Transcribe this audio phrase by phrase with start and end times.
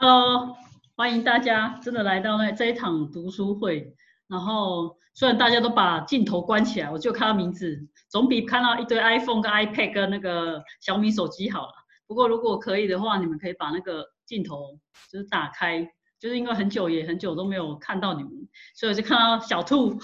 [0.00, 0.56] Hello，
[0.94, 3.96] 欢迎大家真的来到那这一场读书会。
[4.28, 11.72] 然后虽然大家都把镜头关起来，我就看到名字，总比看到一堆 iPhone 跟 iPad 跟那个小米手机好了。
[12.06, 14.78] 不过如果可以的话，你们可以把那个镜头
[15.10, 15.82] 就是打开，
[16.20, 18.30] 就是因为很久也很久都没有看到你们，
[18.76, 19.98] 所以我就看到小兔，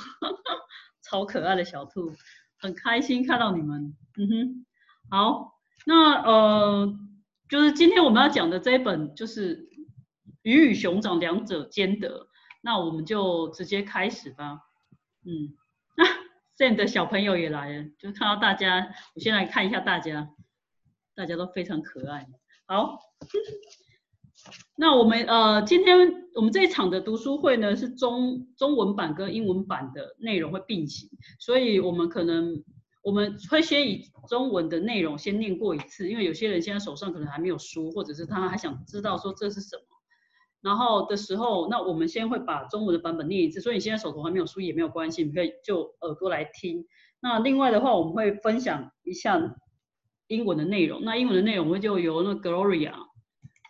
[1.09, 2.13] 超可爱的小兔，
[2.59, 3.95] 很开心看到你们。
[4.19, 4.67] 嗯哼，
[5.09, 5.53] 好，
[5.87, 6.93] 那呃，
[7.49, 9.69] 就是今天我们要讲的这一本就是
[10.45, 12.21] 《鱼与熊掌两者兼得》，
[12.63, 14.61] 那我们就直接开始吧。
[15.25, 15.57] 嗯，
[15.97, 16.05] 那
[16.57, 20.31] Sam 的小朋友也来了，就看到大家，我先来看一下大家。
[21.17, 22.27] 大家都非常可爱。
[22.67, 22.99] 好，
[24.77, 32.65] 那我们呃，今天我们这一场的读书会呢，是中中文版跟英文版的内容会并行，所以我们可能
[33.05, 39.85] 我们会先以中文的内容先念过一次，因为有些人现在手上可能还没有书，或者是他还想知道说这是什么，
[40.65, 46.85] 然后的时候，那我们先会把中文的版本念一次，所以你现在手头还没有书也没有关系，你可以就耳朵来听。
[47.21, 49.55] 那另外的话，我们会分享一下。
[50.29, 52.95] 英文的内容，那英文的内容我就由那 Gloria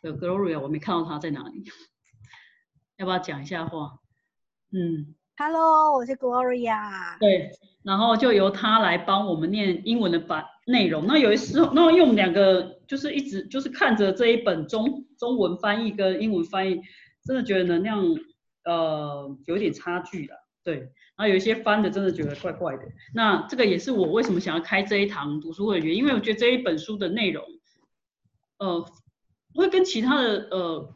[0.03, 1.65] 的 Gloria，我没看到她在哪里，
[2.97, 3.99] 要不要讲一下话？
[4.71, 7.19] 嗯，Hello，我是 Gloria。
[7.19, 7.51] 对，
[7.83, 11.07] 然后就由她来帮我们念英文的版内容。
[11.07, 16.81] 那有一时候，那因为我们两个就是一直就是看着这一本中中文翻译跟英文翻译，
[17.25, 18.03] 真的觉得能量
[18.65, 20.35] 呃有点差距了。
[20.63, 22.83] 对，然后有一些翻的真的觉得怪怪的。
[23.13, 27.45] 那这个也是我为什么想要开这一堂读书会的原因，因为我觉得这一本书的内容，
[28.59, 28.83] 呃，
[29.55, 30.95] 会跟其他的呃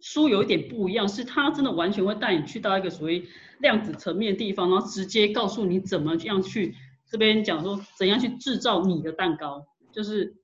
[0.00, 3.24] 书有一点不一样，是它真的完全会带你去到一个所谓
[3.58, 6.74] 量子层面的地方，然后直接告诉你怎么样去
[7.06, 10.34] 这边讲说怎样去制造你的蛋糕，就是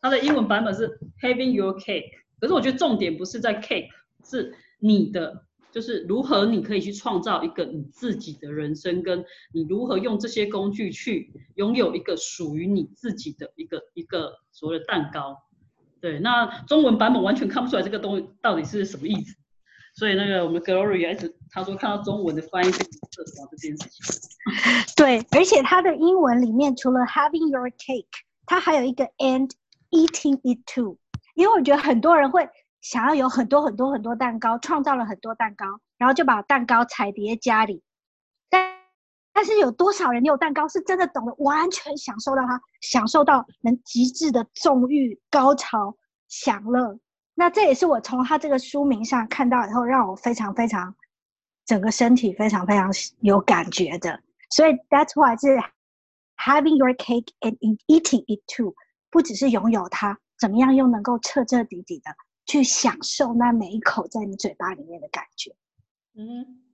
[0.00, 3.88] 它的英文版本是 having your cake，可是我觉得重点不是在 cake，
[4.24, 5.44] 是你的。
[5.72, 15.36] 就是如何你可以去创造一个你自己的人生，跟你如何用这些工具去拥有一个属于你自己的一个一个所谓的蛋糕。
[16.00, 19.34] 对，那中文版本完全看不出来这个东西到底是什么意思，
[19.94, 24.94] 所以那个我们 Gloria 一直他说看到中文的翻译是测试这件事情。
[24.96, 28.06] 对，而且它的英文里面除了 having your cake，
[28.46, 29.50] 它还有一个 and
[29.90, 30.98] eating it too，
[31.34, 32.48] 因为我觉得很多人会。
[32.82, 35.66] 想要有很多很多很多蛋糕，创造了很多蛋糕，
[35.98, 37.82] 然后就把蛋糕踩叠家里。
[39.32, 45.96] 但是有多少人有蛋糕是真的懂得完全享受到它，享受到能极致的纵欲、高潮、
[46.28, 46.98] 享乐？
[47.34, 50.94] 那这也是我从他这个书名上看到以后，让我非常非常
[51.64, 52.90] 整个身体非常非常
[53.20, 54.20] 有感觉的。
[54.50, 55.56] 所以 that's why 是
[56.36, 58.74] having your cake and eating it too，
[59.10, 62.10] 不只是拥有它，怎么样又能够彻彻底底的。
[62.46, 65.54] 去享受那每一口在你嘴巴里面的感觉，
[66.16, 66.69] 嗯，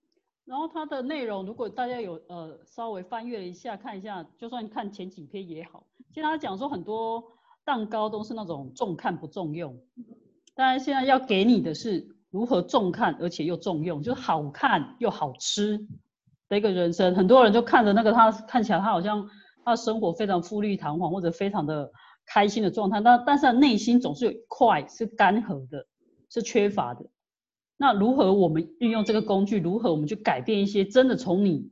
[0.46, 7.22] 然后它的内容，如果大家有呃稍微翻阅了一下，看一下，就算看前几篇也好，其实他讲说很多
[7.64, 9.78] 蛋糕都是那种重看不重用，
[10.54, 15.78] 当然现在要给你的是如何重看而且又重用，就是好看又好吃
[16.48, 17.14] 的一个人生。
[17.14, 19.28] 很多人就看着那个他看起来他好像
[19.64, 21.92] 他的生活非常富丽堂皇或者非常的。
[22.28, 25.86] 开心的状态，但但是内心总是有一块是干涸的，
[26.28, 27.06] 是缺乏的。
[27.76, 29.60] 那如何我们运用这个工具？
[29.60, 31.70] 如何我们去改变一些真的从你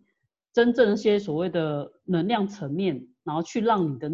[0.53, 4.11] 真正一些所谓的能量层面，然后去让你的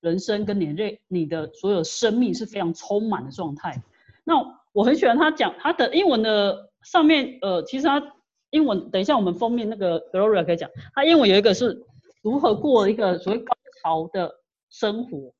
[0.00, 3.82] 人生跟你的你的所有生命是非常充满的状态？
[4.24, 4.34] 那
[4.72, 8.02] 我很喜欢他讲他的英文的上面，呃，其实他
[8.50, 11.84] 英文等一下我们封面那个 Gloria 可以讲，他英文有一个是
[12.22, 14.34] 如何过一个所谓高潮的
[14.70, 15.32] 生活。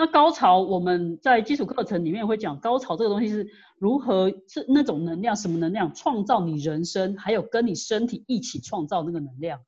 [0.00, 3.46] 那高潮，我们在基础课程里面会讲，高潮这个东西是
[3.76, 9.60] 如何是那种能量，什么能量创造你人生，还有跟你身体一起创造那个能量。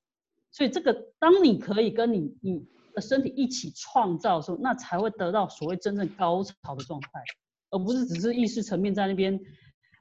[0.51, 7.23] 所以这个，当你可以跟你你的身体一起创造的时候，那才会得到所谓真正高潮的状态，
[7.69, 9.39] 而不是只是意识层面在那边，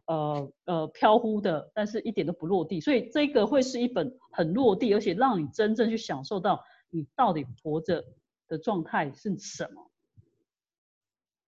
[0.06, 2.79] 呃呃飘忽的，但是一点都不落地。
[2.79, 8.02] 所以这个会是一本很落地，而且让你真正去享受到你到底活着
[8.47, 9.91] 的状态是什么。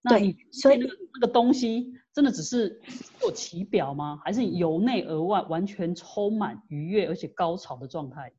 [0.06, 2.82] 那你所以那个那个东西真的只是
[3.20, 4.20] 做其表吗？
[4.22, 8.32] 还是由内而外完全充满愉悦而且高潮的状态？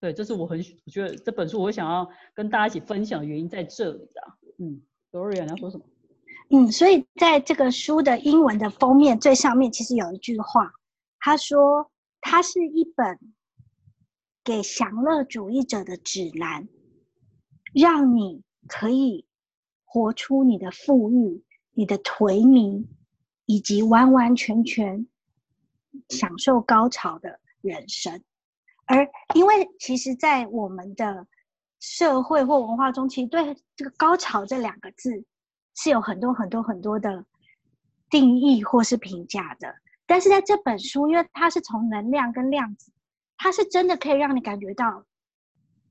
[0.00, 4.36] 对，这是我很我觉得这本书我想要跟大家一起分享的原因在这里啊。
[4.58, 5.84] 嗯，Gloria 你要说什么？
[6.50, 10.70] 嗯，所以在这个书的英文的封面最上面其实有一句话，
[11.18, 11.90] 他说
[12.20, 13.18] 它是一本
[14.44, 16.68] 给享乐主义者的指南，
[17.72, 19.24] 让你可以。
[19.90, 21.42] 活出你的富裕，
[21.72, 22.84] 你的颓靡，
[23.46, 25.06] 以及完完全全
[26.10, 28.22] 享受高潮的人生。
[28.84, 31.26] 而因为其实，在我们的
[31.80, 35.24] 社会或文化中，其实对这个“高潮”这两个字
[35.74, 37.24] 是有很多很多很多的
[38.10, 39.74] 定义或是评价的。
[40.06, 42.92] 但是在这本书，因为它是从能量跟量子，
[43.38, 45.04] 它是真的可以让你感觉到，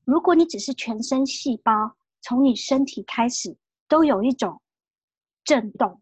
[0.06, 3.56] 如果你只是全身细胞，从你身体开始
[3.88, 4.62] 都有一种
[5.44, 6.01] 震动，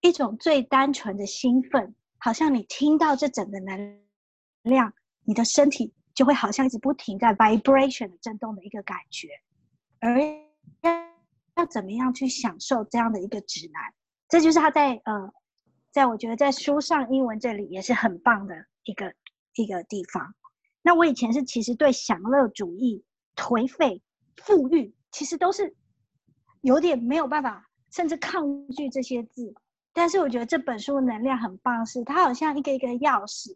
[0.00, 4.02] 一种最单纯的兴奋，好像你听到这整个能
[4.62, 4.92] 量，
[5.24, 5.92] 你的身体。
[6.14, 9.30] 就会好像一直不停在 vibration 的震动的一个感觉，
[9.98, 10.20] 而
[10.82, 10.92] 要
[11.56, 13.92] 要怎么样去享受这样的一个指南，
[14.28, 15.32] 这就是他在呃，
[15.90, 18.54] 在我觉得在书上英文这里也是很棒的
[18.84, 19.12] 一个
[19.56, 20.36] 一个地方。
[20.82, 23.04] 那我以前是其实对享乐主义、
[23.34, 24.00] 颓废、
[24.36, 25.74] 富裕，其实都是
[26.64, 29.54] 有点没有办法，甚至抗拒这些字。
[29.92, 33.54] 但是我觉得这本书能量很棒，是它好像一个一个钥匙。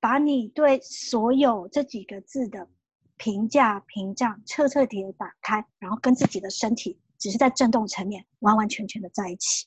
[0.00, 2.68] 把你对所有这几个字的
[3.16, 9.66] 评价屏障彻彻底底打开，然后跟自己的身体只是在震动层面完完全全的在一起。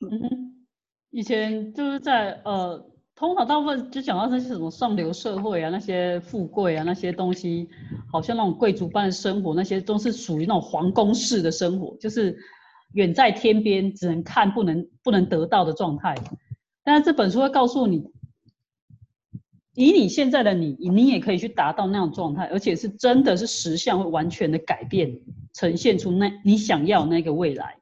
[0.00, 0.66] 嗯，
[1.10, 2.84] 以前就是在呃，
[3.14, 7.68] 通常大部分就讲到那些什么上流社会啊，那些富贵啊，那些东西，
[8.10, 12.36] 好像那种贵族般的生活，那些都是属于那种皇宫式的生活，就是
[12.94, 16.14] 远在天边，只能看不能不能得到的状态。
[16.82, 18.10] 但是这本书会告诉你。
[19.74, 25.18] 以你现在的你，你也可以去达到那样状态，而且是真的是实相会完全的改变，
[25.54, 27.78] 呈现出那你想要那个未来，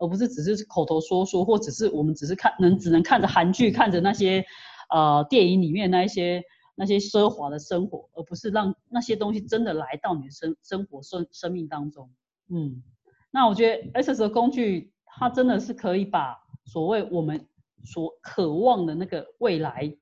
[0.00, 4.44] 而不是只是口头说说，或只是我们只是看能只能看着韩剧，看着那些
[4.90, 6.42] 呃电影里面那一些
[6.74, 12.10] 那些奢华的生活，而不是让那些东西真的来到你的生生活生生命当中。
[12.48, 12.82] 嗯，
[13.30, 17.46] 那我觉得 S S 的工具，它真的是可以把所谓我们
[17.84, 19.96] 所渴望的那个未来。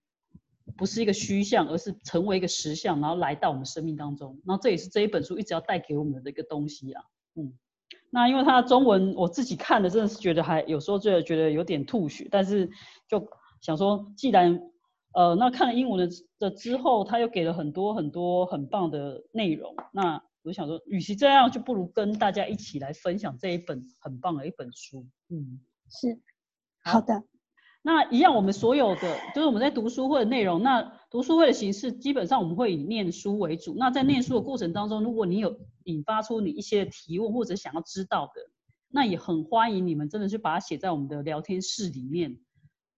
[0.77, 4.39] 不是一个虚像，而是成为一个实像，然后来到我们生命当中。
[4.45, 7.03] 然后这也是这一本书一直要带给我们的一个东西啊。
[7.37, 7.55] 嗯，
[8.11, 12.69] 那因为它的中文我自己看的真的是觉得还有时候就觉得有点吐血，但是
[13.09, 13.27] 就
[13.61, 14.61] 想说，既然
[15.15, 25.07] 呃那看了英文的的之后，他又给了很多很多很棒的内容，那我想说，与其这样，就不如跟大家一起来分享这一本很棒的一本书。
[25.29, 25.61] 嗯，
[25.91, 26.19] 是
[26.83, 27.23] 好的。
[27.89, 30.63] 那一样，我们所有的就是我们在读书会的内容。
[30.63, 33.75] 那读书会的形式，基本上我们会以念书为主。
[33.79, 38.43] 那在念书的过程当中，如果你有引发出你一些提问或者想要知道的，
[38.91, 42.39] 那也很欢迎你们真的去把它写在我们的聊天室里面。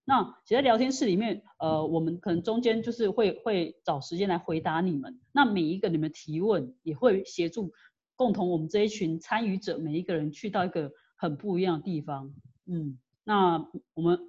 [0.03, 5.21] 那写在聊天室里面，呃，我们可能中间就是会会找时间来回答你们。
[5.31, 7.71] 那每一个你们提问，也会协助
[8.17, 12.33] 共同我们这一群参与者每一个人去到一个很不一样的地方。
[12.65, 14.19] 嗯，那我们。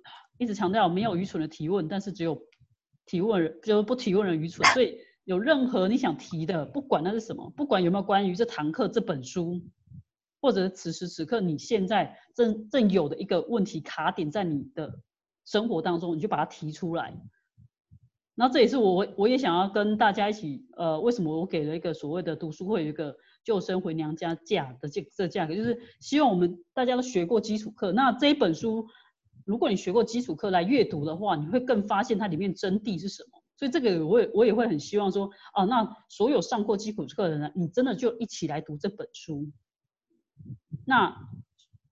[0.43, 2.37] 一直强调没有愚蠢的提问，但是只有
[3.07, 4.69] 提问人，就是不提问人愚蠢。
[4.73, 9.63] 所以有任何你想提的，不管那是什么，不管有没有关于这堂课这本书，
[10.41, 14.93] 或者此时此刻你现在正正有的一个问题卡点在你的
[15.45, 17.17] 生活当中，你就把它提出来。
[18.35, 28.89] 那这也是我我也想要跟大家一起，呃，为什么我给了一个所谓的读书会有一个救生回娘家价的这这价格，就是希望我们大家都学过基础课，那这一本书。
[29.45, 33.43] 如果你学过基础课来阅读的话，你会更发现它里面真谛是什么。
[33.57, 39.49] 所以这个我也我也会很希望说，啊，那所有上过基础课的人，你真的就一起来读这本书。
[40.85, 41.17] 那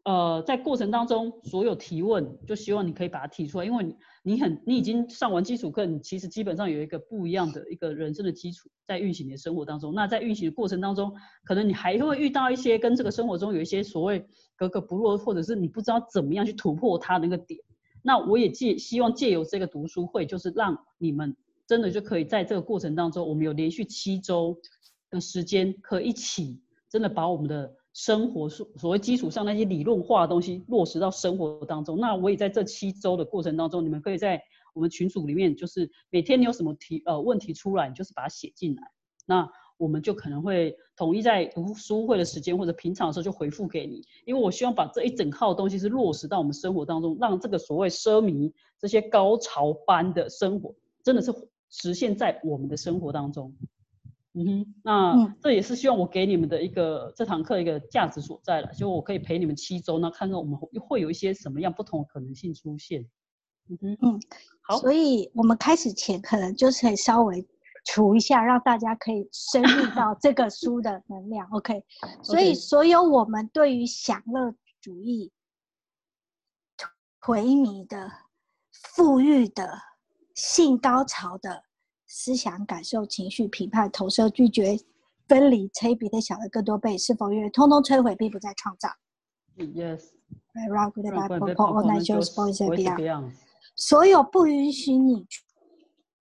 [0.02, 9.94] 呃，在过程当中，所有提问就希望你可以把它提出来，因为你你很你已经上完基础课，你其实基本上有一个不一样的一个人生的基础在运行你的生活当中。
[9.94, 11.12] 那在运行的过程当中，
[11.44, 14.26] 可能你还会遇到一些跟这个生活中有一些所谓。
[14.56, 17.58] 格格不入，或者是你不知道怎么样去突破它那个点，
[18.02, 21.34] 那我也借希望借由这个读书会，就是让你们
[21.66, 24.60] 真的就可以在这个过程当中，我们有连续七周
[25.08, 26.60] 的时间，可以一起
[26.90, 31.98] 真的把我们的生活所所谓基础上那些理论化的东西落实到生活当中。
[31.98, 34.40] 那我也在这七周的过程当中，你们可以在
[34.74, 38.82] 我们群组里面，就是每天你有什么题呃问题出来，你就是把它写进来。
[39.26, 51.32] 那我们就可能会统一在读书会的时间或者平常的时候就回复给你，因为我希望把这一整套东西是落实到我们生活当中，让这个所谓奢靡这些高潮般的生活，真的是
[51.70, 53.54] 实现在我们的生活当中。
[54.34, 63.02] 嗯哼，那这也是希望我给你们的一个这堂课一个价值所在了，就我可以陪你们七周，那看看我们会有一些什么样不同的可能性出现。
[63.68, 64.20] 嗯哼，嗯，
[64.62, 67.46] 好，所以我们开始前可能就是可以稍微。
[67.86, 71.48] 除一下，让大家可以深入到这个书的能量。
[71.50, 71.82] OK，
[72.22, 75.32] 所以所有我们对于享乐主义、
[77.22, 78.12] 颓靡的
[78.70, 79.78] 富裕的
[80.34, 81.64] 性高潮的
[82.12, 84.76] 思想、感受、情绪、评判、投射、拒绝、
[85.28, 88.88] 分离，乘以比它小的更多倍，是否愿意通通摧毁，并不再创造
[89.56, 90.06] Yes.
[90.52, 92.96] Right, good, bad, Right, purple, bad, all purple, night shows, just boys and boys and
[92.96, 93.30] beyond。
[93.76, 95.44] 所有不允许你去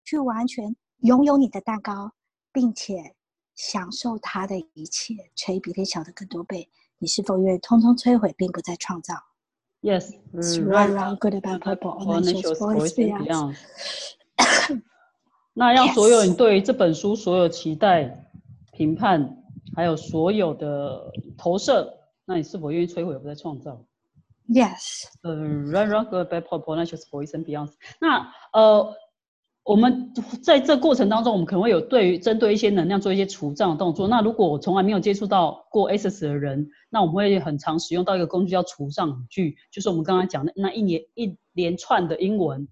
[0.05, 2.11] 去完全拥有你的蛋糕，
[2.51, 3.15] 并且
[3.55, 6.69] 享受它的一切，乘以比它小的更多倍，
[6.99, 9.15] 你是否愿意通通摧毁，并不再创造
[9.81, 10.11] Yes.
[10.33, 11.17] Mm, right, right.
[11.17, 13.55] good, bad, purple, all nations, shows, boys beyond。
[15.59, 18.31] 那让所有.人对于这本书所有期待、
[18.71, 19.43] 评判，
[19.75, 23.83] 还有所有的投射，那你是否愿意摧毁而不再创造
[24.47, 27.71] ？Yes，呃，run run go back pop 那就是 boys and beyond。
[27.99, 28.95] 那呃，
[29.65, 34.07] 我们在这过程当中，我们可能会有对于针对一些能量做一些除障的动作。
[34.07, 42.65] 那如果我从来没有接触到过 SS 的人，那我们会很常使用到一个工具叫除障语句，就是我们刚刚讲的那一连一连串的英文。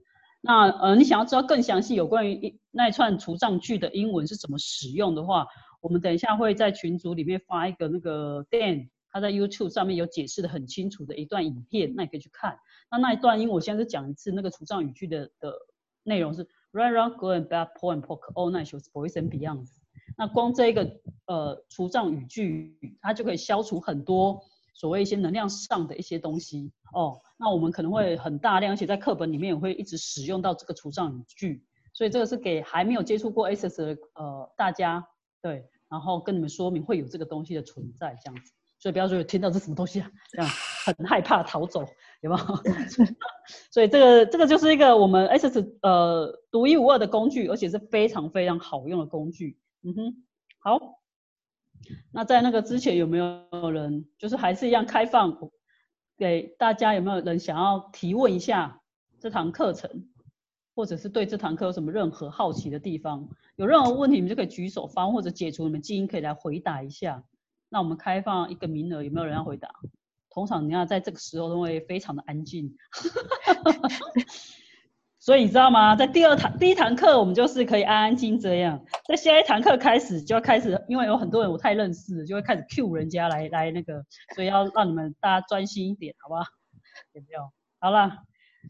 [0.48, 5.46] 那呃，你想要知道更详细有关于一那一串除障句的英文是怎么使用的话，
[5.82, 12.58] 我们等一下会在群组里面发一个那个 Dan 他在 YouTube 上面有解释的很清楚的一段影片，那你可以去看。
[12.90, 15.54] 那那一段英文我现在是讲一次，那个除障语句的的
[16.04, 19.68] 内容是 Run run, go and back, pull and poke, all night shows, boys and beyond。
[20.18, 20.90] 那光这一个
[21.26, 24.42] 呃除障语句，它就可以消除很多
[24.78, 27.20] 所谓一些能量上的一些东西哦。
[27.38, 35.04] 那我们可能会很大量，而且在课本里面也会一直使用到这个除障语句，所以这个是给还没有接触过 SS 的呃大家
[35.42, 38.54] 对，然后跟你们说明会有这个东西的存在这样子。
[38.80, 40.48] 所以不要说有听到这什么东西啊，这样
[40.86, 41.84] 很害怕逃走，
[42.22, 42.46] 有没有？
[43.74, 49.58] 所以这个这个就是一个我们 SS 呃独一无二的工具，而且是非常非常好用的工具。
[49.82, 50.24] 嗯哼，
[50.60, 50.80] 好。
[52.12, 55.38] 那在那个之前有没有人就是还是一样开放
[56.18, 56.94] 给大家？
[56.94, 58.82] 有没有人想要提问一下
[59.20, 60.08] 这堂课程，
[60.76, 63.30] 或者是对这堂课有什么任何好奇的地方？
[63.56, 67.24] 有任何问题你们就可以举手发问，或者解除你们基因可以来回答一下。
[67.70, 69.70] 那我们开放一个名额，有没有人要回答？
[70.30, 72.76] 通常你要在这个时候都会非常的安静，
[75.28, 75.94] 所以你知道吗？
[75.94, 84.06] 在第二堂第一堂课我们就是可以安安静这样，在下一堂课开始就要开始，因为有很多人我太认识了，就会开始 cue 人家来来那个，
[84.36, 86.44] 所以要让你们大家专心一点，好不好？
[87.12, 87.52] 有没有？
[87.82, 88.20] 好了，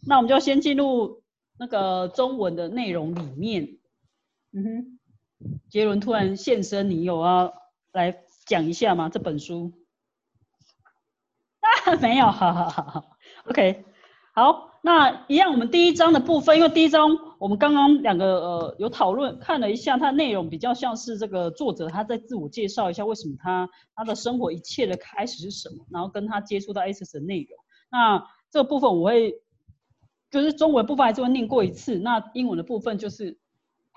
[0.07, 1.21] 那我们就先进入
[1.59, 3.77] 那个中文的内容里面。
[4.51, 4.99] 嗯哼，
[5.69, 7.53] 杰伦突然现身，你有要
[7.91, 9.09] 来讲一下吗？
[9.09, 9.73] 这本书？
[11.59, 13.85] 啊， 没有，好好好好，OK，
[14.33, 27.59] 好，那一样，我们第一章的部分，因为第一章我们刚刚两个呃有讨论，看了一下，它内容比较像是这个作者他在自我介绍一下，为什么他他的生活一切的开始是什么，然后跟他接触到 S 的内容。
[27.91, 29.41] 那这个部分我会，
[30.31, 33.37] 就是中文部分还是会念过一次，那英文的部分就是。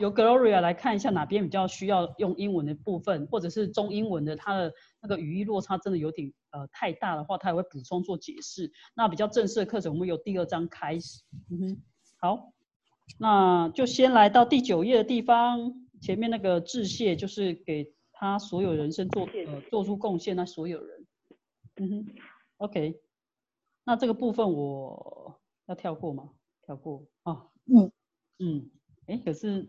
[0.00, 8.72] 由 Gloria 来看一下哪边比较需要用英文的部分，或者是中英文的，它的那个语义落差真的有点呃太大的话，他也会补充做解释。
[8.94, 11.22] 那比较正式的课程，我们由第二章开始。
[11.50, 11.82] 嗯哼，
[12.18, 12.52] 好，
[13.18, 21.06] 那就先来到第九页的地方，前面那个致谢就是给他所有人生做呃做出贡献那所有人。
[21.76, 22.06] 嗯哼
[22.56, 22.98] ，OK，
[23.84, 26.30] 那这个部分我要跳过吗？
[26.64, 27.48] 跳过啊。
[27.66, 27.92] 嗯
[28.38, 28.70] 嗯，
[29.06, 29.68] 哎，可是。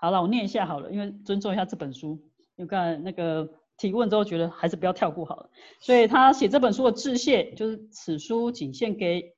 [0.00, 2.18] 好了，我念一下好了，因为尊重一下这本书。
[2.56, 5.50] 因为刚才那个提问之后，觉得还是不要跳过好了。
[5.78, 9.34] 所以他写这本书的致谢，就是此书仅献给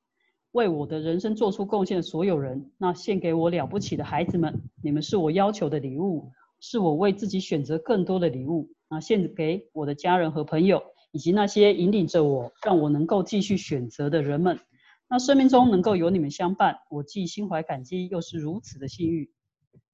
[0.52, 2.70] 为我的人生做出贡献的所有人。
[2.78, 8.68] 那献给我了不起的孩子们，你们是我要求的礼物，是我为自己选择更多的礼物。
[8.88, 14.60] 那献给我的家人和朋友，以及那些引领着我，让我能够继续选择的人们。
[15.08, 19.28] 那生命中能够有你们相伴，我既心怀感激，又是如此的幸运。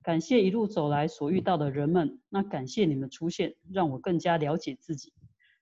[0.08, 5.12] 感谢一路走来所遇到的人们，那感谢你们出现，让我更加了解自己。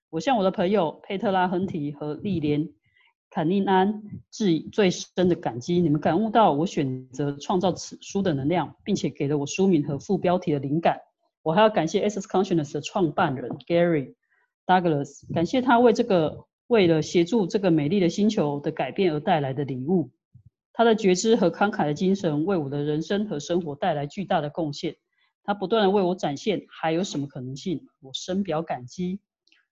[0.09, 2.63] 我向我的朋友佩特拉·亨提和丽莲·
[3.29, 4.01] 坎宁安
[4.31, 5.81] 致以最深的感激。
[5.81, 10.97] 你们感悟到我选择创造此书的能量，并且给了我书名和副标题的灵感。
[11.43, 14.13] 我还要感谢 SS Consciousness 的创办人 Gary
[14.65, 20.09] Douglas，感谢他为这个为了协助这个美丽的星球的改变而带来的礼物。
[20.77, 24.95] 他的觉知和慷慨的精神为我的人生和生活带来巨大的贡献。
[25.41, 29.19] 他不断的为我展现还有什么可能性，我深表感激。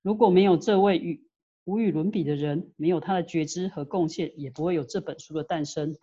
[0.02, 1.30] 如果没有这位与
[1.64, 5.96] 无与伦比的人，没有他的觉知和贡献，也不会有这本书的诞生。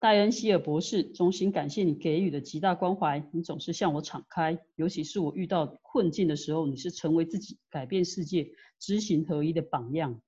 [0.00, 3.24] 戴恩希尔博士，衷心感谢你给予的极大关怀。
[3.32, 8.50] 你总是向我敞开，尤其是我遇到困境的时候，你是成为自己、改变世界、
[8.80, 10.20] 知行合一的榜样。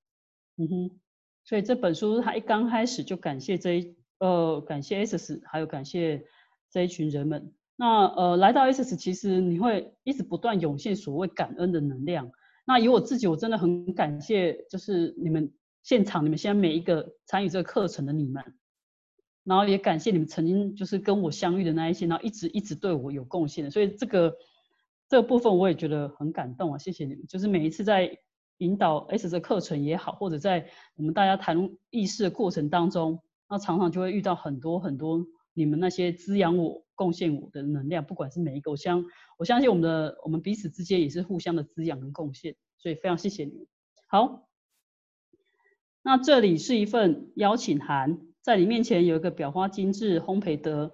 [0.58, 1.00] 嗯哼。
[1.44, 6.24] 所以这本书他一刚开始就感谢这一呃，感谢 S，还有感谢
[6.70, 7.52] 这一群人们。
[7.76, 12.30] 那呃，来到 S，其实你会一直不断涌现所谓感恩的能量。
[12.64, 18.42] 那以我自己，我真的很感谢，就是你们现场，你们现在每一个参与这个课程的你们，
[19.42, 23.70] 然后也感谢你们曾经就是跟我相遇的那一些，然后一直一直对我有贡献的。
[23.70, 24.34] 所以这个
[25.08, 27.26] 这个部分我也觉得很感动啊，谢谢你们。
[27.26, 28.16] 就是每一次在
[28.58, 39.04] 引导 S 的课程也好，或者在我们大家谈意识的过程当中，那常常就会遇到很多很多你们那些滋养我、贡献我的能量，不管是每一个，我相
[39.38, 43.66] 我相信我们的我们彼此之间也是互相的滋养跟贡献，所以非常谢谢你。
[44.06, 44.48] 好，
[46.02, 50.92] 那这里是一份邀请函，在你面前有一个裱花精致、烘焙得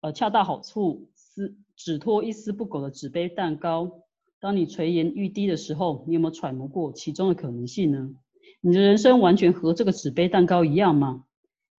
[0.00, 4.02] 呃恰到好处、丝纸托一丝不苟的纸杯蛋糕。
[4.40, 8.10] 当你垂涎欲滴的时候，你有没有揣摩过其中的可能性呢？
[8.60, 11.24] 你的人生完全和这个纸杯蛋糕一样吗？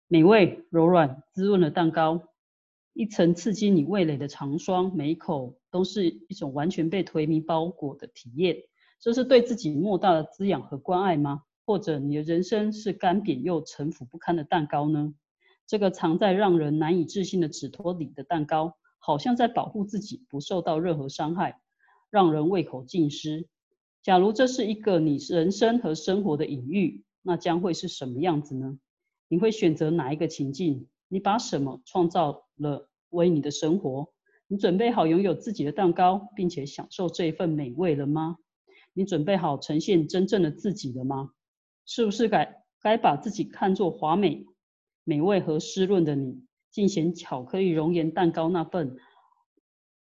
[0.07, 2.23] 美味、柔软、滋润的蛋糕，
[2.93, 8.57] 一层刺激你味蕾的糖霜，每一口都是一种完全被颓靡包裹的体验。
[8.99, 11.43] 这是对自己莫大的滋养和关爱吗？
[11.65, 15.13] 或者你的人生是干瘪又陈腐不堪的蛋糕呢？
[15.65, 21.61] 这个藏在让人难以置信的纸托里的蛋糕，好像在保护自己不受到任何伤害。
[22.09, 23.47] 让人胃口尽失。
[24.01, 28.79] 假如这是一个你人生和生活的隐喻，那将会是什么样子呢？
[29.27, 30.87] 你会选择哪一个情境？
[31.07, 34.11] 你把什么创造了为你的生活？
[34.47, 38.37] 你准备好拥有自己的蛋糕，并且享受这一份美味了吗？
[38.93, 41.31] 你准备好呈现真正的自己了吗？
[41.85, 44.45] 是不是该该把自己看作华美、
[45.03, 48.97] 美味和湿润的你，尽显巧克力熔岩蛋糕那份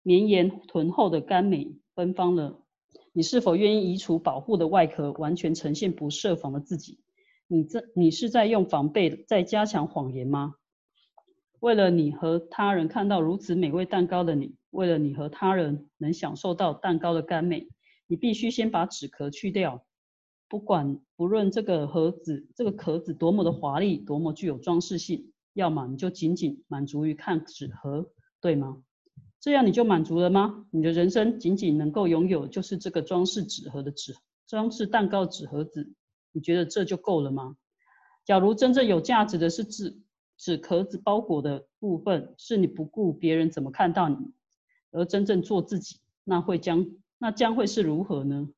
[0.04, 1.76] 绵延醇厚的甘美？
[1.96, 2.60] 芬芳了，
[3.14, 7.00] 你是否愿意移除保护的外壳，完全呈现不设防的自己？
[7.48, 10.56] 你这你是在用防备在加强谎言吗？
[11.62, 17.70] 为了你和他人看到如此美味蛋糕的你，为了你和他人能享受到蛋糕的甘美，
[18.08, 19.86] 你必须先把纸壳去掉。
[20.50, 28.84] 不管不论这个盒子这个壳子多么的华丽，多么具有装饰性，要么你就仅仅满足于看纸盒，对吗？
[29.46, 30.66] 这样你就满足了吗？
[30.72, 34.16] 你的人生仅仅能够拥有就是这个装饰纸盒的纸
[34.48, 35.94] 装饰蛋糕纸盒子，
[36.32, 37.56] 你觉得这就够了吗？
[38.26, 40.02] 假如真正有价值的是纸
[40.36, 44.18] 纸壳子包裹的部分，是你不顾别人怎么看到你，
[44.90, 46.88] 而真正做自己，那会将
[47.20, 48.50] 那将会是如何呢？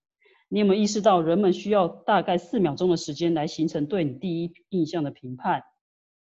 [0.47, 5.63] 你有没有意识到人们需要大概四秒钟的时间来形成对你第一印象的评判？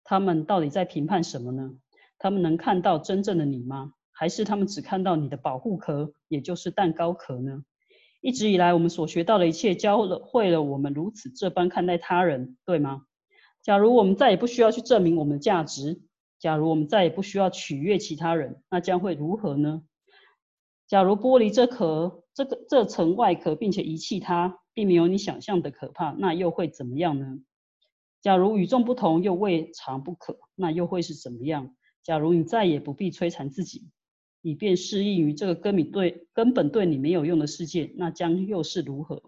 [0.04, 1.74] 他们到底在评判什么呢？
[2.16, 3.92] 他们能看到真正的你吗？
[4.14, 7.64] 还是他们只看到你的保护壳，也就是蛋糕壳呢？
[8.20, 13.02] 一直以来，我们所学到的一切，教会了我们如此这般看待他人，对吗？
[13.60, 16.00] 假如我们再也不需要去证明我们的价值，
[16.38, 19.82] 假如我们再也不需要取悦其他人，那将会如何呢？
[20.86, 27.38] 假如剥离这壳，这个这层外壳，并且遗弃它，并没有你想象的可怕，那又会怎么样呢？
[28.22, 31.74] 假如与众不同又未尝不可，那又会是怎么样？
[32.02, 33.90] 假如你再也不必摧残自己。
[34.44, 39.22] 以便适应于这个根本对根本对你没有用的世界，那将又是如何？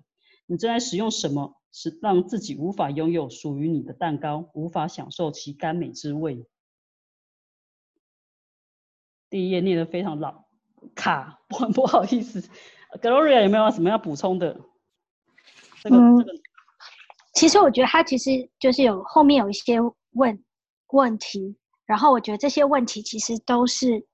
[0.44, 6.46] 你正在使用什么，是让自己无法拥有属于你的蛋糕，无法享受其甘美之味？
[9.30, 10.44] 第一页念得非常老
[10.94, 12.46] 卡，不 不好意思
[13.00, 14.60] ，Gloria 有没有什么要补充的？
[15.82, 16.40] 这个这个，
[17.32, 19.78] 其实我觉得他其实就是有后面有一些
[20.10, 20.44] 问
[20.88, 24.06] 问题，然后我觉得这些问题其实都是。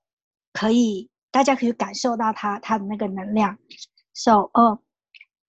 [0.52, 3.58] 可以，大家可以感受到它它的那个能量。
[4.12, 4.78] So, oh,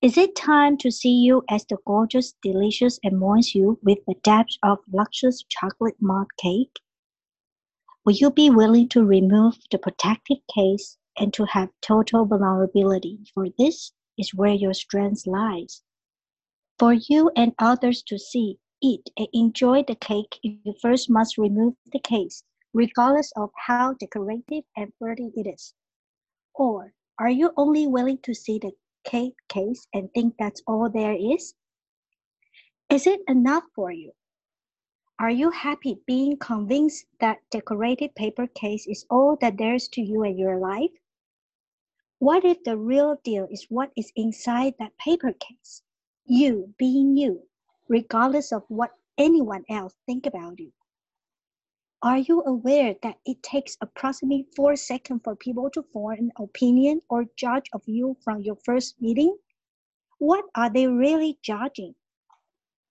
[0.01, 4.15] is it time to see you as the gorgeous, delicious, and moist you with the
[4.21, 6.81] depth of luxurious chocolate malt cake?
[8.05, 13.19] Will you be willing to remove the protective case and to have total vulnerability?
[13.33, 15.81] For this is where your strength lies.
[16.77, 21.73] For you and others to see, eat, and enjoy the cake, you first must remove
[21.91, 22.43] the case
[22.74, 25.72] regardless of how decorative and pretty it is?
[26.54, 28.72] Or are you only willing to see the
[29.04, 31.54] cake case and think that's all there is?
[32.90, 34.12] Is it enough for you?
[35.20, 40.02] Are you happy being convinced that decorated paper case is all that there is to
[40.02, 40.90] you and your life?
[42.18, 45.82] What if the real deal is what is inside that paper case?
[46.24, 47.46] You being you,
[47.88, 50.72] regardless of what anyone else think about you.
[52.04, 57.00] Are you aware that it takes approximately four seconds for people to form an opinion
[57.08, 59.38] or judge of you from your first meeting?
[60.18, 61.94] What are they really judging?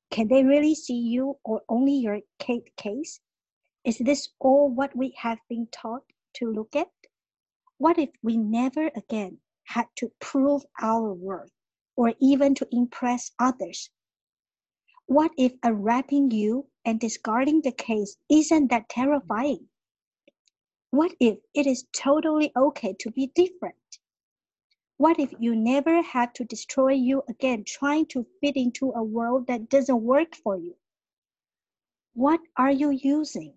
[0.10, 3.20] Can they really see you or only your case?
[3.86, 6.06] Is this all what we have been taught
[6.38, 6.90] to look at?
[7.78, 11.52] What if we never again had to prove our worth
[11.96, 13.92] or even to impress others?
[15.06, 19.69] What if a unwrapping you and discarding the case isn't that terrifying?
[20.91, 23.75] What if it is totally okay to be different?
[24.97, 29.47] What if you never had to destroy you again trying to fit into a world
[29.47, 30.75] that doesn't work for you?
[32.15, 33.53] What are you using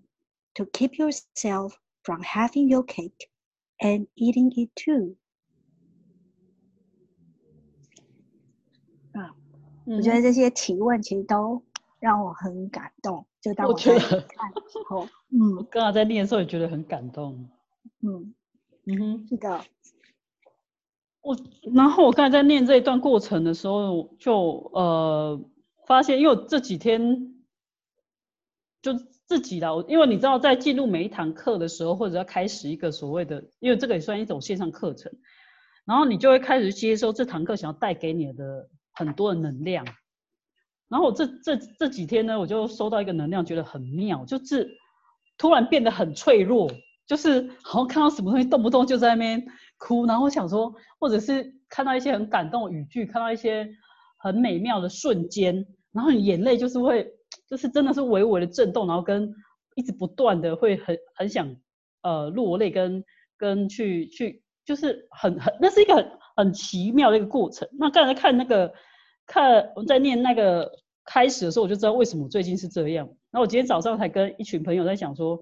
[0.56, 3.30] to keep yourself from having your cake
[3.82, 5.15] and eating it too?
[9.13, 9.34] 啊，
[9.86, 11.63] 我觉得这些提问其实都
[12.07, 13.27] 让我很感动。
[13.40, 17.51] 就当我在看的时候，嗯， 刚刚在念的时候也觉得很感动。
[18.01, 18.33] 嗯
[18.87, 19.61] 嗯哼，是的。
[21.21, 21.37] 我
[21.75, 25.40] 然后我刚才在念这一段过程的时候，就呃
[25.88, 27.35] 发现，因为这几天
[28.81, 28.95] 就
[29.27, 35.12] 自己的，因为你知道，在进入每一堂课的时候，或者要开始一个所谓的，因为这个也算一种线上课程，
[35.85, 39.85] 然后你就会开始接收这堂课想要带给你的很多的能量。
[40.88, 44.70] 然后我这这这几天呢，我就收到一个能量，觉得很妙，就是
[45.37, 46.70] 突然变得很脆弱，
[47.07, 49.44] 就是好像看到什么东西动不动就在那边
[49.79, 53.68] 哭，然后想说，或者是看到一些很感动的语句，看到一些
[54.18, 57.05] 很美妙的瞬间，然后你眼泪就是会，
[57.51, 59.35] 就是真的是微微的震动，然后跟
[59.75, 61.57] 一直不断的会很很想
[62.03, 63.03] 呃落泪，跟
[63.37, 67.68] 跟去去，就是很很那是一个很很奇妙的一个过程。
[67.72, 68.72] 那刚才看那个。
[69.27, 70.71] 看我在念那个
[71.05, 73.07] 开始的时候，我就知道为什么最近是这样。
[73.31, 75.41] 然后我今天早上才跟一群朋友在讲说，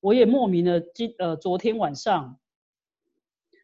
[0.00, 2.38] 我也莫名的今呃昨天晚上，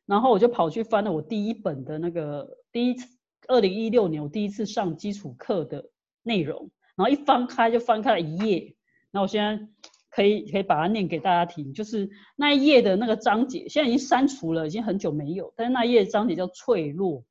[0.06, 3.06] 然后我就跑去翻了我第一本的那个第一次
[3.46, 5.90] 二零一六年我第一次上基础课的
[6.22, 8.74] 内容，然后一翻开就翻开了一页，
[9.10, 9.68] 然后我现在
[10.10, 17.22] 可以可以把它念给大家听，就是那一页的那个章节，现在已经删除了，已经很久没有，但是那一页章节叫脆弱。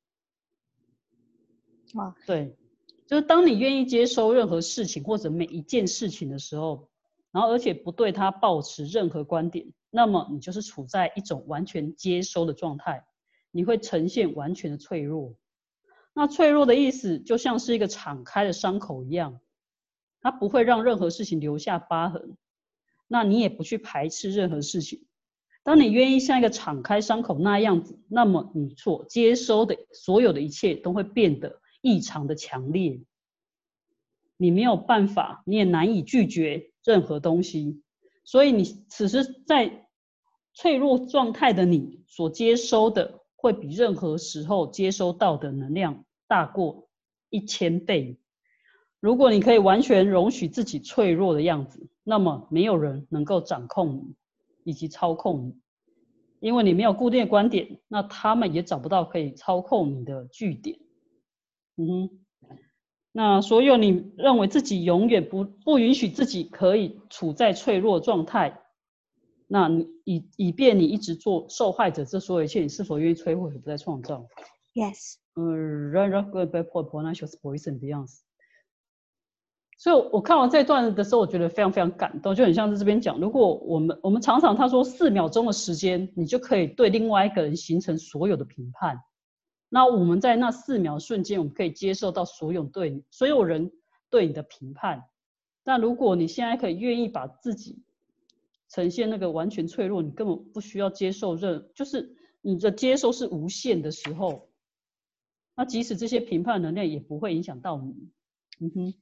[1.94, 2.56] 啊，对，
[3.06, 6.88] 就是当你愿意接收任何事情或者每一件事情的时候，
[7.30, 13.04] 然后而且不对它抱持任何观点，那么你就是处在一种完全接收的状态，
[13.50, 15.34] 你会呈现完全的脆弱。
[16.14, 19.40] 那脆弱的意思就像是一个敞开的伤口一样，
[20.20, 22.36] 它不会让任何事情留下疤痕，
[23.06, 25.06] 那你也不去排斥任何事情。
[25.62, 31.60] 当你愿意像一个敞开伤口那样子，那么你所接收的所有的一切都会变得。
[31.80, 33.00] 异常的强烈，
[34.36, 37.82] 你没有办法，你也难以拒绝任何东西，
[38.24, 39.86] 所以你此时在
[40.54, 46.88] 脆弱状态的你所接收的，会比任何时候接收到的能量大过
[47.30, 48.18] 一千倍。
[49.00, 54.14] 如果你可以完全容许自己脆弱的样子，那么没有人能够掌控你
[54.64, 55.60] 以及操控你，
[56.40, 60.80] 因为你没有固定的观点，那他们也找不到可以操控你的据点。
[61.78, 62.10] 嗯哼，
[63.12, 68.60] 那所有你认为自己永远不不允许自己可以处在脆弱状态，
[69.46, 74.26] 那你以以便你一直做受害者，这所有一切，你是否愿意摧毁，不再创造
[74.74, 75.14] ？Yes。
[75.36, 78.24] 嗯，run for potential poison 的样子。
[79.78, 89.00] 所以我看完这段的时候，我觉得非常非常感动，就很像是这边讲，如果我们我们常常他说四秒钟的时间，你就可以对另外一个人形成所有的评判。
[89.70, 93.70] 那我们在那四秒瞬间，我们可以接受到所有对所有人
[94.08, 95.04] 对你的评判。
[95.62, 97.82] 但如果你现在可以愿意把自己
[98.70, 104.48] 呈现那个完全脆弱，你根本不需要接受任，就是你的接受是无限的时候，
[105.54, 108.08] 那即使这些评判能量也不会影响到你。
[108.60, 108.94] 嗯哼。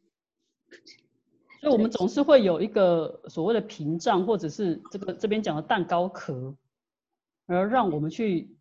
[1.61, 6.57] 所以我们总是会有一个所谓的屏障，或者是这个这边讲的蛋糕壳，
[7.47, 8.56] 而让我们去。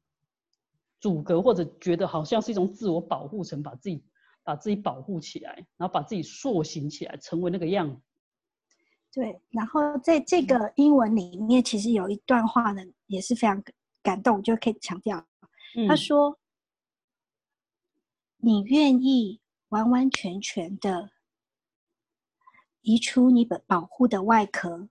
[0.99, 4.03] 阻隔或者觉得好像是一种自我保护层，把自己
[4.43, 8.01] 把自己保护起来，然后把自己塑形起来，成为那个样子。
[9.11, 13.63] 对，然后在这个英文里面，其实有一段话呢，也是非常
[14.03, 15.25] 感动，就可以强调。
[15.87, 16.39] 他说
[18.37, 21.11] ：“你愿意完完全全的
[22.81, 24.89] 移出你的保护的外壳，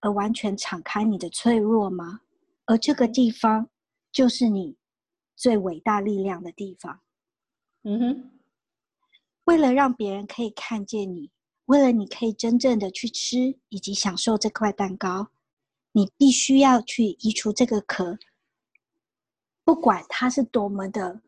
[0.00, 2.20] 而完全敞开你的脆弱吗？
[2.66, 3.68] 而这个地方
[4.10, 4.76] 就是你。”
[5.42, 7.00] 最伟大力量的地方，
[7.82, 8.30] 嗯哼。
[9.42, 11.32] 为了让别人可以看见你，
[11.64, 15.32] 为了你可以真正的去吃以及享受这块蛋糕，
[15.90, 18.20] 你必须要去移除这个壳。
[19.64, 21.22] 不管它是多么的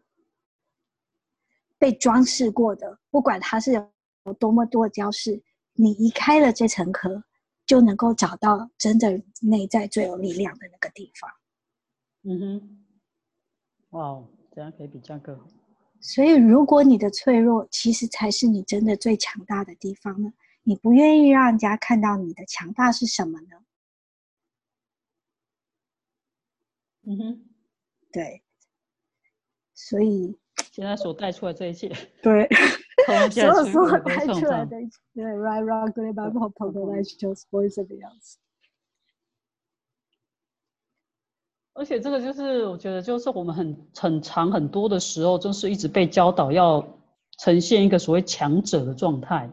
[1.76, 7.24] 被装饰过的，不管它是有多么多的雕饰，你移开了这层壳，
[7.66, 11.28] 就能够找到真正内在最有力量的那个地方。
[12.22, 12.83] 嗯哼，
[13.94, 15.46] 哇，这样可以比较更好。
[16.00, 20.32] 所以，如果你的脆弱其实才是你真的最强大的地方呢？
[20.64, 23.64] 你不愿意让人家看到你的强大是什么呢？
[27.06, 27.44] 嗯哼，
[28.10, 28.42] 对。
[29.74, 30.36] 所以
[30.72, 31.88] 现在所带出来这一切，
[32.22, 32.48] 对，
[33.30, 34.76] 所有所有带出来的，
[35.14, 38.36] 对，right, wrong, good, bad, hope, hope, I chose voice of the else。
[41.74, 46.86] 而且这个就是我觉得，就是我们很很长很多的时候，就是一直被教导要
[47.38, 49.50] 呈现一个所谓强者的状态，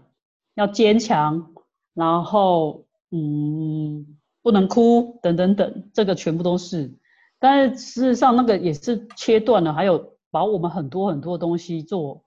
[0.53, 1.53] 要坚强，
[1.93, 6.93] 然后嗯，不能哭，等等等，这个全部都是。
[7.39, 12.23] 但是事实上，那个也是切断了，还有把我们很多很多东西做，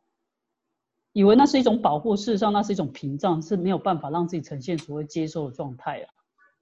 [1.12, 6.06] 以为那是一种保护，事实上那是一种屏障，是没有办法让自己呈现所谓接受的状态啊。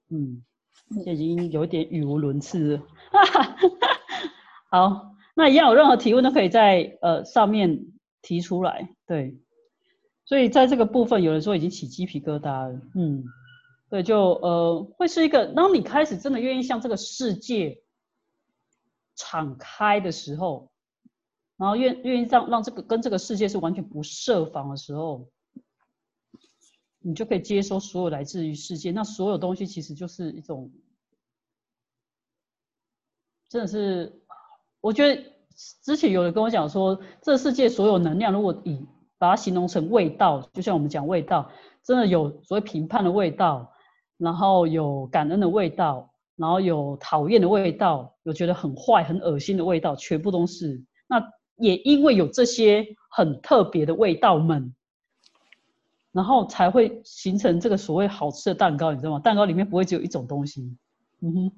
[0.09, 0.43] 嗯，
[1.05, 2.83] 已经有点语无伦次了。
[4.69, 7.85] 好，那一样有任何提问都可以在呃上面
[8.21, 8.89] 提出来。
[9.05, 9.37] 对，
[10.25, 12.81] 所以在这个部分，有人说已经起鸡皮疙瘩了。
[12.95, 13.23] 嗯，
[13.89, 17.79] 对，就呃会是一个，当你开始真的愿意向这个世界。
[19.15, 20.71] 敞开的时候，
[21.55, 25.27] 然后愿愿意让让这个跟这个世界是完全不设防的时候，
[27.03, 28.91] 你就可以接收所有来自于世界。
[28.91, 30.71] 那所有东西其实就是一种，
[33.49, 34.21] 真的是，
[34.81, 35.23] 我觉得
[35.83, 38.83] 之前有人跟我讲说，这世界所有能量，如果以
[39.17, 41.51] 把它形容成味道，就像我们讲味道，
[41.83, 43.71] 真的有所谓评判的味道，
[44.17, 46.09] 然后有感恩的味道。
[46.35, 50.83] 然后有讨厌的味道，有觉得很坏、很恶心的味道，全部都是。
[51.07, 51.23] 那
[51.57, 54.73] 也因为有这些很特别的味道们，
[56.13, 59.19] 然后才会形成这个所谓好吃的蛋糕，你知道吗？
[59.19, 60.77] 蛋糕里面不会只有一种东西。
[61.19, 61.51] 嗯哼，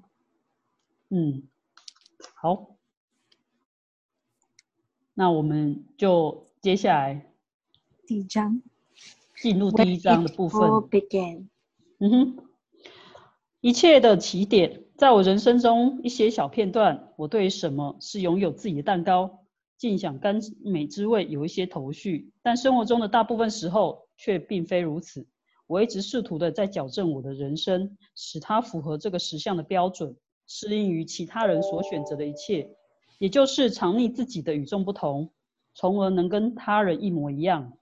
[1.09, 1.43] 嗯，
[2.35, 2.75] 好，
[5.13, 7.31] 那我们就接下来
[8.07, 8.61] 第一章
[9.41, 10.61] 进入第一章的部分。
[10.89, 11.47] Begin。
[11.99, 12.37] 嗯哼。
[13.61, 19.43] 一切的起点，在我人生中一些小片段，我对什么是拥有自己的蛋糕，
[19.86, 25.28] 尽享甘美滋味有一些头绪，但生活中的大部分时候却并非如此。
[25.67, 30.17] 我一直试图的在矫正我的人生，使它符合这个实相的标准，
[30.48, 32.67] 适应于其他人所选择的一切，
[33.19, 35.30] 也就是藏匿自己的与众不同，
[35.76, 37.74] 从而能跟他人一模一样。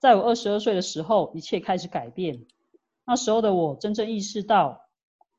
[0.00, 2.44] 在我二十二岁的时候，一切开始改变。
[3.06, 4.82] 那时候的我真正意识到。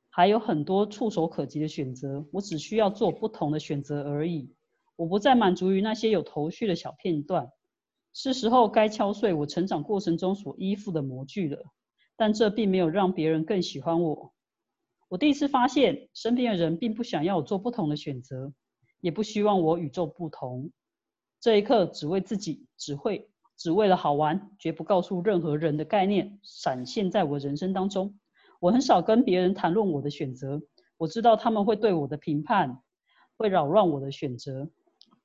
[0.09, 4.49] 还有很多触手可及的选择，我只需要做不同的选择而已。
[4.97, 7.49] 我不再满足于那些有头绪的小片段，
[8.13, 11.63] 是时候该敲碎我成长过程中所依附的模具了。
[12.17, 14.33] 但这并没有让别人更喜欢我。
[15.07, 18.51] 我第一次发现，身边的人并不想要我做不同的选择，
[18.99, 20.71] 也不希望我与众不同。
[21.39, 28.17] 这一刻，只为自己，只会，只为了好玩，绝不告诉任何人的概念，闪现在我人生当中。
[28.59, 30.59] 我很少跟别人谈论我的选择，
[30.97, 32.81] 我知道他们会对我的评判
[33.37, 34.67] 会扰乱我的选择，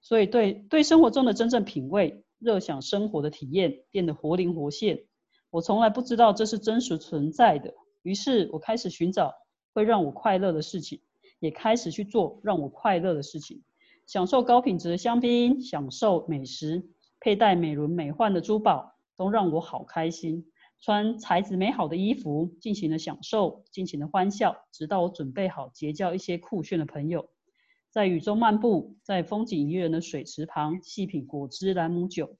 [0.02, 5.04] 所以对对生活中的真正品味、热想生活的体验变得活灵活现。
[5.50, 9.32] 我从来不知道这是真实存在的，于是我开始寻找
[9.72, 11.00] 会让我快乐的事情，
[11.38, 13.62] 也开始去做让我快乐的事情，
[14.06, 16.82] 享受高品质的香槟，享受美食，
[17.20, 20.46] 佩戴美轮美奂的珠宝，都让我好开心。
[20.80, 27.28] 穿材质美好的衣服，尽情的享受，尽情的欢笑，直到我准备好结交一些酷炫的朋友，
[27.92, 32.38] 在雨中漫步，在风景宜人的水池旁细品果汁兰姆酒。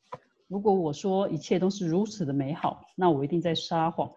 [0.49, 4.11] 如果我说一切都是如此的美好，那我一定在撒谎。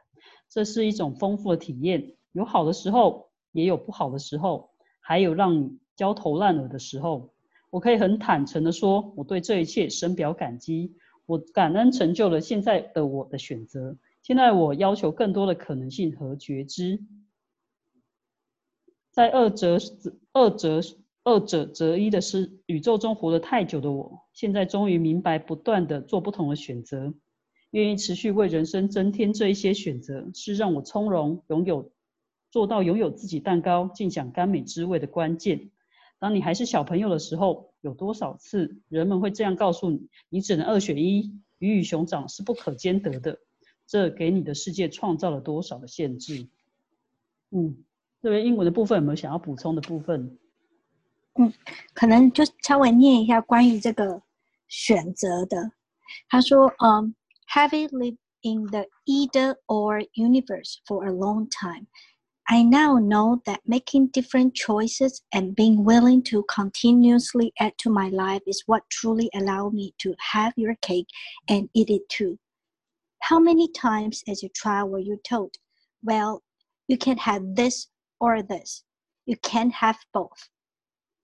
[0.48, 4.70] 这是一种丰富的体验，有好的时候，也有不好的时候，
[5.02, 7.34] 还有让你焦头烂额的时候。
[7.70, 10.96] 我可以很坦诚的说，我对这一切深表感激，
[11.26, 13.98] 我感恩成就了现在的我的选择。
[14.22, 17.04] 现在我要求更多的可能性和觉知，
[19.12, 19.78] 在二者
[20.32, 20.80] 二者
[21.26, 27.16] 二者择一的是宇宙中活得太久的我，现在终于明白，不断的做不同的选择，
[27.72, 31.92] 愿意持续为人生增添这一些选择，是让我从容拥有
[32.52, 35.72] 做到拥有自己蛋糕，尽享甘美滋味的关键。
[36.20, 43.40] 当你还是小朋友的时候，有多少次人们会这样告诉你：你只能二选一，鱼与熊掌是不可兼得的。
[43.88, 46.48] 这给你的世界创造了多少的限制？
[47.50, 47.84] 嗯，
[48.22, 50.38] 这边英文的部分有没有想要补充的部分？
[51.35, 51.53] 嗯，
[51.95, 54.23] 可能就稍微念一下关于这个
[54.69, 55.73] 选择的。
[56.29, 57.15] 他说：“嗯，
[57.55, 61.87] Having lived in the either or universe for a long time.
[62.45, 68.09] I now know that making different choices and being willing to continuously add to my
[68.11, 71.07] life is what truly allowed me to have your cake
[71.49, 72.39] and eat it too.
[73.21, 75.55] How many times as a child were you told,
[76.03, 76.43] well,
[76.89, 78.83] you can have this or this,
[79.27, 80.49] you can't have both?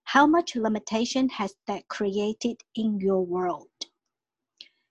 [0.04, 3.70] How much limitation has that created in your world?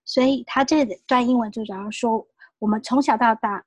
[0.05, 2.27] 所以他这段英文就讲说，
[2.59, 3.64] 我们从小到大，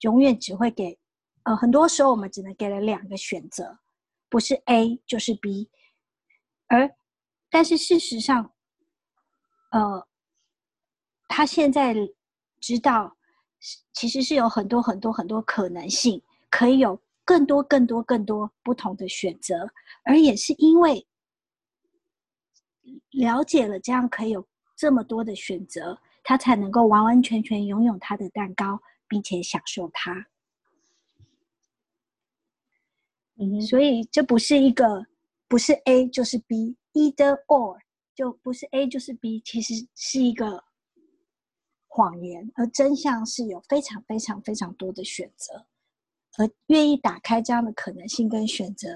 [0.00, 0.98] 永远只会给，
[1.44, 3.78] 呃，很多时候我们只能给了两个选择，
[4.28, 5.70] 不是 A 就是 B，
[6.66, 6.94] 而
[7.48, 8.52] 但是事实上，
[9.70, 10.06] 呃，
[11.26, 11.94] 他现在
[12.60, 13.16] 知道，
[13.92, 19.68] 其实是有很多很多很多可能性，可以有更多更多更多不同的选择，
[20.02, 21.06] 而也是因为
[23.10, 24.48] 了解了这样可以有。
[24.80, 30.28] 这么多的选择，他才能够完完全全拥有他的蛋糕，并且享受它。
[33.34, 35.04] 嗯，所以这不是一个
[35.48, 37.80] 不是 A 就是 B，either or
[38.14, 40.62] 就不是 A 就是 B，其实是一个
[41.88, 45.66] 谎言，而真相是有非常非常非常多的选择，
[46.38, 48.88] 而愿意打开这样的可能性跟选择，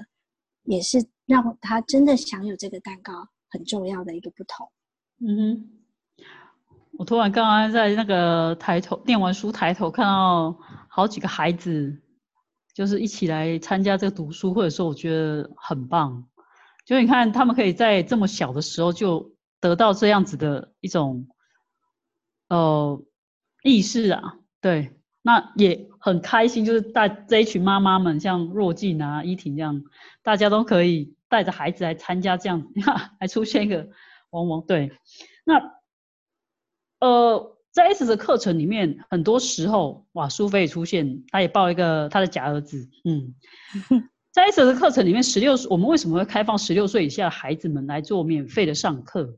[0.63, 4.71] 也是让他真的享有这个蛋糕很重要的一个不同。
[5.19, 6.25] 嗯哼，
[6.97, 10.57] 我突然刚刚在那个抬头念完书，抬头看到
[10.89, 12.01] 好几个孩子，
[12.73, 16.27] 就是一起来参加这个读书会的时候，我觉得很棒。
[16.85, 21.27] 就你看，他们可以在这么小的时候就得到这样子的一种
[22.49, 23.01] 呃
[23.63, 26.63] 意识啊，对，那也很开心。
[26.63, 29.81] 就是带这一群妈妈们，像若静啊、依婷这样，
[30.21, 32.63] 大家都可以带着孩子来参加这样，
[33.19, 33.89] 还出现一个。
[34.33, 34.91] 汪汪，对，
[35.43, 35.75] 那
[36.99, 43.35] 呃，在 S 的课程里面，很多时候哇，苏菲也出现，她也抱一个她的假儿子，嗯，
[44.33, 49.37] 在 S 的课程里面，十六岁，我们为什么会开放十六岁以下孩子们来做免费的上课？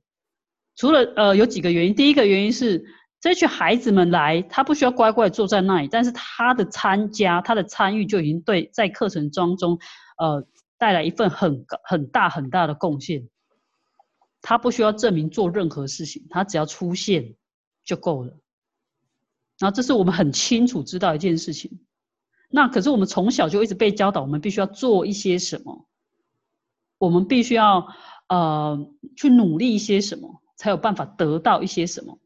[0.78, 2.86] 除了呃，有几个原因，第一个原因是
[3.26, 9.80] 这群孩子们来，他不需要乖乖坐在那里，但是他的参加，他的参与就已经对在课程当中，
[10.20, 13.28] 呃，带来一份很很大很大的贡献。
[14.44, 17.34] 他不需要证明做任何事情，他只要出现
[17.84, 18.32] 就够了。
[19.58, 21.80] 然后这是我们很清楚知道一件事情。
[22.52, 25.88] 那可是我们从小就一直被教导，我们必须要做一些什么，
[27.00, 27.88] 我们必须要
[28.30, 32.20] 呃去努力一些什么，才有办法得到一些什么。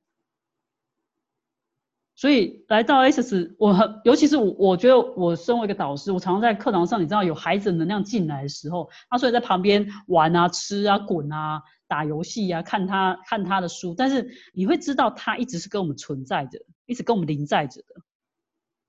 [2.19, 11.63] 所以来到 S，我很尤其是我，我觉得我身为一个导师，我常常在课堂上，你知道有孩子能量进来的时候，他所以在旁边玩啊、吃啊、滚啊。
[11.87, 17.95] 打游戏啊，看他看他的书，但是你会知道他一直是跟我们存在着，一直跟我们临在着的。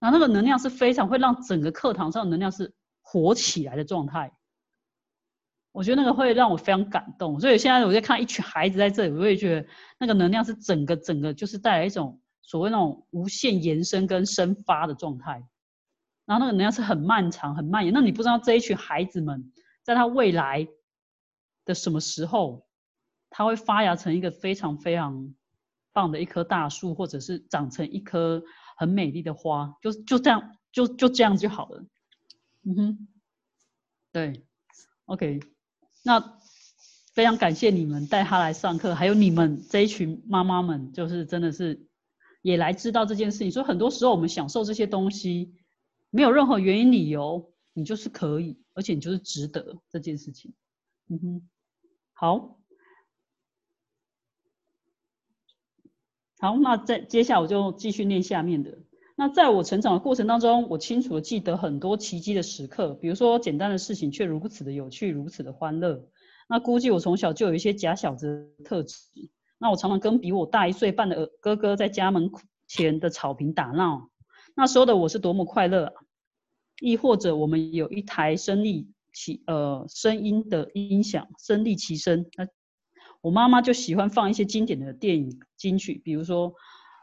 [0.00, 4.32] 然后那个能量是非常会让整个课堂上的能量是活起来的状态。
[5.72, 15.46] 我觉得那个会让我非常感动，所以现在我在看一群孩子在这里，我会觉得那个能量是整个整个就是带来一种所谓那种无限延伸跟生发的状态。
[16.26, 17.94] 然后那个能量是很漫长、很蔓延。
[17.94, 19.52] 那你不知道这一群孩子们
[19.84, 20.66] 在他未来
[21.64, 22.66] 的什么时候？
[23.32, 25.32] 它会发芽成一个非常非常
[25.92, 28.42] 棒的一棵大树，或者是长成一棵
[28.76, 31.84] 很美丽的花，就就这样，就就这样就好了。
[32.64, 33.08] 嗯哼，
[34.10, 34.44] 对
[35.04, 35.38] ，OK，
[36.02, 36.38] 那
[37.14, 41.86] 非常感谢你们带他来上课，还有你们这一群妈妈们，就是真的是
[42.42, 43.50] 也来知道这件事情。
[43.50, 45.54] 所以很多时候我们享受这些东西，
[46.10, 50.52] 没有任何原因理由，你就是可以，而且你就是值得这件事情。
[51.08, 51.48] 嗯哼，
[52.12, 52.56] 好。
[56.38, 58.78] 好，那在接下来我就继续念下面的。
[59.14, 66.08] 那在我成长的过程当中，我清楚的记得很多奇迹的时刻，比如说简单的事情却如此的有趣，如此的欢乐。
[66.48, 68.96] 那估计我从小就有一些假小子的特质。
[69.62, 72.30] 那我常常跟比我大一岁半的哥哥在家门
[72.66, 74.08] 前的草坪打闹，
[74.56, 75.92] 那时候的我是多么快乐啊！
[76.80, 82.24] 亦或者我们有一台声力其呃声音的音响，声力齐声。
[82.38, 82.48] 那
[83.20, 86.52] 我妈妈就喜欢放一些经典的电影金曲，比如说《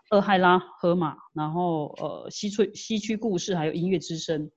[0.09, 4.47] 厄亥拉河马》，然后呃《西区西区故事》，还有《音乐之声》。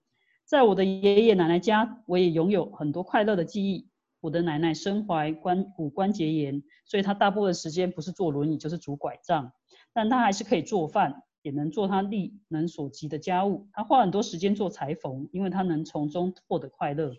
[0.46, 3.89] 在我的爷爷奶奶家，我也拥有很多快乐的记忆。
[4.20, 9.52] 我的奶奶身怀关骨关节炎，所以她大部分时间不是坐轮椅就是拄拐杖，
[9.92, 13.66] 但她还是可以做饭，也能做她力能所及的家务。
[13.72, 17.12] 她花很多时间做裁缝，因为她能从中获得快乐。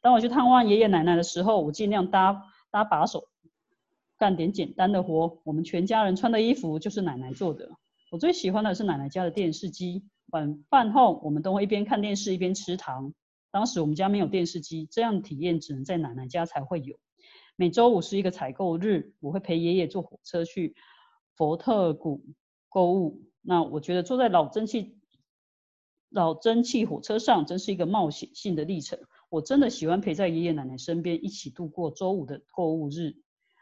[0.00, 3.24] 当我去探望爷爷奶奶的时候，我尽量搭搭把手。
[4.16, 7.70] 干点简单的活，我们全家人穿的衣服就是奶奶做的。
[8.10, 10.02] 我最喜欢的是奶奶家的电视机。
[10.30, 13.14] 晚饭后，我们都会一边看电视一边吃糖。
[13.50, 16.98] 当时我们家没有电视机，这样的体验只能在奶奶家才会有。
[17.56, 20.76] 每周五是一个采购日，我会陪爷爷坐火车去
[21.34, 22.24] 佛特谷
[22.68, 23.22] 购物。
[23.40, 24.98] 那我觉得坐在老蒸汽
[26.10, 28.98] 老蒸汽火车上，真是一个冒险性的历程。
[29.28, 33.16] 我真的喜欢陪在爷爷奶奶身边，一起度过周五的购物日。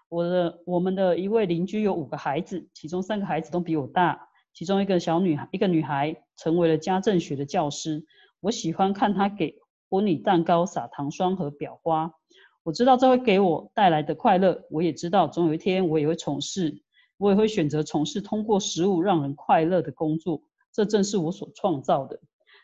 [0.08, 4.28] 我的我们的一位邻居有五个孩子，其中三个孩子都比我大。
[4.52, 8.06] 其中一个小女孩，一个女孩成为了家政学的教师。
[8.40, 9.58] 我喜欢看她给
[9.88, 12.12] 婚礼蛋糕撒糖霜和裱花。
[12.62, 14.64] 我知道这会给我带来的快乐。
[14.70, 16.82] 我也知道总有一天我也会从事，
[17.16, 20.42] 我也会选择从事通过食物让人快乐的工作。
[20.72, 22.20] 这正是我所创造的。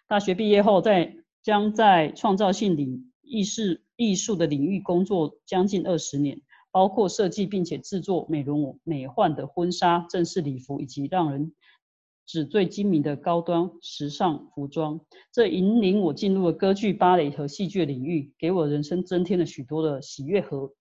[0.08, 3.62] 大学毕业后，在将在创造性领艺术
[3.96, 11.52] 艺术的领域工作将近二十年，包括设计并且制作美容美幻的婚纱、正式礼服以及让人。
[12.32, 14.98] 纸最精明的高端时尚服装，
[15.30, 20.72] 这引领我进入了歌剧、芭蕾和戏剧领域，给我人生增添了许多的喜悦和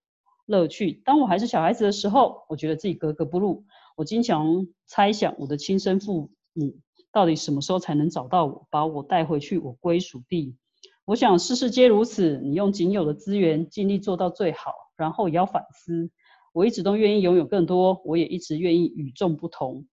[0.45, 1.02] 乐趣。
[1.04, 3.66] 当我还是小孩子的时候，我觉得自己格格不入。
[3.97, 6.78] 我经常猜想，我的亲生父母
[7.12, 10.56] 到底什么时候才能找到我，把我带回去我归属地？
[11.04, 12.39] 我想，事事皆如此。
[12.41, 16.10] 你用仅有的资源尽力做到最好，然后也要反思。
[16.54, 19.86] 我一直都愿意拥有更多，我也一直愿意与众不同。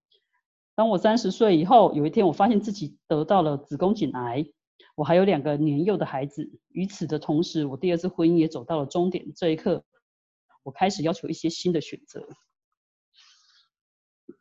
[0.78, 4.46] 当我三十岁以后，有一天我发现自己得到了子宫颈癌，
[4.94, 6.48] 我还有两个年幼的孩子。
[6.68, 9.26] 与此的同时，我第二次婚姻也走到了终点。
[9.34, 9.82] 这一刻，
[10.62, 12.24] 我开始要求一些新的选择。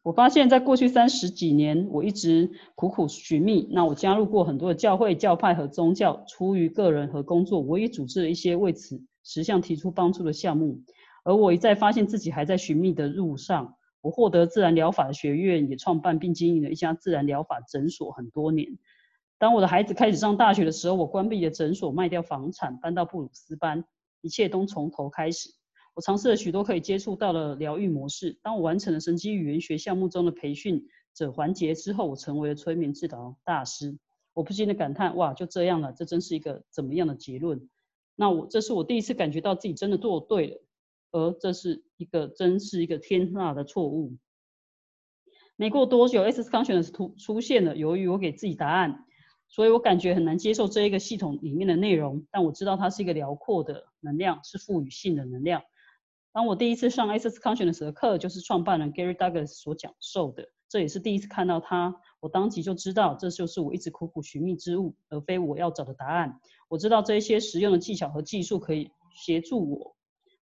[0.03, 3.67] 我发现，在过去三十几年，我一直苦苦寻觅。
[3.71, 10.83] 那我加入过很多的教会、教派和宗教，出于个人和工作，我也组织了一些为此实相提出帮助的项目。
[11.23, 13.73] 而我一再发现自己还在寻觅的路上。
[14.07, 18.77] 我获得自然疗法的学院，也创办并经营了一家自然疗法诊所很多年。
[19.37, 23.83] 当我的孩子开始上大学的时候，我关闭了诊所，卖掉房产，搬到布鲁斯班，
[24.21, 25.49] 一切都从头开始。
[25.93, 28.39] 我尝试了许多可以接触到的疗愈模式。
[28.41, 33.97] 当我完成了神经语言学项目中的培训者环节之后，我成为了催眠治疗大师。
[34.33, 37.67] 我不禁的感叹：哇，就这样了，这真是一个怎么样的结论？
[38.15, 40.63] 那我这是我第一次感觉到自己真的做对了。
[41.11, 44.15] 而这是一个真是一个天大的错误。
[45.55, 47.75] 没过多久，S conscious 出出现了。
[47.75, 49.05] 由于我给自己答案，
[49.47, 52.25] 所以我感觉很难接受这一个系统里面的内容。
[52.31, 55.63] 但我知道它是一个辽阔的能量，是赋予性的能量。
[56.31, 60.47] 当我第一次上 S Consciousness 的课，就是创办人 Gary Douglas 所讲授的。
[60.69, 66.39] 这也是第一次看到他，我当即就知道这就是我一直苦苦寻觅之物，而非我要找的答案。
[66.67, 69.96] 我知道这一些实用的技巧和技术可以协助我。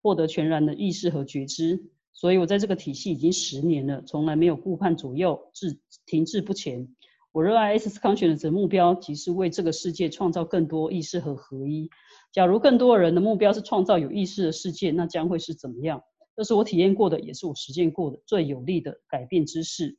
[0.03, 6.89] 获得全然的意识和觉知，所以我在这个体系已经十年了，从来没有顾盼左右，滞停滞不前。
[7.33, 11.89] 我热爱 S 康选的目标，即是为这个世界创造更多意识和合一。
[12.33, 16.03] 假如更多人的目标是创造有意识的世界，那将会是怎么样？
[16.37, 19.99] 这是我体验过的，也是我实践过的最有力的改变之事。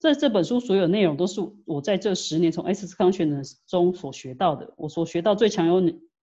[0.00, 4.72] 在这本书所有内容都是我在这十年从 S 康选的中所学到的。
[4.78, 5.80] 我所学到最强有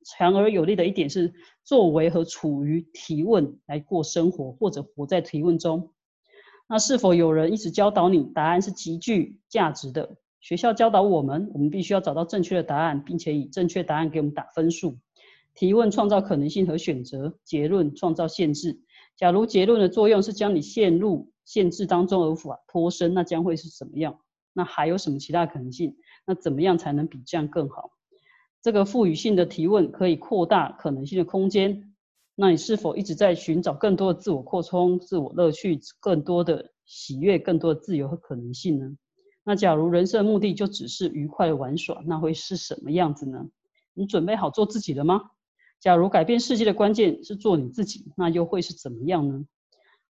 [0.10, 1.34] 强而有力的一点是，
[1.66, 5.92] 作为和处于提问来过生活，或者活在提问中。
[6.70, 8.24] 那是否有人一直教导你？
[8.24, 10.16] 答案是极具价值的。
[10.40, 14.98] 学校教导我们，我们必须要找到正确的答案，并且以正确答案给我们打分数。
[15.54, 18.80] 提问创造可能性和选择，结论创造限制。
[19.18, 24.18] 假如结论的作用是将你陷入限制当中而无法脱身，那将会是怎么样？
[24.54, 25.98] 那还有什么其他可能性？
[26.26, 27.92] 那怎么样才能比这样更好？
[28.68, 31.94] 这个赋予性的提问可以扩大可能性的空间。
[32.36, 38.92] 那你是否一直在寻找更多的自我扩充、自我乐趣、更多的喜悦、更多的自由和可能性呢？
[39.46, 43.46] 那假如人生的目的就只是愉快的玩耍，那会是什么样子呢？
[43.94, 45.22] 你准备好做自己了吗？
[45.80, 49.46] 假如改变世界的关键是做你自己，那又会是怎么样呢？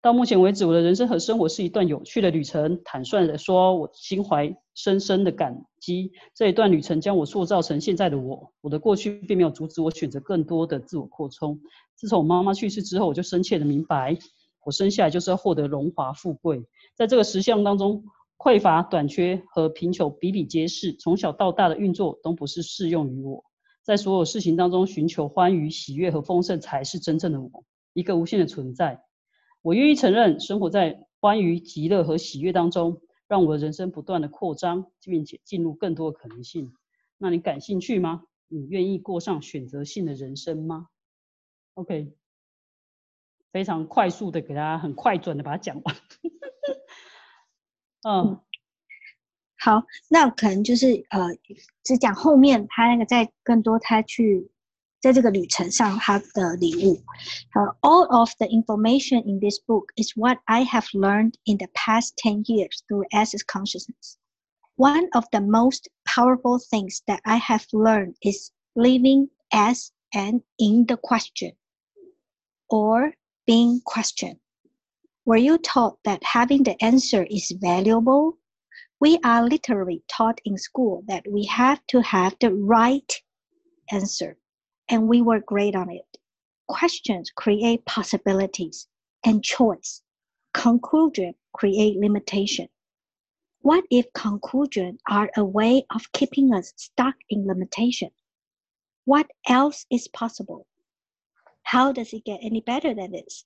[0.00, 2.80] 到目前为止，我的人生和生活是一段有趣的旅程。
[2.84, 6.12] 坦率的说，我心怀深深的感激。
[6.36, 8.52] 这一段旅程将我塑造成现在的我。
[8.60, 11.60] 我的过去并没有阻止我选择更多的自我扩充。
[11.96, 14.16] 自从我妈妈去世之后，我就深切的明白，
[14.64, 16.64] 我生下来就是要获得荣华富贵。
[16.94, 18.04] 在这个实相当中，
[18.36, 20.92] 匮乏、短缺和贫穷比比皆是。
[20.92, 23.44] 从小到大的运作都不是适用于我。
[23.82, 27.50] 在所有事情当中，寻求欢愉、喜悦和丰盛才是真正的我，
[27.94, 29.00] 一个无限的存在。
[29.62, 36.72] 我愿意承认，生活在欢愉、极乐和喜悦当中，让我的人生不断的扩张，并且进入更多的可能性。
[37.18, 38.24] 那你感兴趣吗？
[38.46, 40.88] 你愿意过上选择性的人生吗
[41.74, 42.14] ？OK，
[43.52, 45.94] 非常快速的给大家很快准的把它讲完。
[48.08, 48.40] 嗯，
[49.58, 51.28] 好，那可能就是呃，
[51.82, 54.50] 只讲后面他那个在更多他去
[55.01, 57.03] 在这个旅程上他的礼物。
[57.53, 62.43] 呃，All of the information in this book is what I have learned in the past ten
[62.45, 64.17] years through Access Consciousness.
[64.75, 70.85] One of the most powerful things that I have learned is living as and in
[70.87, 71.51] the question
[72.69, 73.13] or
[73.45, 74.39] being questioned.
[75.25, 78.37] Were you taught that having the answer is valuable?
[78.99, 83.11] We are literally taught in school that we have to have the right
[83.91, 84.36] answer,
[84.88, 86.18] and we were great on it.
[86.66, 88.86] Questions create possibilities
[89.24, 90.02] and choice.
[90.54, 92.68] Conclusion create limitation.
[93.60, 98.10] What if conclusions are a way of keeping us stuck in limitation?
[99.04, 100.66] What else is possible?
[101.62, 103.44] How does it get any better than this?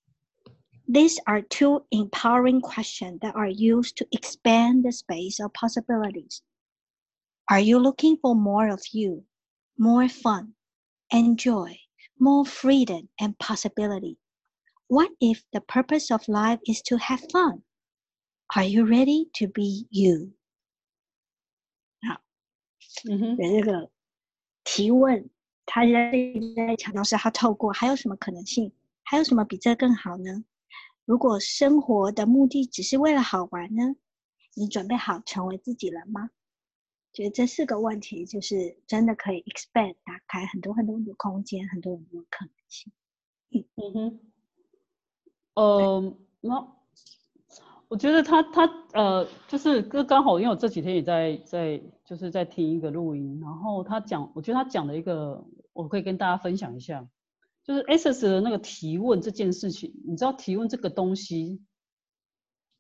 [0.89, 6.43] These are two empowering questions that are used to expand the space of possibilities.
[7.49, 9.25] Are you looking for more of you,
[9.79, 10.55] more fun
[11.12, 11.78] and joy,
[12.18, 14.18] more freedom and possibility?
[14.88, 17.64] What if the purpose of life is to have fun?
[18.56, 20.34] Are you ready to be you？
[22.08, 22.22] 好，
[23.10, 23.92] 嗯哼，有这个
[24.64, 25.30] 提问，
[25.66, 26.12] 他在
[26.56, 28.72] 在强调是他透过还有什么可能性，
[29.04, 30.46] 还有什么比这更好呢？
[31.06, 33.96] 如果生活的目的只是为了好玩呢？
[34.56, 36.30] 你准备好成为自己了吗？
[37.13, 42.93] 觉得这四个问题就是真的可以 expand 打开很多很多的空间，很多很多可能性。
[43.77, 44.21] 嗯哼，
[45.55, 46.73] 呃，那。
[47.89, 55.45] 我觉得他他呃，就是刚刚好，因为我这几天也在在就是在听一个录音，然后他讲，我觉得他讲了一个，
[55.75, 57.07] 我可以跟大家分享一下，
[57.63, 61.61] 就是 S S 的那个提问这件事情，你知道提问这个东西，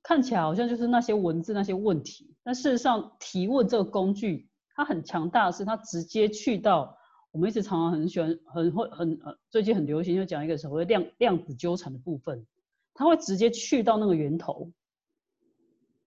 [0.02, 6.96] 看起来好像就是那些文字那些问题，但事实上提问这个工具，它很强大的是它直接去到
[7.30, 12.46] 我们一直常常很喜欢很会很呃最近很流行就讲一个所谓量量子纠缠的部分，
[12.94, 14.70] 它会直接去到那个源头。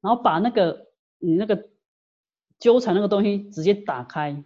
[0.01, 0.85] 然后把那个
[1.17, 1.69] 你那个
[2.59, 4.43] 纠缠那个东西直接打开，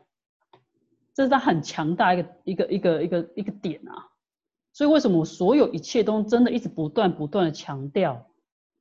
[1.14, 4.08] 这是它很强大一个一个一个一个一个点啊。
[4.72, 8.29] 所以为什么所有一切都真的一直不断不断的强调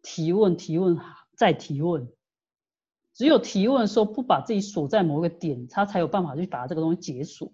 [0.02, 0.98] 提问提问
[1.36, 2.08] 再提问，
[3.14, 7.52] 只有提问的时候不把自己锁在某个点，他才有办法去把这个东西解锁。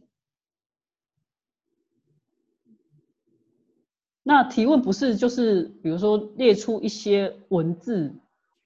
[4.22, 8.14] 那提问不是就是比如说列出一些文字。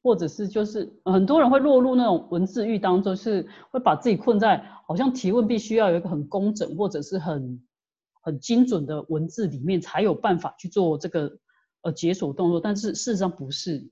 [0.00, 7.60] 或者是就是很多人会落入那种文字狱当中，是会把自己困在好像提问必须要有一个很工整或者是很
[8.22, 11.38] 很精准的文字里面才有办法去做这个
[11.82, 13.90] 呃解锁动作，但是事实上不是，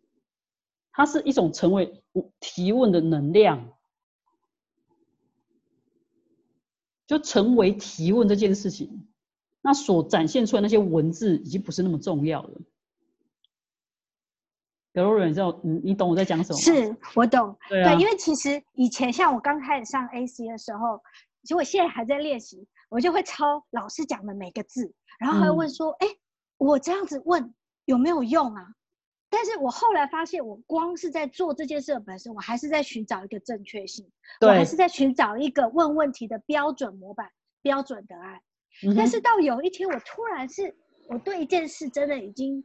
[0.92, 2.02] 它是一种成为
[2.40, 3.72] 提问的能量，
[7.06, 9.08] 就成为提问这件事情，
[9.60, 12.60] 那所展现出来那些文字已经不是那么重要了。
[14.92, 16.62] 刘若你知道你你懂我在讲什么吗？
[16.62, 20.98] 是我懂，对啊，因为其实以前像我刚开始上 AC 的时候，
[21.42, 26.06] 其实我现在还在练习，我就会抄老师讲的每个字，然后还会问说，哎，
[26.56, 27.54] 我这样子问
[27.86, 28.66] 有没有用啊？
[29.30, 34.06] 但是我后来发现，我光是在做这件事的本身，我还是在寻找一个正确性，
[34.42, 37.30] 我还是在寻找一个问问题的标准模板、
[37.62, 38.40] 标准答案。
[38.94, 40.76] 但是到有一天，我突然是
[41.08, 42.62] 我对一件事真的已经。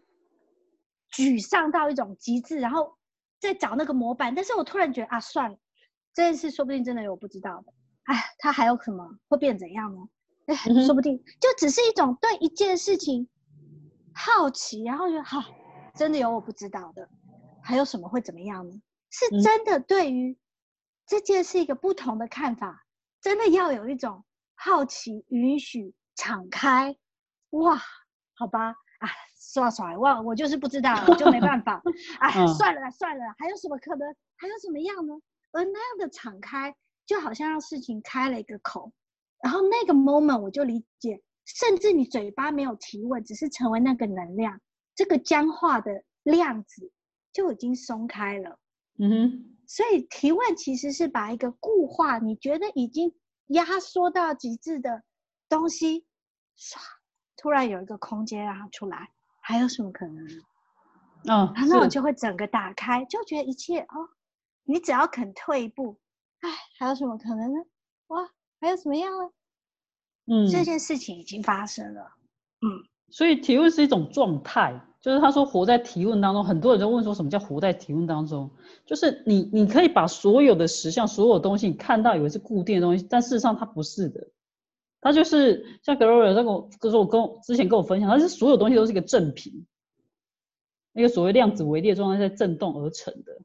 [1.14, 2.98] 沮丧到一种极致，然后
[3.38, 5.58] 再找那个模板，但是我突然觉得啊，算了，
[6.14, 7.74] 这件事说不定真的有不知道的，
[8.06, 10.00] 哎，它还有什么会变怎样呢？
[10.46, 10.56] 哎，
[10.86, 13.28] 说不定就只是一种对一件事情
[14.14, 15.44] 好奇，然后觉得好，
[15.96, 17.10] 真的有我不知道的，
[17.64, 18.82] 还有什么会怎么样呢？
[19.10, 20.38] 是真的对于
[21.06, 22.86] 这件事一个不同的看法，
[23.22, 24.24] 真的要有一种
[24.56, 26.96] 好奇、允许、敞开，
[27.52, 27.82] 哇，
[28.36, 29.10] 好吧，啊。
[29.44, 31.82] 耍耍，我我就是不知道，我就没办法。
[32.22, 34.16] 哎，算了算了，还有什么可能？
[34.38, 35.16] 还有什么样呢？
[35.52, 36.74] 而那样的敞开，
[37.06, 38.94] 就好像让事情开了一个口，
[39.44, 41.22] 然后那个 moment 我就理解，
[41.56, 44.60] 甚至你嘴巴没有提问，只是成为那个能量，
[44.96, 46.92] 这个僵化的量子
[47.34, 48.60] 就已经松开了。
[48.98, 49.58] 嗯哼。
[49.68, 53.14] 所以提问其实是把一个固化，你觉得已经
[53.48, 55.02] 压缩到极致的
[55.48, 56.06] 东西，
[56.58, 56.78] 唰，
[57.38, 59.12] 突然有一个空间让它出来。
[59.40, 60.26] 还有什么可能？
[61.30, 64.10] 嗯，那我就会整个打开，就觉得一切哦，
[64.64, 65.98] 你只要肯退一步，
[66.42, 67.60] 哎，还有什么可能呢？
[68.08, 68.30] 哇，
[68.60, 69.32] 还有什么样呢？
[70.34, 72.02] 嗯，这件事情已经发生了。
[72.62, 78.50] 嗯，所以提问是一种状态，就是他说活在提问当中，很多人都问说什么叫活在提问当中，
[78.86, 84.26] 就是你你可以把所有的实像、所有东西你看到以为是固定的东西，但事实上它不是的，
[85.02, 89.66] 它就是像 Gloria 那个，就是我跟我之前跟我分享，它是所有东西都是一个正频，
[90.94, 93.38] 那个所谓量子微粒状态在震动而成的。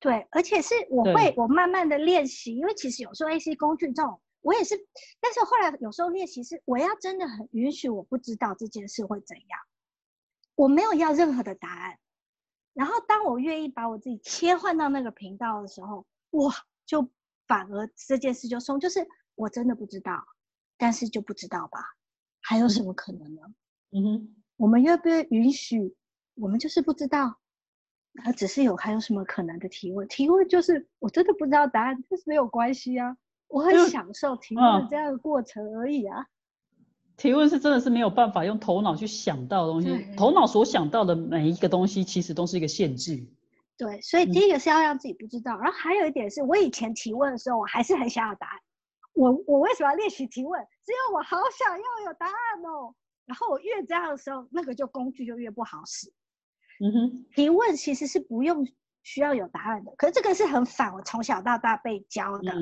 [0.00, 4.18] 对，而且是我会我慢慢的练习，因为其实有时候 AC 工具这种。
[4.46, 4.76] 我也是，
[5.18, 9.58] 但是后来有时候练习是，我要真的很允许我不知道这件事会怎样，
[10.54, 11.98] 我没有要任何的答案。
[12.72, 17.10] 然后当我愿意把我自己切换到那个频道的时候，哇，就
[17.48, 20.24] 反而这件事就松，就是我真的不知道，
[20.76, 21.80] 但是就不知道吧，
[22.40, 23.42] 还有什么可能呢？
[23.90, 25.96] 嗯哼，我们愿不愿允许，
[26.34, 27.40] 我们就是不知道，
[28.24, 30.06] 而只是有还有什么可能的提问？
[30.06, 33.16] 提问就是我真的不知道答案，但是没有关系啊。
[33.48, 36.26] 我很享受提问的这样的过程而已啊。
[37.16, 43.26] 提问是真的是没有办法用头脑去想到的东西，头脑所想到的每一个东西其实都是一个限制。
[43.78, 48.60] 对，所以第一个是要让自己不知道，然后还有一点是我以前提问的时候，我还是很想要答案。
[49.14, 50.60] 我我为什么要练习提问？
[50.84, 52.94] 只有我好想要有答案哦。
[53.24, 56.12] 然后我越这样的时候，那个就工具就越不好使。
[56.84, 58.66] 嗯哼，提问其实是不用
[59.02, 62.52] 需要有答案的，可是这个是很反我从小到大被教的。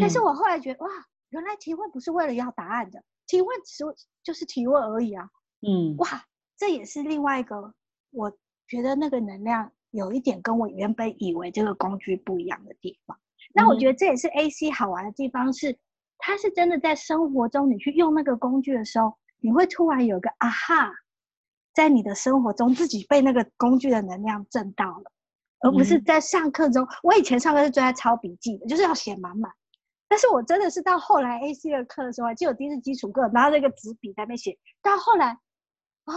[0.00, 0.90] 但是我后来觉得，哇，
[1.30, 3.84] 原来提问不是为了要答案的，提问只
[4.22, 5.28] 就是提问而已啊。
[5.60, 6.24] 嗯，哇，
[6.56, 7.74] 这也是另外一个，
[8.10, 8.32] 我
[8.66, 13.18] 觉得那个能量有一点跟我原本以为这个工具不一样的地方。
[13.54, 15.78] 那我觉得这也是 AC 好玩的地方，是
[16.18, 20.90] 它是真的在生活中你去用那个工具的时候，你会突然有个啊哈，
[21.74, 25.12] 在你的生活中自己被那个工具的能量震到了，
[25.60, 26.86] 而不是在上课中。
[27.02, 29.50] 我以前上课是最爱抄笔记的，就是要写满满。
[30.08, 34.56] 但是我真的是到后来 A C 的课的时候，就有第一次基础课，拿着一个纸笔在那边写。
[34.80, 35.32] 到后来，
[36.04, 36.14] 哦，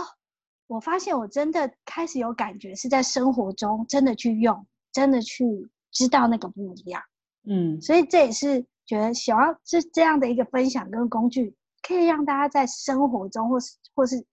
[0.68, 7.02] 我发现我真的开始有感觉，是在生活中真的去用，真的去知道那个不一样。
[7.48, 14.24] 嗯，所以这也是觉得想要这这样的一个分享跟工具，可以让大家在生活中，或是或是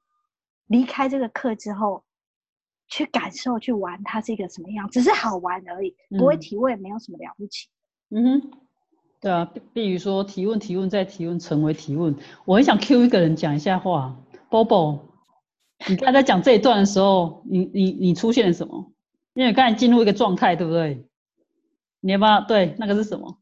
[0.67, 2.05] 离开这个课之后，
[2.89, 7.69] 去感受去玩它是一个什么样，只是好玩而已，不会提问，没有什么了不起。
[8.11, 8.66] 嗯哼。
[9.27, 12.15] 对啊，比如说提问、提问再提问，成为提问。
[12.45, 14.17] 我很想 Q 一个人讲一下话
[14.49, 15.01] ，Bobo，
[15.89, 18.93] 你刚才在讲这一段的时候，你你你出现了什么？
[19.35, 21.05] 因为刚才进入一个状态，对不对？
[21.99, 23.41] 你要不要对那个是什么？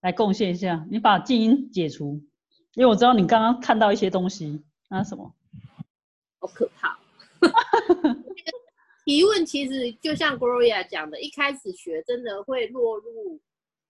[0.00, 2.20] 来贡献一下，你把静音解除，
[2.74, 5.32] 因为我知道你刚刚看到一些东西，那什么？
[6.40, 6.98] 好可怕！
[9.06, 13.40] 提问其实就像 Gloria 讲的，一开始学真的会落入。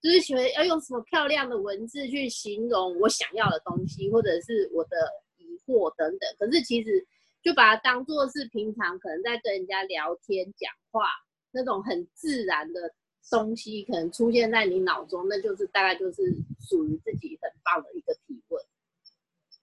[0.07, 4.96] 就是喜欢要用什么漂亮的文字去形容我想要的东西，或者是我的
[5.36, 6.36] 疑惑等等。
[6.38, 7.04] 可是其实
[7.42, 11.09] 就把它当做是平常可能在跟人家聊天讲话
[11.50, 12.94] 那种很自然的
[13.28, 16.22] 东西，可能出现在你脑中，那就是大概就是
[16.61, 18.64] 属于自己很棒的一个提问。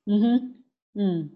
[0.08, 0.64] 嗯哼，
[0.96, 1.30] 嗯，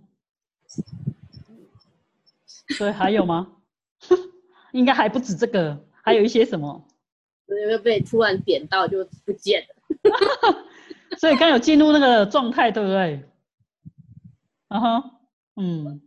[2.78, 3.56] 所以还有吗？
[4.74, 6.86] 应该还不止这个，还有一些什么？
[7.50, 10.56] 因为被突然点到就不见了，
[11.18, 13.24] 所以刚有进入那个状态，对不对？
[14.68, 15.12] 啊哈，
[15.56, 16.02] 嗯，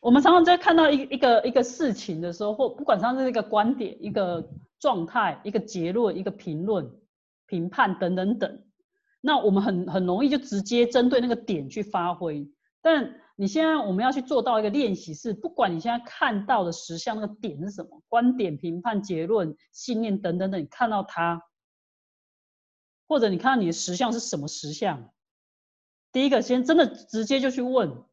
[0.00, 4.48] 我们常常在看到一一个一个事情的时候，或不管它是一个观点、一个
[4.80, 6.90] 状态、一个结论、一个评论、
[7.46, 8.62] 评判等等等，
[9.20, 12.48] 那我们很很容易就直接针对那个点去发挥，
[12.82, 13.20] 但。
[13.36, 21.42] 你现在我们要去做到一个练习，是不管你现在看到的实相那个点是什么，观点、评判、结论、信念等等等，你看到它，
[23.08, 25.12] 或者你看到你的实相是什么实相，
[26.12, 28.04] 第一个先真的直接就去问，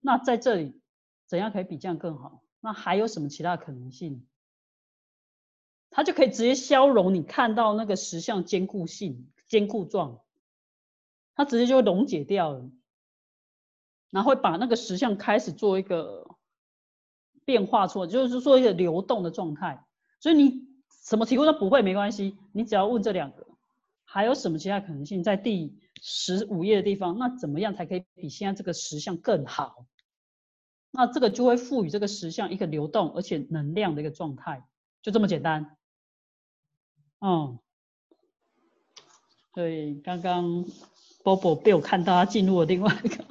[0.00, 0.80] 那在这里
[1.26, 2.42] 怎样可以比这样更好？
[2.60, 4.26] 那还有什么其他可能性？
[5.88, 10.20] 它就可以直接消融你看到那个实相坚固性、坚固状，
[11.34, 12.68] 它直接就溶解掉了。
[14.10, 16.36] 然后会把那个实相开始做一个
[17.44, 19.84] 变化，出来就是说一个流动的状态。
[20.20, 23.46] 所以你什么题目都不会没关系，你只要问这两个，
[24.04, 25.22] 还有什么其他可能性？
[25.22, 29.86] 在第十五页的地方，那怎么样才可以比现在这个实相更好？
[30.90, 34.66] 那这个就会赋予这个实相一个流动而且能量的一个状态，
[35.02, 35.76] 就这么简单。
[37.20, 37.58] 嗯，
[39.52, 40.64] 对，刚刚
[41.22, 43.24] Bob 被我看到他进入了另外一个。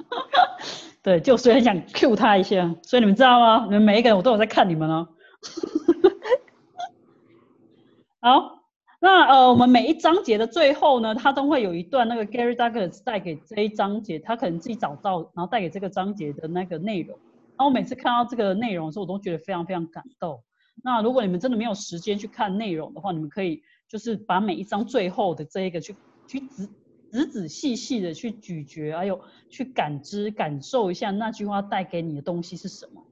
[1.06, 3.64] 对，就所以很想 Q 他一下，所以你们知道吗？
[3.66, 5.06] 你们每一个人我都有在看你们哦。
[8.20, 8.64] 好，
[8.98, 17.16] 那呃，我们每一章节的最后呢，它都会有一段那个 Gary Douglas 带给这一章节，他可能自己找到，然后带给这个章节的那个内容。
[17.50, 20.42] 然后我每次看到这个内容的时候，我都觉得非常非常感动。
[20.82, 25.94] 那如果你们真的没有时间去看内容的话，你们可以就是把每一章最后的这一个去
[26.26, 26.68] 去仔
[27.10, 33.06] 仔仔细细的去咀嚼，还有去感知感受一下那句话带给你的东西是什么。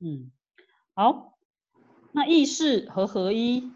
[0.00, 0.30] 嗯，
[0.94, 1.38] 好，
[2.12, 3.70] 那意识和合一。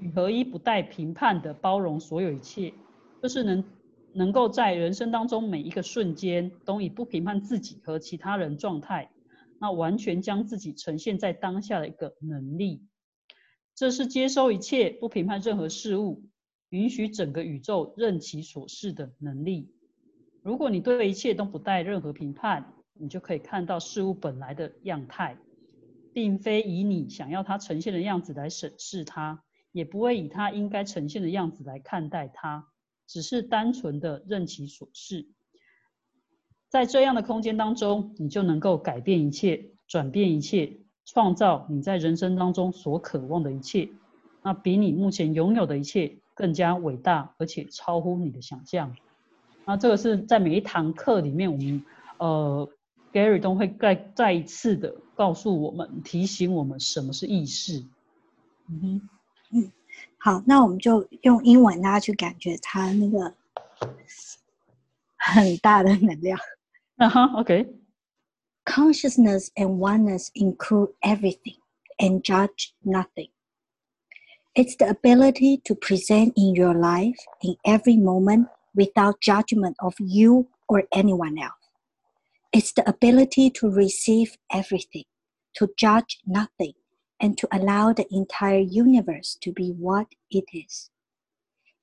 [0.00, 2.72] 与合一不带评判的包容所有一切，
[3.20, 3.64] 就是能
[4.12, 9.10] 能够在人生当中每一个瞬间都以不评判自己和其他人状态，
[9.58, 12.86] 那完全将自己呈现在当下的一个能力。
[13.74, 16.22] 这是接收一切，不评判任何事物，
[16.70, 19.70] 允许整个宇宙任其所示的能力。
[20.42, 25.36] 如果你对一切都不带任何评判，你就可以看到事物本来的样态，
[26.12, 29.42] 并非以你想要它呈现的样子来审视它。
[29.70, 32.66] 也不会以它应该呈现的样子来看待它，
[33.06, 35.28] 只是单纯的任其所是。
[36.70, 43.90] 在这样的空间当中，你就能够改变一切，转变一切，创造你在人生当中所渴望的一切。
[44.42, 48.94] 那比你目前拥有的一切更加伟大，而且超乎你的想象。
[49.64, 51.84] 那这个是在每一堂课里面，我们
[52.18, 52.70] 呃
[53.12, 57.84] Gary 都会再再一次的告诉我们，提醒我们什么是意识。
[58.68, 59.08] 嗯哼。
[59.50, 59.72] 嗯，
[60.18, 63.34] 好，那我们就用英文，大家去感觉它那个
[65.16, 66.38] 很大的能量。
[66.98, 67.74] 嗯 哼，OK。
[68.64, 71.56] Consciousness and oneness include everything
[71.96, 73.30] and judge nothing.
[74.58, 80.48] It's the ability to present in your life in every moment without judgment of you
[80.68, 81.70] or anyone else.
[82.52, 85.04] It's the ability to receive everything,
[85.54, 86.72] to judge nothing,
[87.20, 90.90] and to allow the entire universe to be what it is.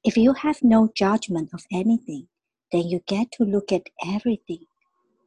[0.04, 2.28] If you have no judgment of anything,
[2.74, 4.66] then you get to look at everything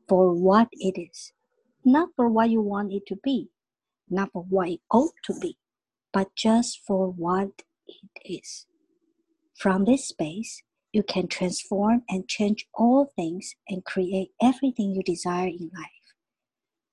[0.07, 1.33] for what it is,
[1.83, 3.49] not for what you want it to be,
[4.11, 5.57] not for what it ought to be,
[6.12, 8.66] but just for what it is.
[9.56, 15.48] From this space, you can transform and change all things and create everything you desire
[15.48, 16.16] in life,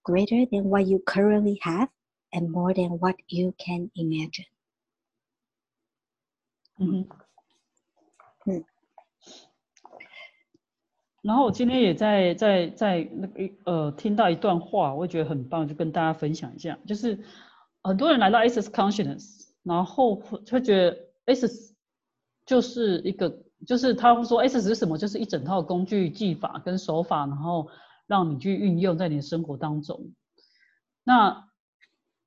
[0.05, 1.89] greater than what you currently have
[2.33, 4.47] and more than what you can imagine.
[6.79, 7.07] 嗯
[8.47, 8.65] 嗯，
[11.21, 16.79] 然后我今天也在在在那个呃听到一段话，我觉得很棒，就跟大家分享一下。
[16.87, 17.23] 就是
[17.86, 21.72] 很多人来到 Access Consciousness，然后会觉得 Access
[22.44, 24.98] 就是一个，就是他们说 Access 是什么？
[24.98, 27.70] 就是一整套工具、技法跟手法，然后
[28.08, 30.12] 让你去运用在你的生活当中。
[31.04, 31.48] 那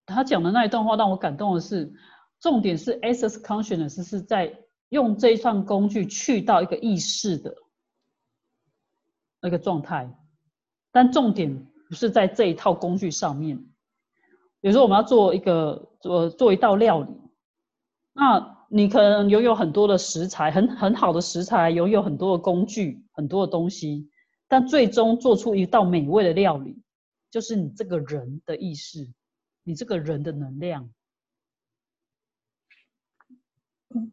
[0.07, 1.93] 他讲的那一段话让我感动的是，
[2.39, 7.53] 重点是 access consciousness 是在用这一串工具去到一个意识的
[9.41, 10.17] 那个状态，
[10.93, 13.68] 但重点不是在这一套工具上面。
[14.61, 17.13] 比如说我们要做一个做做一道料理，
[18.13, 24.09] 那你可能拥有很多的食材，很很好的食材，拥有很多的工具，很多的东西，
[24.49, 26.81] 但最终做出一道美味的料理，
[27.31, 29.09] 就是你这个人的意识。
[29.65, 30.89] 你这个人的能量，
[33.95, 34.11] 嗯，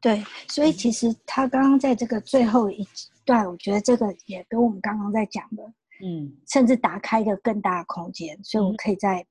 [0.00, 2.84] 对，所以其实他刚刚在这个最后一
[3.24, 5.62] 段，我觉得这个也跟我们刚刚在讲的，
[6.04, 9.29] 嗯，甚至打开一个更大的空间，所以我可以在讲，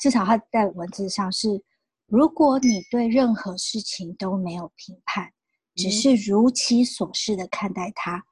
[0.00, 1.62] 至少他在文字上是：
[2.06, 5.30] 如果你对任何事情都没有评判，
[5.74, 8.24] 只是如其所示的看待它，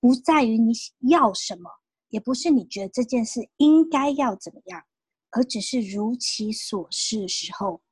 [0.00, 0.72] 不在于你
[1.08, 1.70] 要什么，
[2.10, 4.82] 也不是你觉得这件事应该要怎么样。
[5.30, 7.82] 而只是如其所示的时候，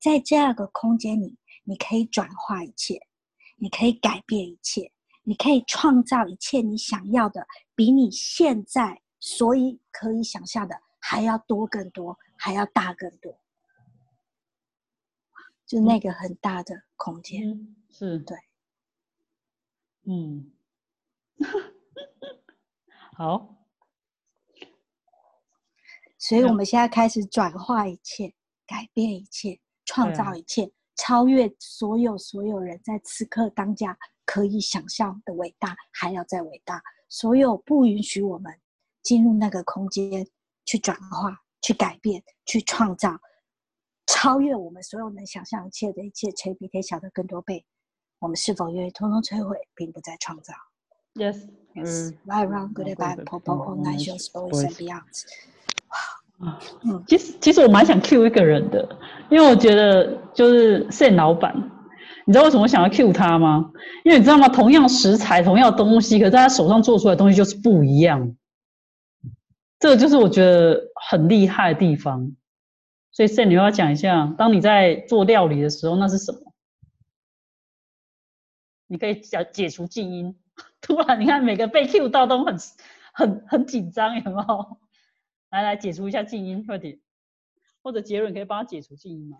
[0.00, 2.98] 在这样的空间里，你可以转化一切，
[3.56, 4.90] 你可以改变一切，
[5.24, 13.40] 你可以创造一切你想要的，比你现在所以可以想象的还要多更多，还要大更多。
[15.66, 18.38] 就那个很大的空间，是对，
[20.04, 20.52] 嗯，
[23.16, 23.52] 好。
[26.18, 28.34] 所以，我们现在开始转化一切，
[28.66, 36.82] 改变一切，创造一切，超越所有所有人在此刻当下可以想象的伟大，还要再伟大。
[37.08, 38.60] 所有不允许我们
[39.02, 40.26] 进入那个空间
[40.64, 43.18] 去转化、去改变、去创造，
[44.06, 47.64] 超越我们所有能想象一切的一切，比比天小的更多倍。
[48.20, 50.54] 我们是否愿意通通摧毁，并不再创造
[51.16, 51.48] ？Yes.
[51.74, 52.14] Yes.
[52.24, 55.24] Right, wrong, good, bad, purple, all nations, boys and beyonds.
[56.38, 58.88] 啊，嗯，其实其实我蛮想 Q 一个人的，
[59.28, 61.52] 因为我觉得就是 Sen 老板，
[62.26, 63.72] 你知道为什么我想要 cue 他吗？
[64.04, 64.48] 因为你知道吗？
[64.48, 68.36] 同样食材，同样东西，可是在他手上做出来的东西就是不一样。
[69.78, 72.34] 这个就是我觉得很厉害的地方。
[73.12, 76.52] 所以 Sam，你要讲一下，当你在做料理的时候，那是什么？
[78.86, 80.36] 你可以解解除静音。
[80.80, 82.56] 突然，你看每个被 Q 到都很
[83.12, 84.78] 很很紧张，有没有？
[85.50, 87.00] 来 来，解除一下静音，快点。
[87.82, 89.38] 或者杰伦可以帮他解除静音吗？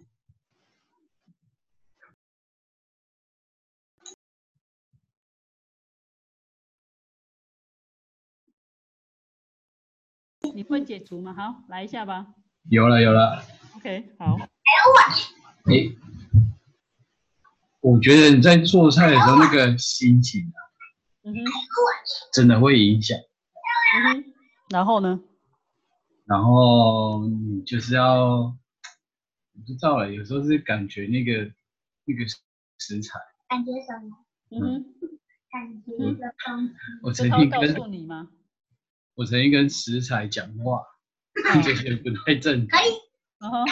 [10.56, 11.34] 你会解除吗？
[11.34, 12.28] 好，来一下吧。
[12.70, 13.42] 有了，有了。
[13.76, 14.38] OK，好。
[15.64, 15.92] 哎，
[17.82, 20.58] 我觉得你在做菜的时候那个心情啊，
[21.24, 21.38] 嗯哼，
[22.32, 23.18] 真的会影响。
[23.18, 24.24] 嗯哼，
[24.70, 25.20] 然后呢？
[26.24, 28.56] 然后你就是要，
[29.52, 31.52] 不知道了，有时候是感觉那个
[32.06, 32.26] 那个
[32.78, 34.16] 食材，感觉什么？
[34.52, 34.84] 嗯哼，
[35.50, 36.72] 感觉一个东西。
[37.02, 38.30] 我曾经跟诉你吗？
[39.16, 40.82] 我曾经跟食材讲话，
[41.54, 41.60] 嗯。
[41.64, 42.80] 这些不太正常。
[43.40, 43.64] 嗯哼，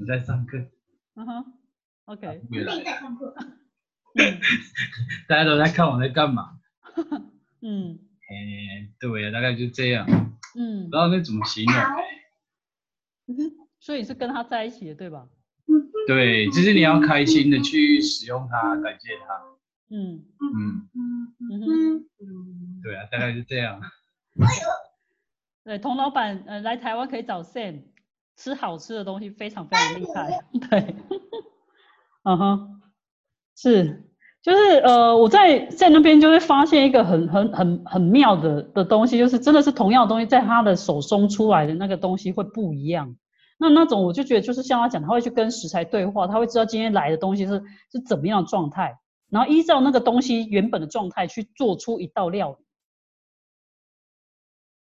[0.00, 0.58] 我在上课，
[1.16, 1.52] 嗯哼
[2.06, 2.82] ，OK，回来。
[2.84, 3.28] 在看过。
[4.14, 4.40] 嗯。
[5.28, 6.58] 大家都在看我在干嘛。
[7.62, 7.98] 嗯。
[8.30, 10.06] 哎，对呀，大概就这样，
[10.58, 10.84] 嗯。
[10.84, 11.74] 不知道那怎么形容。
[13.28, 15.28] 嗯哼，所以你是跟他在一起的，对吧？
[16.06, 19.57] 对，就是你要开心的去使用它，感谢它。
[19.90, 23.80] 嗯嗯，嗯嗯哼，嗯对啊，大概是这样。
[25.64, 27.82] 对，童老板，呃，来台湾可以找 Sam
[28.36, 30.44] 吃好吃的东西，非常非常厉害。
[30.70, 30.94] 对，
[32.22, 32.80] 嗯哼，
[33.56, 34.04] 是，
[34.42, 43.16] 就是呃，我在在那边就会发现一个很很很很妙的的东西，就是真的是同样的东西，在他的手中出来的那个东西会不一样。
[43.58, 47.60] 那那种我就觉得就是像他讲，他会去跟食材对话，他会知道今天来的东西是
[47.90, 48.96] 是怎么样的状态，
[49.30, 52.64] 然后依照那个东西原本的状态去做出一道料理。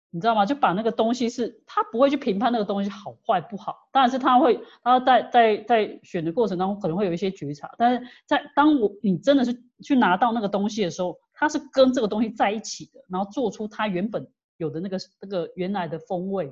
[0.09, 0.45] 你知道吗？
[0.45, 16.51] 就把那个东西是，他不会去评判那个东西好坏不好，当然是他会，他在在在选的过程当中可能会有一些觉察，但是在当我你真的是去拿到那个东西的时候，它是跟这个东西在一起的，然后做出它原本有的那个那个原来的风味，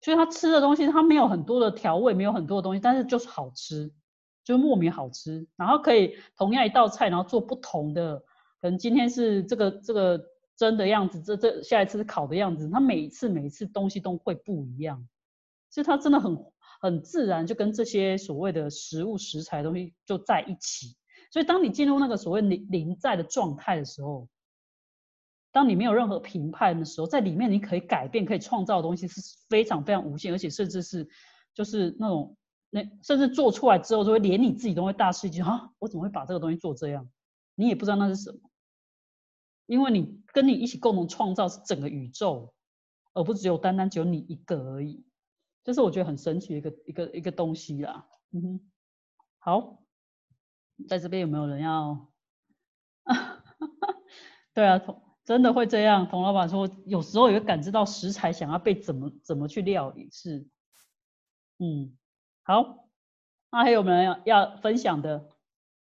[0.00, 3.92] 所以他吃的东西他没有很多的调味，没有很多的东西，但是就是好吃，
[4.44, 8.18] 就莫名好吃，然后可以同样一道菜，然后做不同的，
[8.60, 10.24] 可能今天是这个这个。
[10.56, 15.04] 蒸的样子，这这下一次是烤的样子，它每一次每一次东西都会不一样，
[15.68, 16.38] 所以它真的很
[16.80, 20.96] 很自然，就跟这些所谓的食物食材东西就在一起。
[21.32, 24.28] 所以当你进入那个所谓临临在的状态的时候，
[25.50, 31.08] 当你没有任何评判的时候，在里面你可以改变、可以创造的东西是非常非常无限，而且甚至是
[31.52, 32.36] 就是那种
[32.74, 35.70] 那甚至做出来之后，就会连你自己都会大吃一惊啊！
[35.78, 37.08] 我怎么会把这个东西做这样？
[37.54, 38.40] 你也不知道那是什么。
[39.66, 42.52] 因为你跟你一起共同创造是整个宇宙，
[43.12, 45.06] 而不只有单单只有你一个而已，
[45.62, 48.08] 这是我觉得很神奇的一个一个一个东西啦。
[48.32, 48.60] 嗯哼，
[49.38, 49.84] 好，
[50.88, 52.10] 在这边有没有人要？
[54.52, 56.08] 对啊，童真的会这样。
[56.08, 60.48] 童老板说，有时候也会感知到食材想要被怎么怎么去料理，是，
[61.58, 61.96] 嗯，
[62.46, 62.90] 好，
[63.50, 65.30] 那还有没有要要分享的？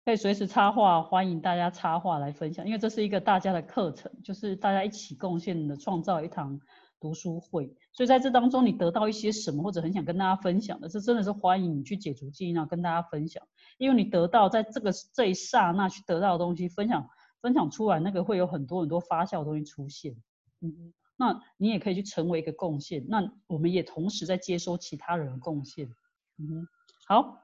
[0.06, 6.58] 可以随时插话，欢迎大家插话来分享，因为这是一个大家的课程，就是大家一起贡献的创造一堂
[7.02, 7.76] 读书会。
[7.92, 13.46] 所以在这当中，你得到一些什么，或者很想跟大家分享的，这真的是欢迎你去解除记忆，然后跟大家分享。
[13.78, 17.10] 因为你得到在这个这一刹那去得到的东西，分享
[17.42, 20.16] 分享出来，那个会有很多很多发酵的东西出现。
[20.62, 25.94] 嗯，那你也可以去成为一个贡献，那我们也同时在接收其他人的贡献。
[26.40, 26.68] 嗯，
[27.08, 27.40] 好。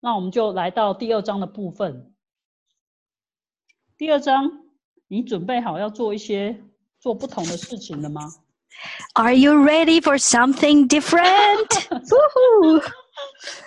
[0.00, 2.14] 那我们就来到第二章的部分。
[3.96, 4.48] 第二章，
[5.08, 6.62] 你准备好要做一些
[7.00, 8.22] 做不同的事情了吗
[9.14, 11.88] ？Are you ready for something different？
[11.90, 12.90] 呜呼，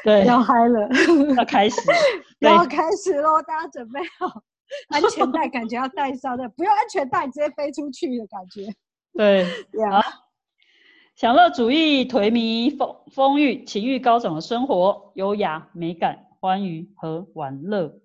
[0.06, 0.88] 对，要嗨了，
[1.36, 1.82] 要开始。
[2.40, 3.42] 要开始喽！
[3.42, 4.42] 大家准备好，
[4.88, 8.74] 安全带感觉要带上的，不用安全带直接飞出去的感觉。
[9.14, 9.44] 对，
[9.82, 10.02] 呀，
[11.22, 18.02] 享乐主义、颓靡、风风欲、情欲高涨的生活，优雅、美感、欢愉和玩乐。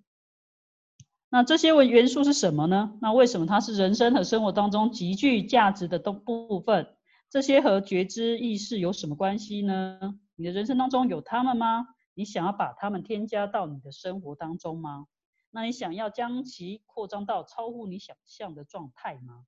[1.30, 2.92] 那这些元元素是什么呢？
[3.00, 6.94] 那为什么它是人生和生活当中极具价值的都部分？
[7.30, 9.98] 这些和觉知意识有什么关系呢？
[10.34, 11.86] 你的人生当中有它们吗？
[12.12, 15.06] 你想要把它们添加到你的生活当中吗？
[15.50, 19.46] 那你想要将其扩张到超乎你想象的状态吗？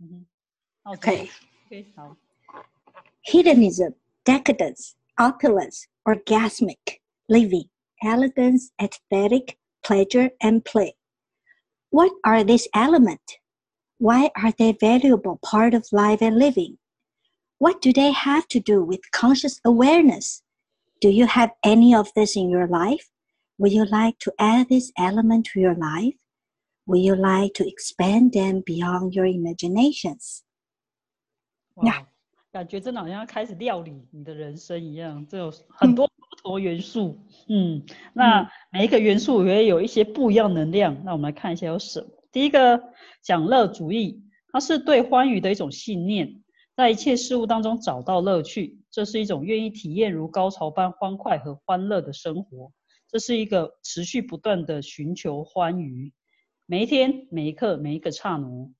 [0.00, 0.26] 嗯哼，
[0.82, 1.28] 那我 OK
[1.66, 2.16] OK 好。
[3.24, 3.94] Hedonism,
[4.24, 7.64] decadence, opulence, orgasmic living,
[8.02, 10.94] elegance, aesthetic, pleasure, and play.
[11.90, 13.36] What are these elements?
[13.98, 16.78] Why are they valuable part of life and living?
[17.58, 20.42] What do they have to do with conscious awareness?
[21.00, 23.08] Do you have any of this in your life?
[23.58, 26.16] Would you like to add this element to your life?
[26.86, 30.42] Would you like to expand them beyond your imaginations?
[31.76, 32.06] 哇，
[32.54, 37.18] 感觉真的好像要开始料理你的人生一样，这有很多不同元素。
[37.48, 37.82] 嗯，
[38.12, 41.02] 那每一个元素也有一些不一样能量。
[41.04, 42.06] 那我们来看一下有什么。
[42.30, 42.80] 第一个，
[43.24, 46.44] 享乐主义，它是对欢愉的一种信念，
[46.76, 52.70] 在一切事物当中找到乐趣，这是一种愿意体验如高潮般欢快和欢乐的生活。
[53.08, 56.12] 这是一个持续不断的寻求欢愉，
[56.66, 58.72] 每一天、每一刻、每一个刹那。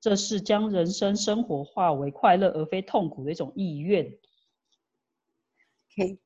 [0.00, 4.04] 这是将人生生活化为快乐而非痛苦的一种意愿。
[5.90, 6.18] Okay.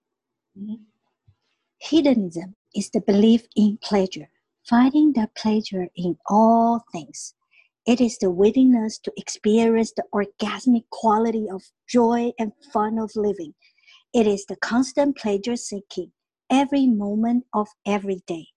[1.78, 4.28] Hedonism is the belief in pleasure,
[4.68, 7.34] finding the pleasure in all things.
[7.86, 13.54] It is the willingness to experience the orgasmic quality of joy and fun of living.
[14.12, 16.12] It is the constant pleasure seeking
[16.50, 18.48] every moment of every day.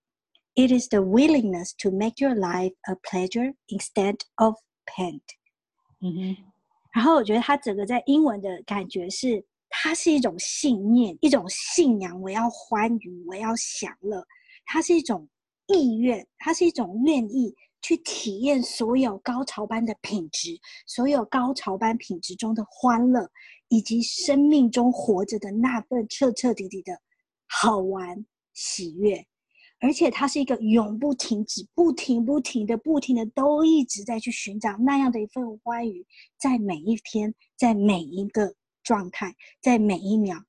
[0.56, 4.56] It is the willingness to make your life a pleasure instead of
[4.87, 5.21] pain.
[6.01, 6.37] 嗯哼，
[6.95, 14.25] 然后我觉得它整个在英文的感觉是，它是一种信念，一种信仰，我要欢愉，我要享乐，
[14.65, 15.29] 它是一种
[15.67, 23.31] 意愿，它是一种愿意去体验所有高潮般的品质，所有高潮般品质中的欢乐，
[23.69, 26.93] 以及生命中活着的那份彻彻底底的
[27.47, 29.27] 好玩、喜悦。
[29.79, 36.05] 而且它是一个永不停止、不停不停的、不停的都一直在去寻找那样的一份欢愉，
[36.39, 40.43] 在每一天，在每一个状态，在每一秒，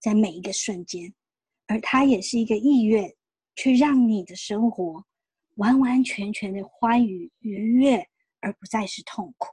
[0.00, 1.12] 在每一个瞬间，
[1.66, 3.14] 而它也是一个意愿，
[3.54, 5.04] 去让你的生活
[5.56, 8.08] 完完全全的欢愉、愉悦，
[8.40, 9.48] 而不再是痛苦。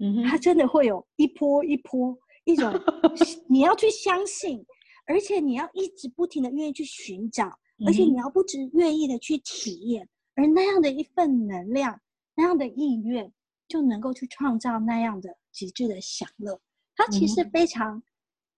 [0.00, 2.14] 嗯哼，它真的会有一波一波
[2.44, 2.72] 一种，
[3.48, 4.62] 你要去相信，
[5.06, 7.58] 而且你要一直不停的愿意去寻找。
[7.86, 12.00] 而且你要不止愿意的去体验，而那样的一份能量，
[12.34, 13.32] 那样的意愿，
[13.68, 16.60] 就能够去创造那样的极致的享乐。
[16.96, 18.02] 它其实非常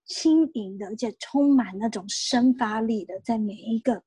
[0.06, 4.02] 轻盈的，而且充满那种生发力的，在每一个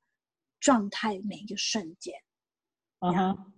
[0.58, 2.14] 状态、每一个瞬间，
[2.98, 3.52] 啊哈，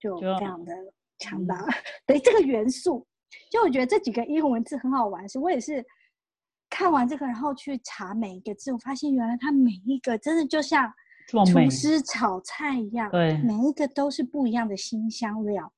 [0.00, 0.72] 就非常的
[1.18, 1.66] 强大。
[2.06, 3.06] 对这个元素，
[3.50, 5.84] 就我觉得这几个英文字很好玩，是我也是。
[6.78, 10.88] 看完这个，然后去查每一个字，我发现原来它每一个真的就像
[11.26, 15.72] 厨师炒菜一样，对，每一个都是不一样的新香料，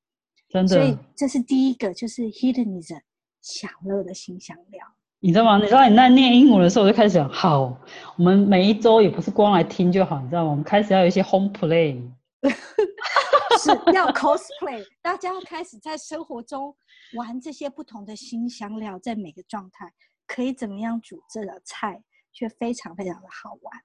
[0.47, 0.75] 真的。
[0.75, 3.01] 所以这是第一个，就是 hedonism
[3.41, 4.85] 享乐的新香料。
[5.21, 5.57] 你知道吗？
[5.57, 7.75] 你知道你在念英文的时候，我就开始想，好，
[8.15, 10.51] 我们每一周也不是光来听就好，你知道吗？
[10.51, 11.99] 我们开始要有一些 home play，
[13.59, 16.75] 是要 cosplay， 大家要开始在生活中
[17.15, 19.91] 玩这些不同的新香料，在每个状态。
[20.33, 22.01] 可以怎么样煮这个菜，
[22.31, 23.81] 却非常非常的好玩。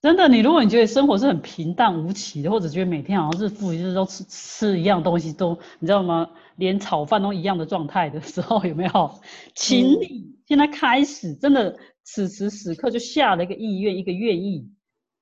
[0.00, 6.30] 真的，你如果你觉得生活是很平淡无奇的，或者觉得每天好像日复一日都吃吃一样东西，都你知道吗？
[6.56, 9.20] 连炒饭都一样的状态的时候，有没有？
[9.54, 14.72] 请你现在开始，真的此时此刻就下了一个意愿，一个愿意，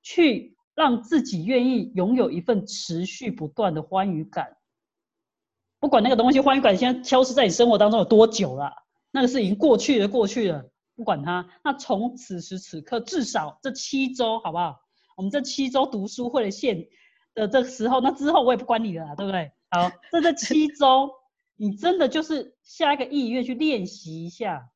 [0.01, 4.55] 去让自己愿意拥有一份持续不断的欢愉感。
[5.81, 8.71] 不管那个东西欢愉感现在消失在你生活当中有多久了。
[9.11, 11.49] 那个是已经过去的，过去了，不管它。
[11.63, 14.79] 那从此时此刻，至少这七周，好不好？
[15.17, 16.87] 我们这七周读书会的线
[17.33, 19.51] 的这个时候，那之后我也不管你了，对不对？
[19.71, 21.09] 好，在这七周，
[21.55, 24.69] 你真的就是下一个意愿去练习一下，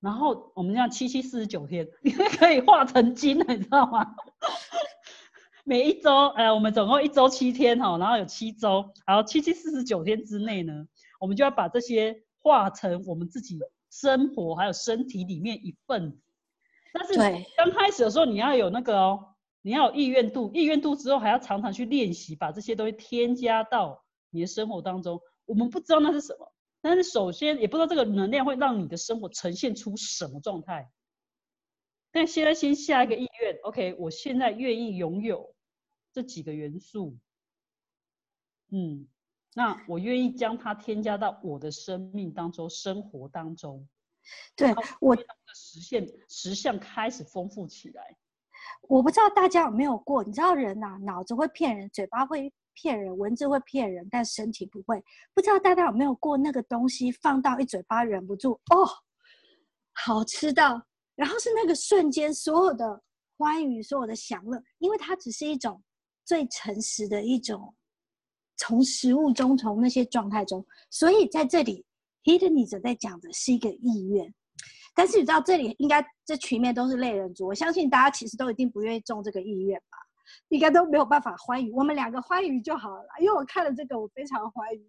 [0.00, 4.16] 然后我们这样七七四十九天，你 可以化成金了，你知道吗？
[5.64, 10.86] 每一周，哎，我们总共一周七天哈，然后有七周，然后七七四十九天之内呢，
[11.20, 12.23] 我们就要把这些。
[12.44, 13.58] 化成我们自己
[13.90, 16.18] 生活还有身体里面一份子，
[16.92, 17.14] 但是
[17.56, 25.18] 刚开始的时候你要有那个哦，你要有意愿度，意愿度之后还要常常去练习，把这些东西添加到你的生活当中。
[25.46, 30.90] 我们不知道那是什么，但是首先也不知道这个能量会让你的生活呈现出什么状态。
[32.12, 35.54] 但现在先下一个意愿，OK，我现在愿意拥有
[36.12, 37.16] 这几个元素，
[38.70, 39.08] 嗯。
[39.54, 43.86] 那我愿意将它添加到我的生命当中、生活当中，
[44.56, 45.22] 对我的
[45.54, 48.16] 实现实相开始丰富起来。
[48.88, 55.02] 我不知道大家有没有过，你知道人呐，脑子会骗人，嘴巴会骗人，文字会骗人，但身体不会。
[55.32, 58.88] 不知道大家有没有过那个东西放到一嘴巴忍不住哦，
[59.92, 60.82] 好吃到，
[61.14, 63.00] 然后是那个瞬间所有的
[63.36, 65.82] 欢愉、所有的享乐，因为它只是一种
[66.24, 67.74] 最诚实的一种，
[68.56, 71.84] 从食物中、从那些状态中，所以在这里
[72.24, 74.32] h i d d e n i 在讲的是一个意愿。
[74.96, 79.98] 但是你知道，这里应该这群面都是类人族，我相信大家其实都一定不愿意中这个意愿吧，
[80.50, 81.72] 应该都没有办法欢愉。
[81.72, 84.88] 我们两个欢愉就好了，因为我看了这个，我非常欢愉。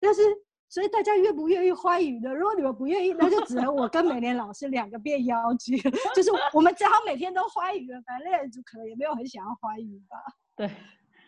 [0.00, 0.22] 但是，
[0.70, 2.32] 所以大家愿不愿意欢愉呢？
[2.34, 5.76] 如果你们不愿意，那就只能我跟美莲老师两个变妖精，
[6.16, 8.00] 就是我们只好每天都欢愉了。
[8.06, 10.16] 反正类人族可能也没有很想要欢愉吧。
[10.56, 10.70] 对。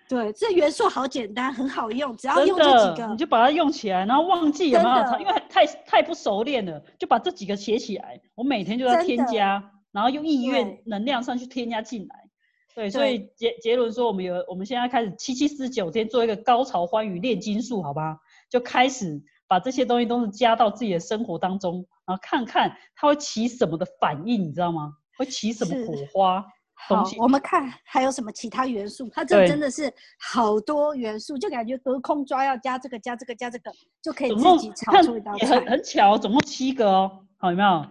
[0.08, 5.18] 对，这元素好简单，很好用，只要用这几个，你就把它用起来，然后忘记有没有？
[5.18, 8.20] 因为太太不熟练了，就把这几个写起来。
[8.34, 12.28] 我每天就要添加，然后用意愿能量上去添加进来。
[12.74, 18.18] 对，所以杰杰伦说，我们有，我们现在开始七七四十九天做一个高潮欢愉炼金术，好吧？
[18.50, 24.92] 就开始把这些东西都是加到自己的生活当中，然后看看它会起什么的反应，你知道吗？
[25.16, 26.44] 会起什么火花？
[26.86, 29.08] 好，我们看还有什么其他元素？
[29.12, 33.72] 它这真的是好多元素，就感觉隔空抓要加这个加这个加这个，
[34.02, 35.46] 就可以自己炒出一道菜。
[35.46, 37.86] 很很巧，总共七个哦，好有没有？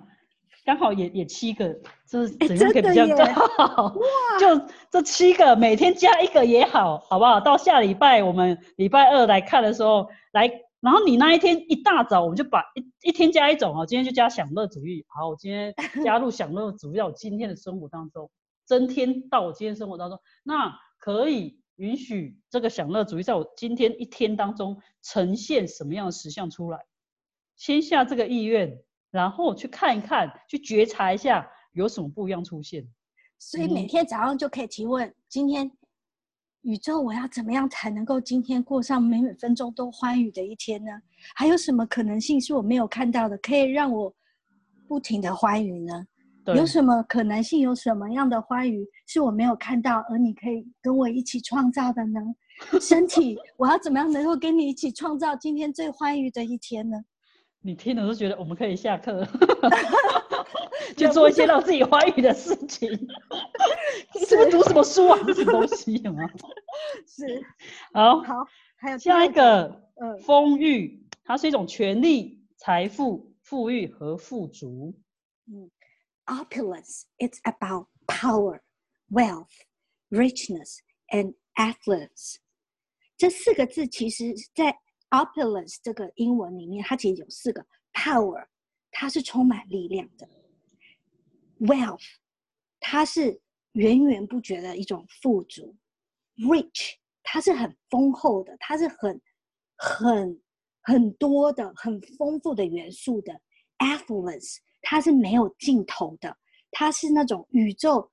[0.65, 1.75] 刚好也也七个，
[2.07, 3.87] 这怎样可以比较好？
[3.97, 4.39] 哇！
[4.39, 7.39] 就这七个，每天加一个也好，好不好？
[7.39, 15.03] 到下礼拜我们礼拜二来看的时候，来，然后你那一天一大早我们就把一一天加一种啊，今天就加享乐主义。
[15.09, 15.73] 好，我今天
[16.05, 18.29] 加入享乐主义到今天的生活当中。
[18.65, 26.79] 增添到我今天生活当中，那可以允许这个享乐主义在我今天一天当中呈现什么样的实相出来？
[27.55, 28.77] 先下这个意愿，
[29.11, 32.87] 然后去看一看，去觉察一下有什么不一样出现。
[33.37, 35.69] 所以每天早上就可以提问：今天
[36.61, 40.91] 宇宙我要怎么样才能够今天过上每每分钟都欢愉的一天呢？
[41.35, 44.13] 还有什么可能性是我没有看到的，可以让我
[44.87, 46.07] 不停的欢愉呢？
[46.47, 47.59] 有什么可能性？
[47.61, 52.19] 有什么样的欢愉是我没有看到，而你可以跟我一起创造的呢？
[52.81, 56.97] 身体，我要怎么样能够跟你一起创造今天最欢愉的一天呢？
[57.61, 59.25] 你听了都觉得我们可以下课，
[60.97, 62.89] 就做一些让自己欢愉的事情。
[64.27, 65.17] 是不是读什么书啊？
[65.33, 66.27] 什么东西吗？
[67.07, 67.41] 是。
[67.93, 68.19] 好。
[68.21, 68.35] 好。
[68.75, 74.93] 还有下一个，嗯，丰裕，它是一种权利、财富、富裕和富足。
[75.47, 75.71] 嗯。
[76.26, 78.60] opulence, it's about power,
[79.10, 79.64] wealth,
[80.10, 80.78] richness,
[81.08, 82.36] and affluence。
[83.16, 84.78] 这四个字其实，在
[85.10, 88.46] opulence 这个英文里面，它其实有四个 power，
[88.90, 90.28] 它是充满力量的；
[91.60, 92.04] wealth，
[92.78, 93.40] 它是
[93.72, 95.74] 源源不绝的一种富足；
[96.36, 99.20] rich，它是很丰厚的，它是很
[99.76, 100.40] 很
[100.82, 103.32] 很多的、很丰富的元素的；
[103.78, 104.58] affluence。
[104.83, 106.37] 它是没有尽头的，
[106.69, 108.11] 它是那种宇宙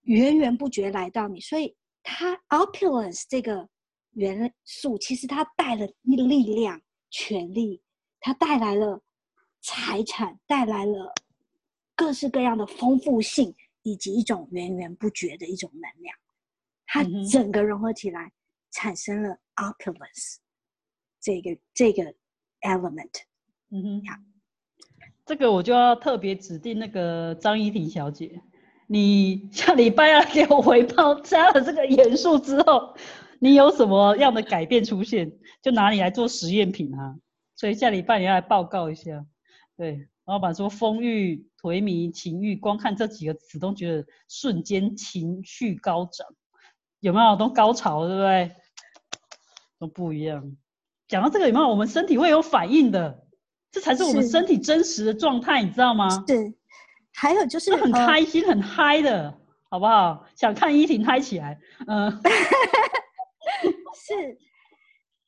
[0.00, 3.68] 源源不绝来到你，所以它 opulence 这个
[4.12, 6.80] 元素其实它带了力量、
[7.10, 7.80] 权力，
[8.18, 9.00] 它带来了
[9.60, 11.14] 财产，带来了
[11.94, 16.16] 各式各样的丰富性，以及一种源源不绝的一种能量，
[16.86, 18.32] 它整个融合起来，
[18.70, 20.36] 产生了 opulence
[21.20, 22.02] 这个这个
[22.62, 23.22] element。
[23.68, 24.31] 嗯哼，好。
[25.24, 28.42] 这个我就要特别指定那个张怡婷小姐，
[28.88, 32.94] 你下礼拜要给我回报，加了这个元素之后，
[33.38, 37.16] 你有什么样的改变出现，就拿你来做实验品啊。
[37.54, 39.24] 所以下礼拜你要来报告一下。
[39.76, 46.26] 对，老板说风欲、颓靡、情欲，光看这几个词都觉得瞬间情绪高涨，
[46.98, 47.36] 有没有？
[47.36, 48.50] 都高潮，对不对？
[49.78, 50.56] 都不一样。
[51.06, 51.68] 讲到这个有没有？
[51.68, 53.24] 我们身体会有反应的。
[53.72, 56.06] 这才是我们身体真实的状态，你知道吗？
[56.28, 56.52] 是，
[57.14, 59.34] 还有就是很开心、很嗨的，
[59.70, 60.24] 好不好？
[60.36, 62.10] 想看依婷嗨起来，嗯，
[63.96, 64.38] 是，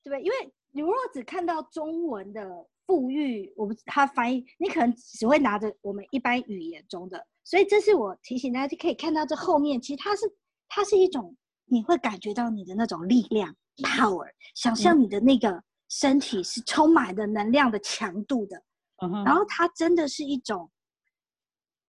[0.05, 2.47] 对，因为你如果只看到中文的
[2.87, 10.31] 富裕，我不它翻译，你可能只会拿着我们一般语言中的，所以这是我提醒大家，就可以看到这后面，其实它是
[10.69, 11.35] 它是一种
[11.65, 15.63] 你会感觉到你的那种力量 power，想象你的那个。
[15.97, 18.61] 身体是充满的能量的强度的，
[19.25, 20.69] 然后它真的是一种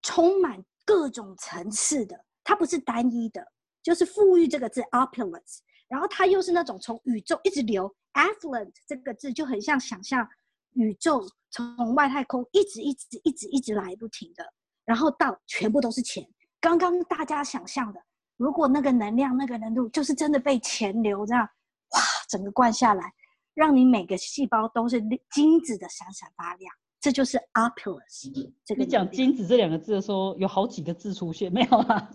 [0.03, 3.43] 充满各种层次的，它不是单一的，
[3.81, 5.57] 就是富裕这个字 opulence，
[5.87, 10.27] 然后它又是那种从宇宙一直流 affluent 这个字就很像想象
[10.73, 14.45] 宇宙从外太空一直一直一直一直来不停的，
[14.85, 16.23] 然后到全部都是钱。
[16.61, 17.99] 刚刚大家想象的，
[18.37, 23.11] 如果那个能量那个能度就是真的被钱流这样哇整个灌下来。
[23.55, 25.01] 让你每个细胞都是
[25.31, 28.51] 金子的闪闪发亮，这就是 opulence。
[28.65, 32.09] 这个你讲能量精子这两个字的时候，有好几个字出现，没有啊？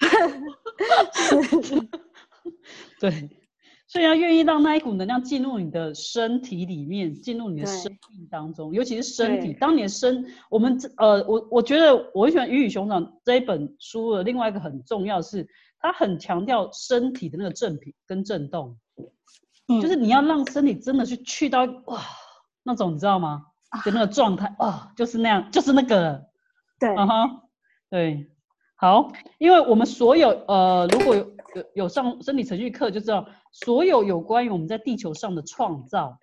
[2.98, 3.28] 对，
[3.86, 9.52] 所以要愿意让那一股能量进入你的身体里面，进入你的生命当中，尤其是身体。
[9.52, 15.46] 对当你的身，我们这呃，我我觉得我很喜欢《鱼与熊掌》这一本书的另外一个很重要的是，
[15.78, 18.78] 它很强调身体的那个振频跟震动，
[19.68, 22.00] 嗯就是你要让身体真的去去到哇
[22.62, 23.46] 那种你知道吗？
[23.84, 26.30] 就那个状态啊，就是那样，就是那个了。
[26.78, 27.40] 对，嗯哼，
[27.90, 28.30] 对，
[28.76, 31.24] 好，因为我们所有呃，如果有
[31.54, 36.18] 有有上生理程序课就知道，所有有关于我们在地球上的创造，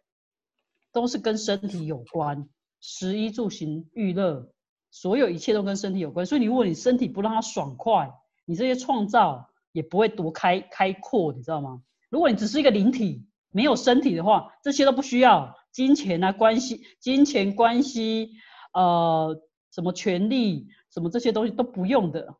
[0.91, 2.47] 都是跟身体有关，
[2.79, 4.49] 食衣住行娱乐，
[4.89, 6.25] 所有一切都跟身体有关。
[6.25, 8.11] 所以你，如果你身体不让它爽快，
[8.45, 11.81] 你这些创造也不会多开开阔，你知道吗？
[12.09, 18.31] 如果你只是一个灵体，没有身体的话，这些都不需要，金钱啊、关系、金钱关系，
[18.73, 19.39] 呃，
[19.71, 22.35] 什么权利，什么这些东西都不用的。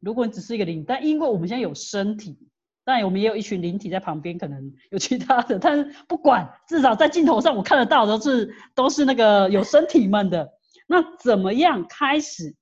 [0.00, 2.38] 如果你只是一个灵，但因为我们现在有身体，
[2.84, 10.50] 当然我们也有一群灵体在旁边，可能有其他的， 但是不管，至少在镜头上我看得到的都是都是那个有身体们的。
[10.88, 12.54] 那怎么样开始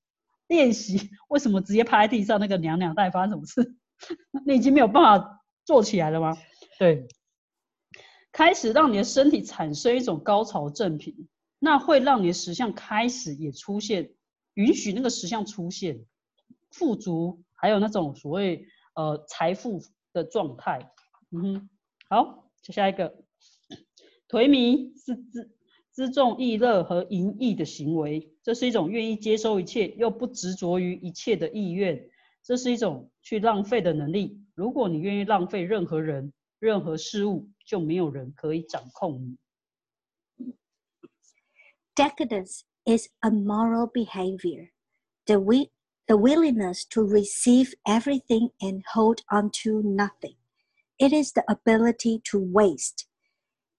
[0.46, 1.10] 练习？
[1.28, 3.74] 为什么直接趴在地上那个娘娘带发生什么事？
[4.46, 6.36] 你已经没有办法做起来了吗？
[6.78, 7.08] 对，
[8.32, 11.28] 开始让你的身体产生一种高潮正频，
[11.58, 14.12] 那会让你的实相开始也出现，
[14.54, 16.04] 允许那个实相出现，
[16.70, 19.80] 富足，还有那种所谓呃财富
[20.12, 20.90] 的状态。
[21.30, 21.68] 嗯哼，
[22.08, 23.24] 好，接下一个，
[24.28, 25.50] 颓靡是
[25.92, 32.08] 自重逸乐和淫逸的行为，这是一种愿意接收一切又不执着于一切的意愿，
[32.44, 34.40] 这是一种去浪费的能力。
[34.54, 39.37] 如果你愿意浪费任何人、任何事物，就没有人可以掌控你。
[41.95, 44.71] Decadence is a moral behavior,
[45.25, 45.69] the, wi-
[46.07, 50.35] the willingness to receive everything and hold on to nothing.
[50.97, 53.07] It is the ability to waste.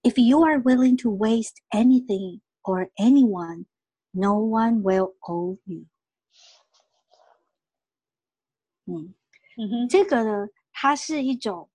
[0.03, 3.67] If you are willing to waste anything or anyone,
[4.15, 5.87] no one will owe you.
[8.87, 9.15] 嗯，
[9.59, 11.69] 嗯哼，这个呢，它是一种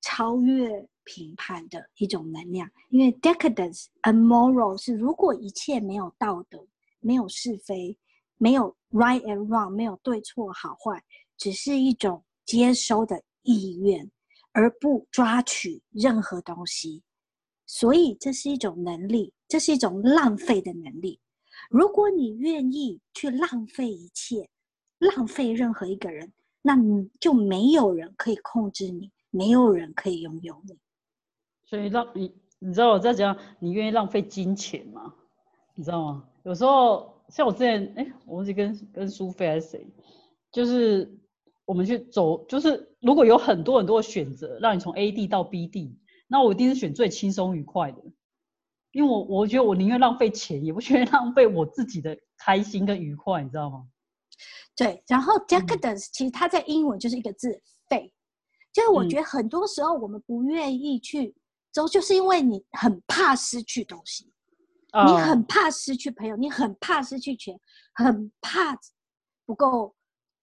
[0.00, 6.67] 超越 评判的一种能量，因为 decadence and moral 是如果一切没有道德、
[6.99, 7.97] 没有是非、
[8.37, 11.01] 没有 right and wrong、没有对错好坏，
[11.37, 14.11] 只是一种接收的意愿，
[14.51, 17.01] 而不抓取任何东西，
[17.65, 21.19] 所以这是一种能力，这是一种浪费的能力。
[21.69, 24.49] 如果你愿意去浪费一切，
[24.99, 26.77] 浪费任何一个人，那
[27.19, 30.77] 就没有人可以控制你，没有人可以拥有你。
[31.67, 35.13] 所以让你，你知道我在讲，你愿意浪费金钱吗？
[35.75, 36.23] 你知道吗？
[36.43, 39.85] 有时候像我之前，哎，我忘记跟跟苏菲还是谁，
[40.51, 41.13] 就是
[41.65, 45.93] 我们去走，就是如果有很多很多的选择，让你从 A 地到 B 地，
[46.27, 48.01] 那我一定是选最轻松愉快的，
[48.93, 53.85] 因为我我觉得我宁愿浪费钱，也不愿意浪费我自己的开心跟愉快，你知道吗？
[54.75, 58.13] 对，然后 decadence、其实它在英文就是一个字废，
[58.71, 61.35] 就是我嗯觉得很多时候我们不愿意去
[61.71, 64.25] 走，就是因为你很怕失去东西，
[64.93, 67.59] 你啊很怕失去朋友，你很怕失去钱，
[67.93, 68.77] 很怕
[69.45, 69.95] 不够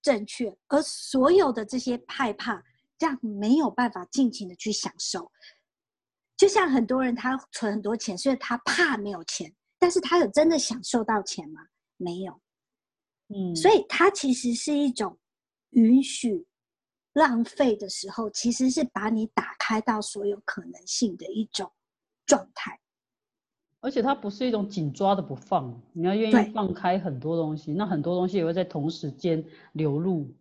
[0.03, 2.63] 正确，而所有的这些害怕，
[2.99, 5.31] 这样没有办法尽情的去享受。
[6.37, 11.61] 就像很多人他存很多钱，所以他怕没有钱，但是他有真的享受到钱吗？
[11.97, 12.41] 没有。
[13.29, 15.19] 嗯，所以它其实是一种
[15.71, 16.47] 允许
[17.15, 21.71] 浪费的时候，其实是把你打开到所有可能性的一种
[22.27, 22.79] 状态。
[23.81, 30.35] 而且它不是一种紧抓的不放，你要愿意放开很多东西，那很多东西也会在同时间流入。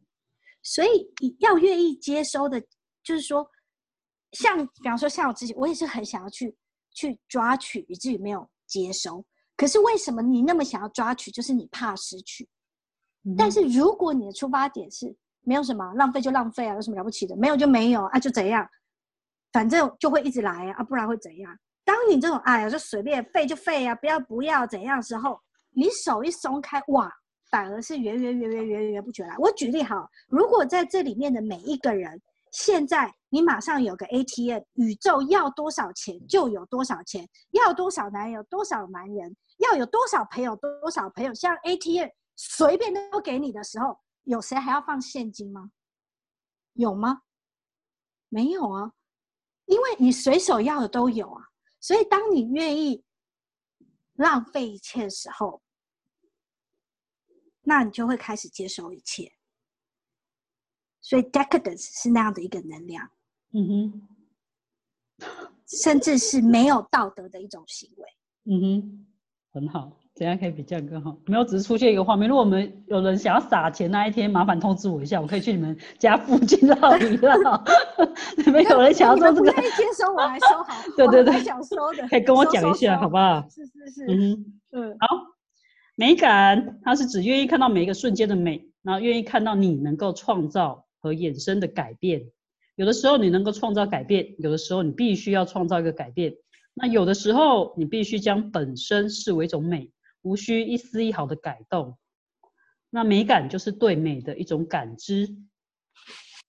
[0.62, 2.62] 所以你要愿意接收的，
[3.04, 3.46] 就是说，
[4.32, 6.56] 像比方说像我自己，我也是很想要去
[6.92, 9.26] 去抓取，以至于没有接收。
[9.58, 11.30] 可是为什么你那么想要抓取？
[11.30, 12.48] 就是你怕失去。
[13.38, 15.14] 但是如果你的出发点是
[15.44, 17.36] 没有什么浪费就浪费啊，有什么了不起的？
[17.36, 18.68] 没有就没有啊，就怎样，
[19.52, 21.58] 反正就会一直来啊，不然会怎样？
[21.86, 25.40] 当你这种哎呀就随便废就废啊，不要不要怎样时候，
[25.72, 27.12] 你手一松开，哇，
[27.52, 29.36] 反而是源源源源源源不绝来。
[29.38, 32.22] 我举例好，如果在这里面的每一个人，
[32.52, 45.72] 现在你马上有个 ATM，宇宙要多少钱就有多少钱，要多少男人有多少男人，要有多少朋友多少朋友，像 ATM 随便都给你的时候，有谁还要放现金吗？
[46.74, 47.24] 有吗？
[48.30, 48.94] 没有啊，
[49.66, 51.50] 因为你随手要的都有啊。
[51.80, 53.04] 所以当你愿意
[54.14, 55.62] 浪费一切的时候，
[57.62, 59.34] 那你就会开始接受一切。
[61.02, 63.12] 所以 decadence 是那样的一个能量，
[63.52, 64.02] 嗯
[65.20, 65.28] 哼，
[65.68, 68.10] 甚至是没有道德的一种行为。
[68.46, 69.08] 嗯哼，
[69.52, 71.18] 很好，怎样可以比这样更好？
[71.26, 72.30] 没有，只是出现一个画面。
[72.30, 77.64] 如果我们有人想要撒钱那一天，麻烦通知我一下，我可以去你们家附近绕一绕。
[78.46, 79.52] 你们有人想要做这个？
[79.52, 80.84] 可以接收，我来收好。
[80.96, 83.44] 对对对，想收的可以跟我讲一下，好不好？
[83.50, 85.08] 是是是，嗯，嗯，好。
[85.96, 92.24] 美感，它是指愿意看到每一个瞬间的美，然后愿意看到你能够创造和衍生的改变。
[92.76, 96.34] 有的时候你能够创造改变，有的时候你必须要创造一个改变。
[96.74, 99.92] 那有的时候你必须将本身视为一种美，
[100.23, 101.99] 无需一丝一毫的改动。
[102.91, 105.37] 那美感就是对美的一种感知。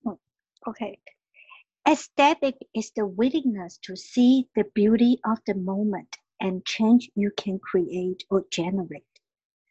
[0.03, 0.17] 嗯，
[0.61, 6.09] OK。Aesthetic is the willingness to see the beauty of the moment
[6.39, 9.03] and change you can create or generate.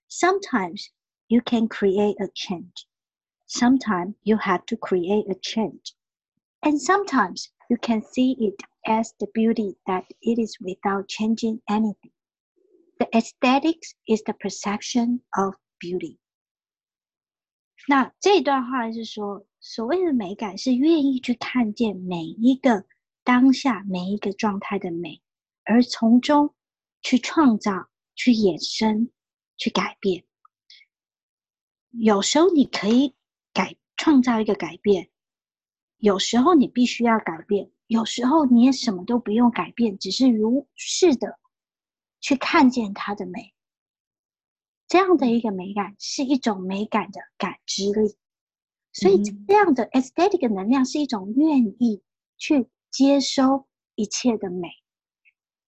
[0.09, 0.89] Sometimes
[1.29, 2.87] you can create a change.
[3.47, 5.95] Sometimes you have to create a change.
[6.63, 8.55] And sometimes you can see it
[8.87, 12.11] as the beauty that it is without changing anything.
[13.04, 16.20] The aesthetics is the perception of beauty.
[17.90, 22.86] 那这段话是说，所谓的美感是愿意去看见每一个
[23.26, 25.22] 当下每一个状态的美，
[25.66, 26.56] 而从中
[27.02, 29.12] 去创造、去衍生、
[29.58, 30.24] 去改变。
[31.90, 33.16] 有时候你可以
[33.52, 35.10] 改创造一个改变，
[35.98, 41.38] 有时候你必须要改变，有时候你也什么都不用改变，只是如是的
[42.24, 43.54] 去看见它的美。
[44.88, 48.16] 这样的一个美感是一种美感的感知力，
[48.94, 52.02] 所以这样的 aesthetic 能量是一种愿意
[52.38, 54.70] 去接收一切的美。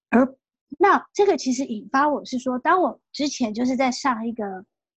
[0.10, 0.38] 而
[0.78, 4.46] 那这个其实引发我是说，当我之前就是在上一个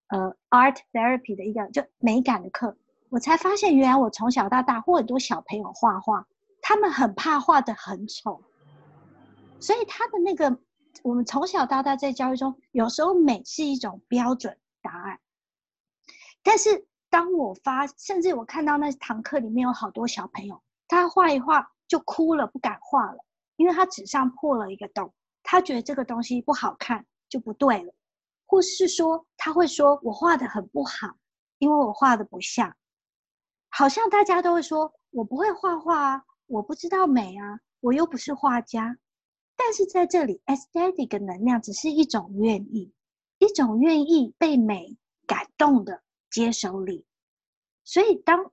[0.08, 2.76] 呃 art therapy 的一个就美感的课，
[3.10, 6.28] 我才发现原来我从小到大或很多小朋友画画，
[6.62, 8.42] 他们很怕画的很丑，
[9.62, 10.60] 所以他的那个。
[11.04, 15.20] 我们从小到大在教育中，有时候美是一种标准答案。
[16.42, 23.24] 但是当我发，甚至我看到那堂课里面有好多小朋友，他画一画就哭了，不敢画了，
[23.56, 25.14] 因为他纸上破了一个洞，
[25.44, 27.94] 他觉得这个东西不好看，就不对了，
[28.46, 31.16] 或是说他会说我画的很不好，
[31.60, 32.76] 因为我画的不像，
[33.70, 38.98] 好像大家都会说我不会画画啊，我不知道美啊，我又不是画家。
[39.58, 42.94] 但是在这里，aesthetic 能量只是一种愿意，
[43.40, 47.06] 一种愿意被美感动的接收力。
[47.84, 48.52] 所以当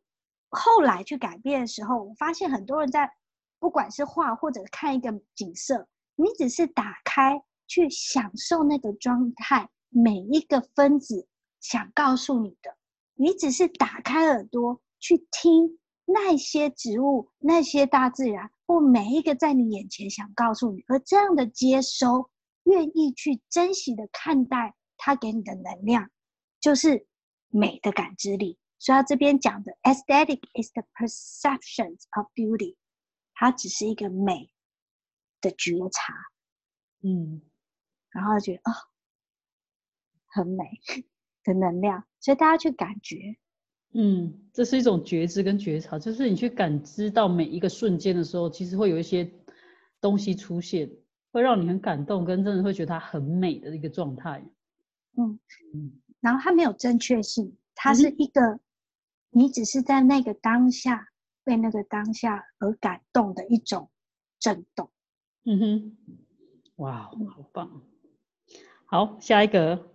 [0.49, 3.11] 后来去改变的时候，我发现很多人在
[3.59, 11.27] 不管是画或者看一个景色，你只是打开去享受那个状态，每一个分子
[11.61, 12.77] 想告诉你的，
[13.15, 15.79] 你只是打开耳朵去听
[16.13, 18.51] 那些植物、那些大自然。
[18.65, 22.31] 或每一个在你眼前想告诉你，而这样的接收，
[22.63, 26.11] 愿意去珍惜的看待他给你的能量，
[26.59, 27.07] 就是
[27.49, 28.59] 美的感知力。
[28.79, 32.77] 所以他这边讲的 aesthetic is the perceptions of beauty，
[33.35, 34.51] 它只是一个美
[35.43, 36.15] 的觉察，
[37.03, 37.43] 嗯，
[38.09, 38.73] 然后觉得哦，
[40.29, 40.65] 很美
[41.45, 43.37] 的能量，所以大家去感觉。
[43.95, 49.31] 嗯，这是一种觉知跟觉察，就是你去感知到每一个瞬间的时候，其实会有一些
[50.01, 50.91] 东西出现，
[51.31, 54.43] 会让你很感动，跟真的会觉得它很美的一个状态。
[55.19, 55.39] 嗯
[55.75, 58.61] 嗯，然后它没有正确性，它是一个
[59.29, 61.09] 你只是在那个当下
[61.45, 63.91] 被那个当下而感动的一种
[64.39, 64.91] 震动。
[65.45, 65.97] 嗯哼，
[66.77, 67.83] 哇，好棒！
[68.87, 69.92] 好，下一个。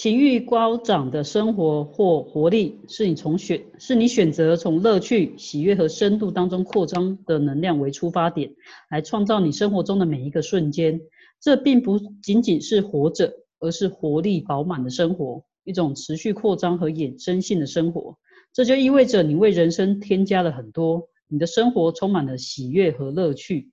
[0.00, 8.50] 情欲高涨的生活或活力，是你从选是你选择从乐趣、喜悦和深度当中扩张的能量为出发点，
[8.90, 10.98] 来创造你生活中的每一个瞬间。
[11.38, 18.16] 这并不仅仅是活着，而是活力饱满的生活，一种持续扩张和衍生性的生活。
[18.54, 23.70] 这就意味着你为人生添加了很多，你的生活充满了喜悦和乐趣，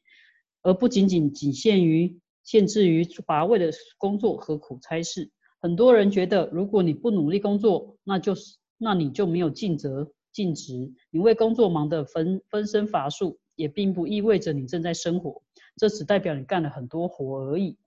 [0.61, 5.31] 而不仅仅仅限于限制于乏味的工作和苦差事。
[5.59, 10.93] 很多人觉得，如果你不努力工作，那就是那你就没有尽责尽职。
[11.09, 15.41] 你为工作忙得分分身乏术，也并不意味着你正在生活。
[15.75, 17.77] 这只代表你干了很多活而已。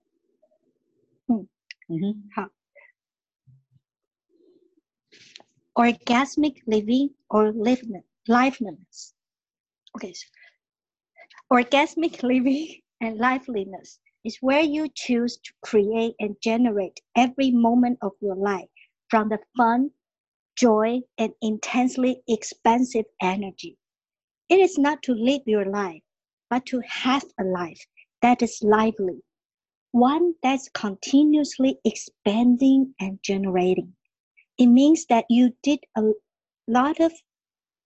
[1.27, 1.47] 嗯
[1.87, 2.49] 嗯哼，好。
[5.73, 9.13] Orgasmic living or liveliness.
[9.93, 10.13] Okay.
[11.47, 18.11] Orgasmic living and liveliness is where you choose to create and generate every moment of
[18.21, 18.69] your life
[19.09, 19.89] from the fun,
[20.55, 23.77] joy, and intensely expansive energy.
[24.49, 26.01] It is not to live your life,
[26.49, 27.79] but to have a life
[28.21, 29.23] that is lively,
[29.91, 33.93] one that's continuously expanding and generating.
[34.57, 36.03] It means that you did a
[36.67, 37.11] lot of,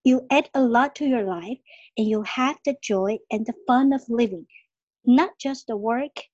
[0.03, 1.57] you add a lot to your life
[1.98, 4.45] and you have the joy and the fun of living,
[5.05, 6.28] not just the work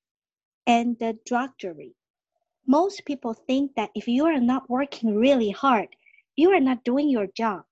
[0.66, 1.94] and the drudgery.
[2.66, 5.88] Most people think that if you are not working really hard,
[6.36, 7.64] you are not doing your job.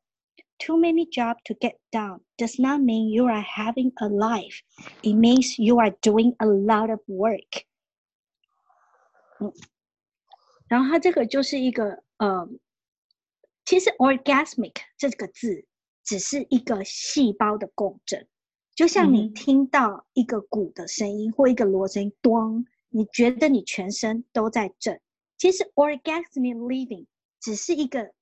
[0.60, 4.62] Too many jobs to get done does not mean you are having a life.
[5.02, 7.64] It means you are doing a lot of work.
[9.40, 9.52] 嗯，
[10.68, 12.48] 然后它这个就是一个呃，
[13.64, 15.66] 其实 orgasmic 这个字
[16.04, 18.28] 只是一个细胞的共振，
[18.79, 24.97] 就像你听到一个鼓的声音或一个锣声，咚，你觉得你全身都在震。
[25.37, 27.05] 其实 orgasmic living
[27.41, 28.13] 只是一个，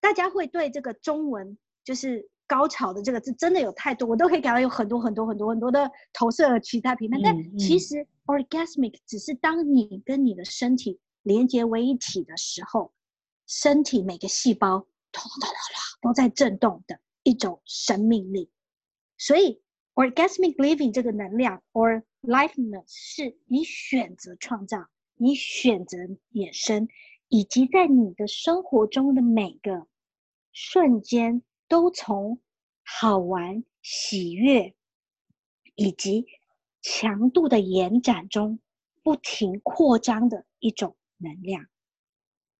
[0.00, 12.92] 大家会对这个中文就是高潮的这个字真的有太多，我都可以感到有很多很多很多很多的投射其他评判，但其实 orgasmic 只是当你跟你的身体连接为一体的时候，
[13.46, 14.84] 身体每个细胞
[16.00, 18.50] 都在震动的一种生命力。
[19.16, 19.61] 所以
[19.94, 25.98] orgasmic living 这个能量 or liveness 是你选择创造，你选择
[26.32, 26.88] 衍生，
[27.28, 29.86] 以及在你的生活中的每个
[30.52, 32.40] 瞬间都从
[32.82, 34.74] 好玩、喜悦
[35.74, 36.26] 以及
[36.80, 38.60] 强度的延展中
[39.02, 41.66] 不停扩张的一种能量。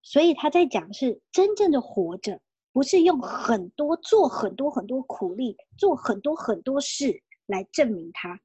[0.02, 2.40] 所以他在讲是真正的活着，
[2.72, 8.40] 不是用很多做很多很多苦力，做很多很多事来证明它。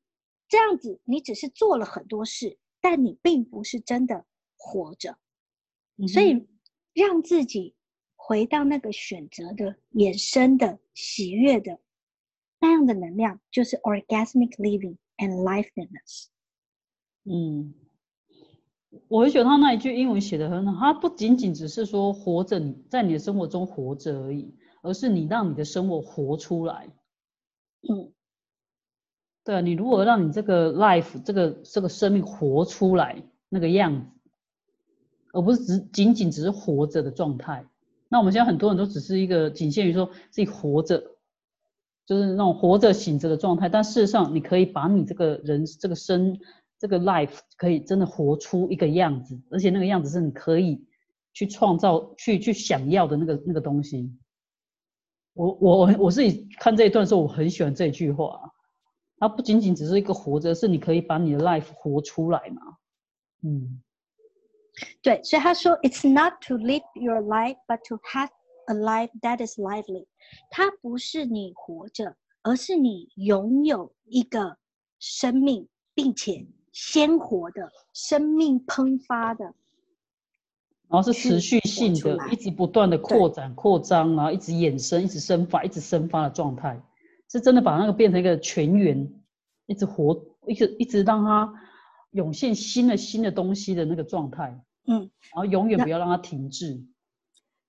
[0.49, 4.26] 这样子，你只是做了很多事，但你并不是真的
[4.58, 5.18] 活着。
[6.08, 6.48] 所嗯
[6.94, 7.76] 以，让自己
[8.16, 11.80] 回到那个选择的、衍生的、喜悦的
[12.60, 16.28] 那样的能量，就是 orgasmic living and liveliness。
[17.24, 17.74] 嗯，
[19.09, 26.88] 我会觉得他那一句英文写的很好，他不仅仅只是说活着你在你的生活中活着而已，而是你让你的生活活出来。
[27.89, 28.11] 嗯，
[29.43, 34.07] 对啊，你如果让你这个 life 这个这个生命活出来那个样子，
[35.34, 37.65] 而不是只仅仅只是活着的状态，
[38.09, 41.03] 那我们现在很多人都只是一个仅限于说自己活着，
[42.05, 43.68] 就是那种活着醒着的状态。
[43.69, 46.39] 但事实上，你可以把你这个人这个生
[46.80, 50.84] 这个 life 可以真的活出一个样子，而且那个样子是你可以
[51.34, 54.12] 去创造、去去想要的那个那个东西。
[55.34, 58.40] 我我我我自己看这一段时候，我很喜欢这句话。
[59.20, 62.62] 它不仅仅只是一个活着，是你可以把你的 life 活出来嘛。
[63.44, 63.82] 嗯
[65.02, 68.30] 对，所以他说，It's not to live your life, but to have
[68.68, 70.06] a life that is lively。
[70.52, 74.58] 它不是你活着，而是你拥有一个
[74.99, 76.45] 生命，并且
[76.80, 79.45] 鲜活的生命喷发的。
[80.88, 86.80] 然后是持续性的，一直不断的扩展、扩张，然后一直衍生、一直生发、一直生发的状态，
[87.30, 89.12] 是真的把那个变成一个全员，
[89.66, 91.52] 一直活，一直一直让它
[92.12, 94.99] 涌现新的新的东西的那个状态，嗯，
[95.34, 96.80] 然后永远不要让它停滞。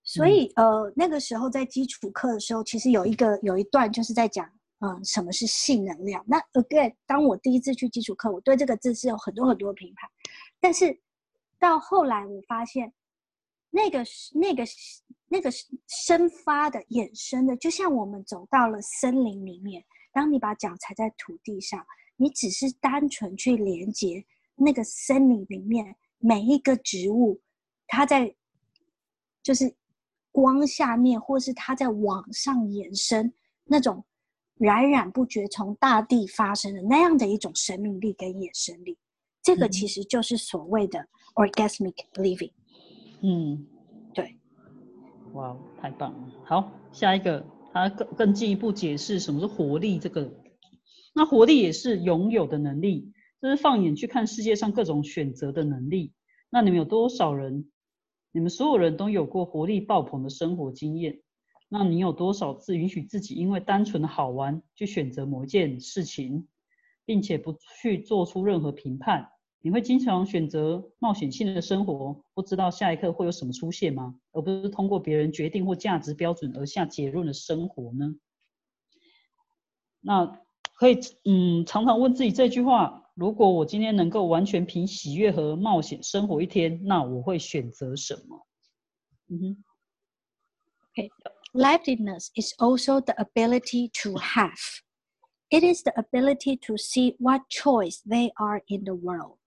[0.05, 4.49] 所以呃，那个时候在基础课的时候，其实有一个有一段就是在讲，
[4.81, 6.25] 嗯、什么是性能量。
[6.27, 10.09] 那 again，当我第一次去基础课，我对这个字是有很多很多评判，
[10.61, 11.01] 但是
[11.59, 12.93] 到后来我发现，
[13.71, 14.65] 那个那个
[15.29, 15.51] 那个
[15.87, 21.85] 生发的、衍生的，就像我们走到了森林里面，当你把脚踩在土地上，
[22.17, 24.25] 你只是单纯去连接
[24.55, 27.41] 那个森林里面每一个植物，
[27.87, 28.35] 它在
[29.43, 29.75] 就是
[30.31, 33.33] 光下面，或是它在往上延伸
[33.65, 34.05] 那种
[34.59, 38.99] 冉冉不绝从大地发生的那样的一种生命力跟野生力，
[39.43, 42.51] 这个嗯其实就是所谓的 orgasmic living。
[43.23, 43.67] 嗯，
[44.13, 44.37] 对，
[45.33, 46.33] 哇，太棒了！
[46.45, 49.99] 好，下一个，他更更进一步解释什么是活力。
[49.99, 50.33] 这个，
[51.15, 56.13] 那活力也是拥有的能力，就是放眼去看世界上各种选择的能力。
[56.51, 57.71] 那你们有多少人？
[58.31, 61.21] 你们所有人都有过活力爆棚的生活经验。
[61.69, 66.49] 那你有多少次允许自己因为单纯的好玩去选择某一件事情，
[67.05, 69.28] 并且不去做出任何评判？
[69.61, 74.15] 你会经常选择冒险性的生活，不知道下一刻会有什么出现吗？
[74.32, 78.15] 而不是通过别人决定或价值标准而下结论的生活呢？
[80.01, 80.40] 那
[80.74, 88.47] 可以嗯常常问自己这句话：如果我今天能够完全凭喜悦和冒险生活一天，那我会选择什么？
[89.28, 89.65] 嗯哼。
[91.59, 94.61] Liveliness is also the ability to have.
[95.51, 99.39] It is the ability to see what choice they are in the world.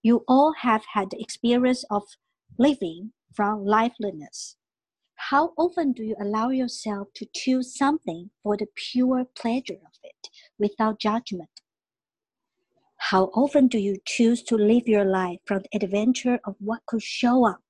[0.00, 2.04] You all have had the experience of
[2.56, 4.54] living from liveliness.
[5.16, 10.28] How often do you allow yourself to choose something for the pure pleasure of it
[10.56, 11.50] without judgment?
[13.10, 17.02] How often do you choose to live your life from the adventure of what could
[17.02, 17.63] show up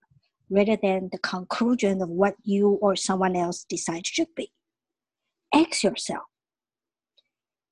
[0.50, 4.52] rather than the conclusion of what you or someone else decides should be?
[5.52, 6.24] Ask yourself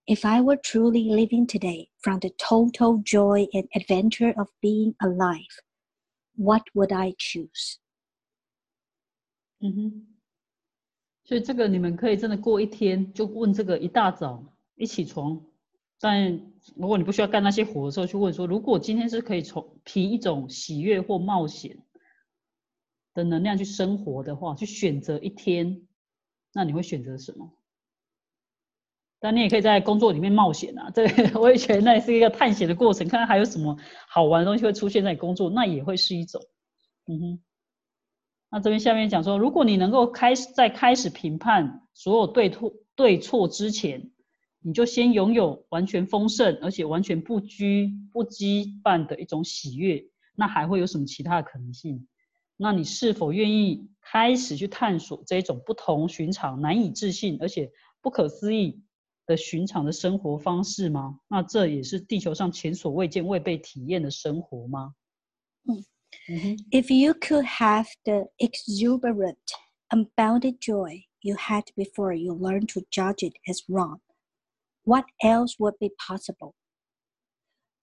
[0.08, 5.62] if I were truly living today from the total joy and adventure of being alive,
[6.36, 7.78] what would I choose?
[9.60, 10.08] 嗯哼，
[11.24, 14.44] 所以这个你们可以真的过一天就问这个，一大早
[14.76, 15.44] 一起床，
[16.00, 16.32] 但
[16.76, 21.78] 如果你不需要干那些活的时候，去问说，如果今天是可以从凭一种喜悦或冒险
[23.15, 25.83] 的能量去生活的话，去选择一天，
[26.53, 27.53] 那你会选择什么？
[29.21, 31.05] 但你也可以在工作里面冒险啊，这
[31.39, 33.77] 我也觉得那也是一个探险的过程，看看还有什么
[34.09, 36.43] 好玩的东西会出现在工作，那也会是一种，
[37.07, 37.43] 嗯哼。
[38.51, 44.11] 那这边下面讲说，如果你能够开始在开始评判所有对错对错之前，
[44.61, 52.07] 你就先拥有完全丰盛而且完全不拘不羁绊的一种喜悦，那还会有什么其他的可能性？
[52.62, 57.72] 那你是否愿意开始去探索这种不同寻常、难以置信而且
[58.02, 58.82] 不可思议
[59.26, 61.20] 的寻常的生活方式吗？
[61.28, 64.96] 那这也是地球上前所未见、未被体验的生活吗？
[65.66, 65.84] 嗯
[66.30, 66.58] 嗯哼。
[66.72, 69.36] If you could have the exuberant,
[69.90, 74.00] unbounded joy you had before you learned to judge it as wrong,
[74.84, 76.54] what else would be possible?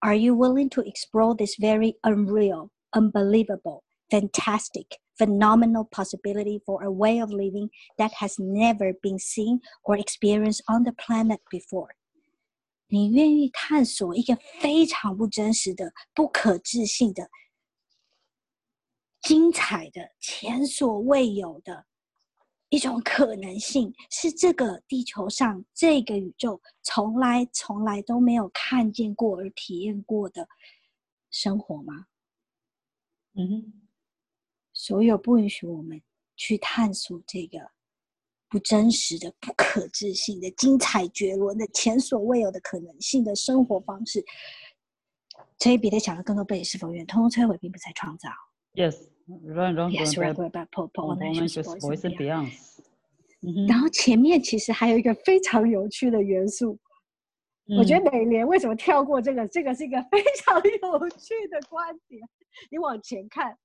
[0.01, 7.21] Are you willing to explore this very unreal, unbelievable, fantastic, phenomenal possibility for a way
[7.21, 11.91] of living that has never been seen or experienced on the planet before?
[12.89, 17.29] 你愿意探索一个非常不真实的、不可置信的、
[19.23, 21.87] 精彩的、前所未有的
[22.69, 30.47] 一种可能性，是这个地球上这个宇宙从来从来都没有看见过而体验过的
[31.31, 32.07] 生活吗？
[33.33, 33.73] 嗯哼，
[34.80, 36.02] 所有不允许我们
[36.38, 37.60] 去探索这个
[38.48, 44.24] 不真实的、不可置信的、精彩绝伦的、前所未有的可能性的生活方式，
[45.58, 48.30] 所以，彼得想的更多被是否愿通通摧毁，并不再创造。
[48.74, 48.96] Yes,
[49.28, 52.16] run, run, Yes, run, right, right, right, po- po- on on just actions, voice and
[52.18, 53.68] beyond.
[53.68, 56.80] 然后前面其实还有一个非常有趣的元素，
[57.78, 59.46] 我觉嗯得美莲为什么跳过这个？
[59.50, 62.22] 这个是一个非常有趣的观点。
[62.72, 63.58] 你往前看，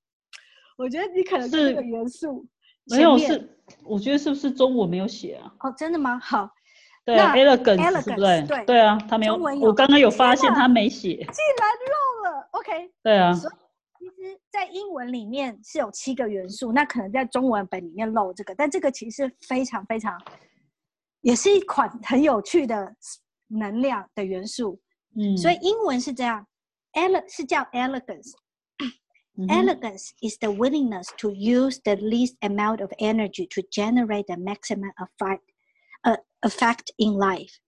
[0.77, 2.47] 我觉得你可能是这是个元素
[2.87, 5.53] 没有是，我觉得是不是中文没有写啊？
[5.61, 6.19] 哦，真的吗？
[6.19, 6.51] 好，
[7.05, 8.65] 对啊，elegance 是不对？
[8.67, 11.17] 对啊，他没有，有我刚刚有发现他没写。
[11.17, 12.49] 竟然漏了。
[12.51, 13.55] OK，对啊，所以
[13.99, 20.21] 其实，在英文里面是有七个元素，那可能在中文本里面漏这个，但这个其实非常非常，
[21.23, 22.95] 也是一款很有趣的
[23.49, 24.79] 能量的元素。
[25.17, 26.47] 嗯，所以英文是这样
[26.93, 28.33] ，ele 是叫 elegance。
[29.36, 34.92] 嗯哼 Elegance is the willingness to use the least amount of energy to generate the maximum
[34.98, 35.44] effect,
[36.04, 37.60] uh, effect in life.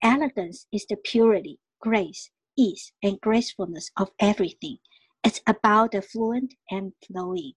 [0.00, 4.78] Elegance is the purity, grace, ease, and gracefulness of everything.
[5.24, 7.54] It's about the fluent and flowing.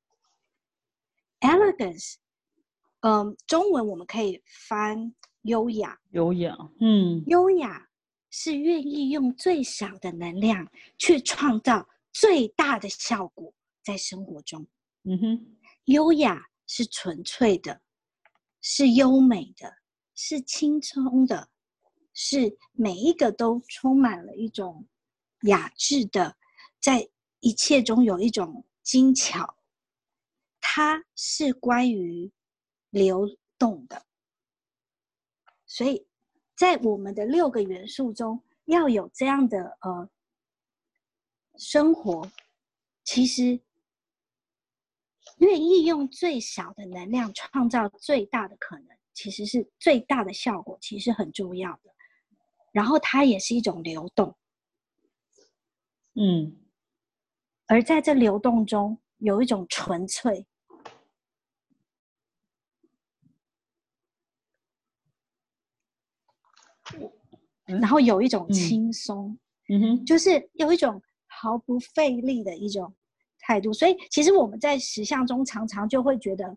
[1.42, 2.16] Elegance，
[3.02, 5.14] 嗯，中文我们可以翻
[5.44, 6.00] 优雅。
[6.12, 7.88] 优雅，嗯优雅
[8.32, 10.68] 是愿意用最少的能量
[10.98, 13.53] 去创造 最大的效果
[13.85, 14.67] 在生活中。
[15.03, 17.83] 嗯哼，优雅是纯粹的，
[18.63, 19.77] 是优美的，
[20.15, 21.51] 是轻松的，
[22.15, 24.87] 是每一个都充满了一种
[25.43, 26.39] 雅致的，
[26.81, 27.11] 在
[27.41, 29.59] 一切中有一种精巧。
[30.67, 32.33] 它是关于
[32.89, 33.29] 流
[33.59, 34.07] 动的，
[35.67, 36.07] 所以
[36.57, 40.09] 在我们的六个元素中，要有这样的呃
[41.57, 42.31] 生活，
[43.05, 43.61] 其实
[45.39, 51.95] 愿意用最小的能量创造最大的可能，其实是最大的效果，其实很重要的。
[52.73, 54.37] 然后它也是一种流动，
[56.15, 56.57] 嗯
[57.67, 60.47] 而在这流动中有一种纯粹。
[67.67, 69.39] 嗯然后有一种嗯轻松，
[69.71, 71.01] 嗯哼，就是有一种
[71.45, 72.95] 毫不费力的一种
[73.39, 73.71] 态度。
[73.73, 76.57] 所以其实我们在实相中常常就会觉得，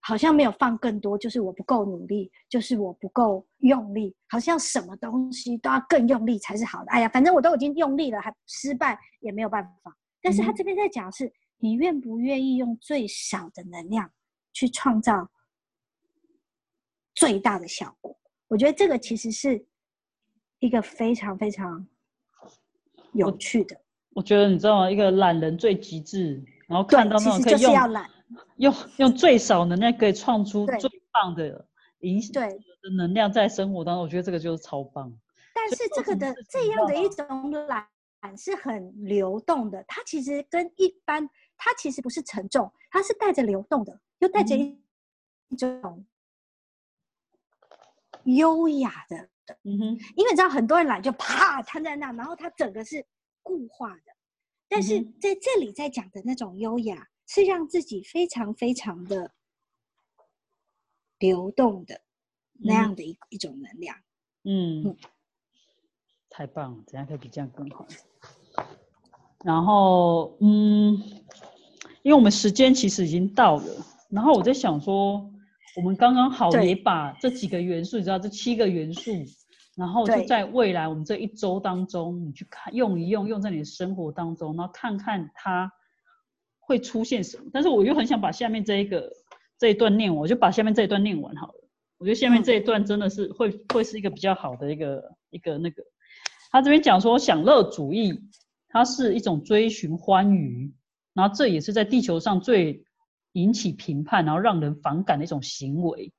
[0.00, 6.90] 好像没有放更多，就是我不够努力，就是我不够用力，好像什么东西都要更用力才是好的。
[6.90, 9.96] 哎呀，反正我都已经用力了，还失败也没有办法。
[10.20, 14.12] 但是他嗯这边在讲是，你愿不愿意用最少的能量
[14.52, 15.30] 去创造
[17.14, 18.14] 最大的效果？
[18.48, 19.66] 我觉得这个其实是
[20.60, 21.88] 一个非常非常
[23.16, 23.76] 有趣的。
[24.14, 24.90] 我觉得你知道吗？
[24.90, 28.10] 一个懒人最极致，然后看到，那种可以用是要懒。
[28.56, 31.64] 用用最少能量可以创出最棒的
[32.00, 35.12] 影响对的能量在生活当中，我觉得这个就是超棒。
[35.54, 37.86] 但是这个的这样的一种懒
[38.36, 44.76] 是很流动的，它其实跟一般，它其实不是沉重，它是带着流动的，又带着一
[45.48, 46.04] 一种
[48.24, 49.28] 优雅的。
[49.64, 49.84] 嗯哼，
[50.16, 53.04] 因为你知道很多人懒就啪瘫在那，然后他整个是
[53.42, 54.12] 固化的。
[54.68, 59.32] 但是在这里在讲的那种优雅，是让自己非常非常的
[61.18, 62.00] 流动的
[62.52, 63.96] 那样的一、一种能量。
[64.42, 64.96] 嗯嗯，
[66.28, 67.86] 太棒了，怎样可以比这样更好？
[69.44, 70.96] 然后，嗯，
[72.02, 75.30] 因为我们时间其实已经到了，然后我在想说，
[75.76, 79.12] 我们刚刚好也把这几个元素，你知道这七个元素，
[79.76, 85.70] 然后就在未来我们这一周当中，你去看用一用，用在你的生活当中，然后看看它
[86.58, 87.44] 会出现什么。
[87.52, 89.12] 但是我又很想把下面这一个
[89.58, 91.68] 这一段念完，我就把下面这一段念完好了。
[91.98, 95.82] 我觉得下面嗯这一段真的是会、会是一个比较好的一个一个那个，
[96.50, 98.18] 他这边讲说享乐主义，
[98.68, 100.72] 它是一种追寻欢愉，
[101.12, 102.85] 然后这也是在地球上最
[103.36, 106.10] 引起评判，然后让人反感的一种行为。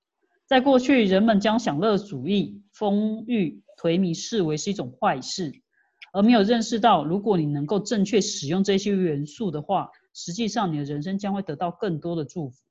[0.45, 5.51] 在过去，人们将享乐主义、丰裕、颓靡视为是一种坏事，
[6.13, 12.63] 而没有认识到，如果你能够正确使用这些元素的话，实际上你的人生将会得到更多的祝福。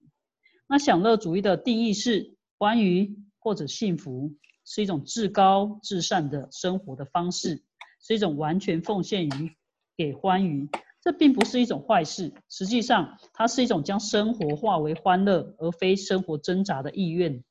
[0.68, 4.32] 那享乐主义的定义是欢愉或者幸福，
[4.64, 7.62] 是一种至高至善的生活的方式，
[8.01, 9.56] 是一种完全奉献于
[9.97, 10.68] 给欢愉。
[11.06, 17.44] 这并不是一种坏事，实际上它是一种将生活化为欢乐，而非生活挣扎的意愿。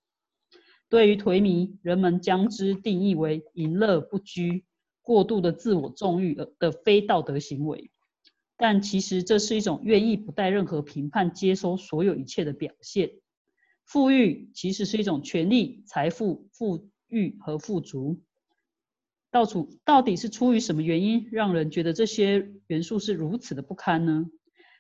[0.89, 4.65] 对于颓靡，人们将之定义为淫乐不拘、
[5.01, 7.91] 过度的自我纵欲的非道德行为。
[8.57, 13.09] 但其实这是一种愿意不带任何评判接收所有一切的表现。
[13.85, 18.21] 富裕其实是一种权利、财富、富裕和富足。
[19.35, 24.27] 到处到底是出于什么原因，让人觉得这些元素是如此的不堪呢？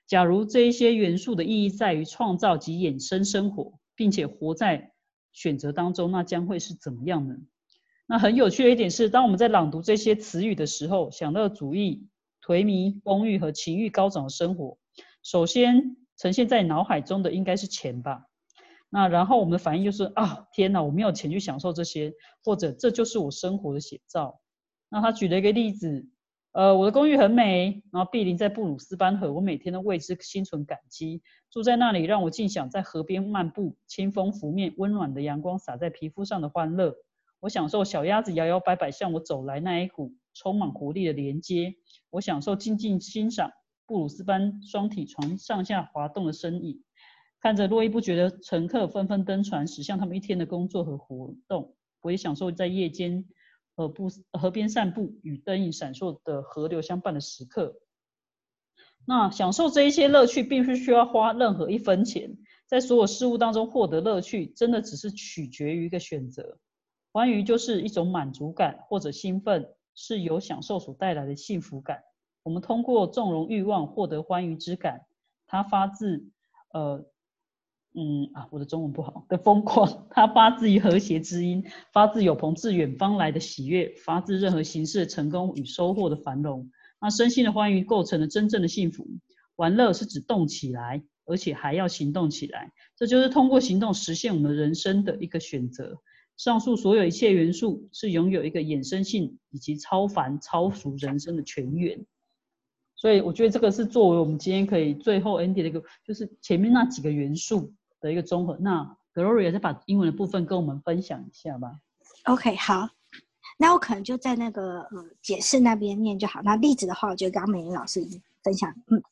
[0.07, 4.93] 假如这一些元素的意义在于创造及衍生生活，并且活在
[5.33, 7.35] 选择当中，那将会是怎么样呢？
[8.05, 12.07] 那很有趣的一点是，当我们在朗读这些词语的时候，享乐主义、
[12.41, 14.77] 颓靡、丰裕和情欲高涨的生活，
[15.21, 18.23] 首先呈现在脑海中的应该是钱吧。
[18.89, 24.39] 那然后我们的反应就是啊，天哪，我没有钱去享受这些，或者这就是我生活的写照。
[24.89, 26.07] 那他举了一个例子，
[26.51, 31.21] 呃，我的公寓很美，然后毗邻在布鲁斯班河，我每天都为之心存感激。
[31.51, 36.95] 住在那里，让我尽享在河边漫步，清风拂面，温暖的阳光洒在皮肤上的欢乐。
[37.41, 41.75] 我享受小鸭子摇摇摆摆向我走来那一股充满活力的连接。
[42.09, 43.51] 我享受静静欣赏
[43.85, 46.81] 布鲁斯班双体床上下滑动的身影，
[47.39, 51.75] 看着络绎不绝的乘客纷纷登船驶向他们一天的工作和活动。
[52.01, 53.25] 我也享受在夜间
[53.75, 57.75] 河步河边散步，与灯影闪烁的河流相伴的时刻。
[59.05, 66.57] 那享受这一些乐趣，并不需要花任何一分钱，在所有事物当中获得乐趣，真的只是取决于一个选择。
[67.11, 72.03] 欢愉就是一种满足感或者兴奋，是由享受所带来的幸福感。
[72.43, 75.05] 我们通过纵容欲望获得欢愉之感，
[75.47, 76.27] 它发自
[76.73, 77.05] 呃
[77.97, 81.63] 嗯啊，我的中文不好的疯狂，它 发自于和谐之音，
[81.93, 86.69] 发自有朋自远方来的喜悦，发自任何形式的成功与收获的繁荣。
[86.99, 89.07] 那身心的欢愉构成了真正的幸福。
[89.55, 95.97] 玩乐是指动起来，而且还要行动起来，这就是通过行动实现我们人生的一个选择。
[96.35, 102.05] 上述所有一切元素是拥有一个衍生性以及超凡超俗人生的泉源。
[102.97, 108.56] 所以我觉得这个是作为我们今天可以最后 ending 的一个，就是前面那几个元素的一个综合。
[108.60, 111.80] 那 Gloria 再把英文的部分跟我们分享一下吧。
[112.24, 112.88] OK，好，
[113.58, 116.40] 那我可能就在那个呃解释那边念就好。
[116.42, 119.02] 那例子的话，我觉得刚刚美玲老师已经分享，嗯。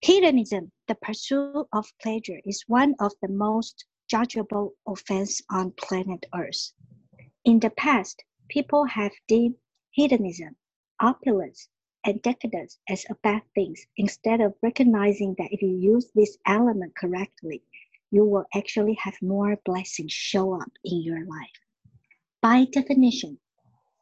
[0.00, 6.72] Hedonism, the pursuit of pleasure, is one of the most judgeable offense on planet Earth.
[7.44, 9.56] In the past, people have deemed
[9.92, 10.56] hedonism,
[10.98, 11.68] opulence,
[12.05, 16.95] and decadence as a bad things instead of recognizing that if you use this element
[16.95, 17.61] correctly,
[18.11, 21.59] you will actually have more blessings show up in your life.
[22.41, 23.37] By definition,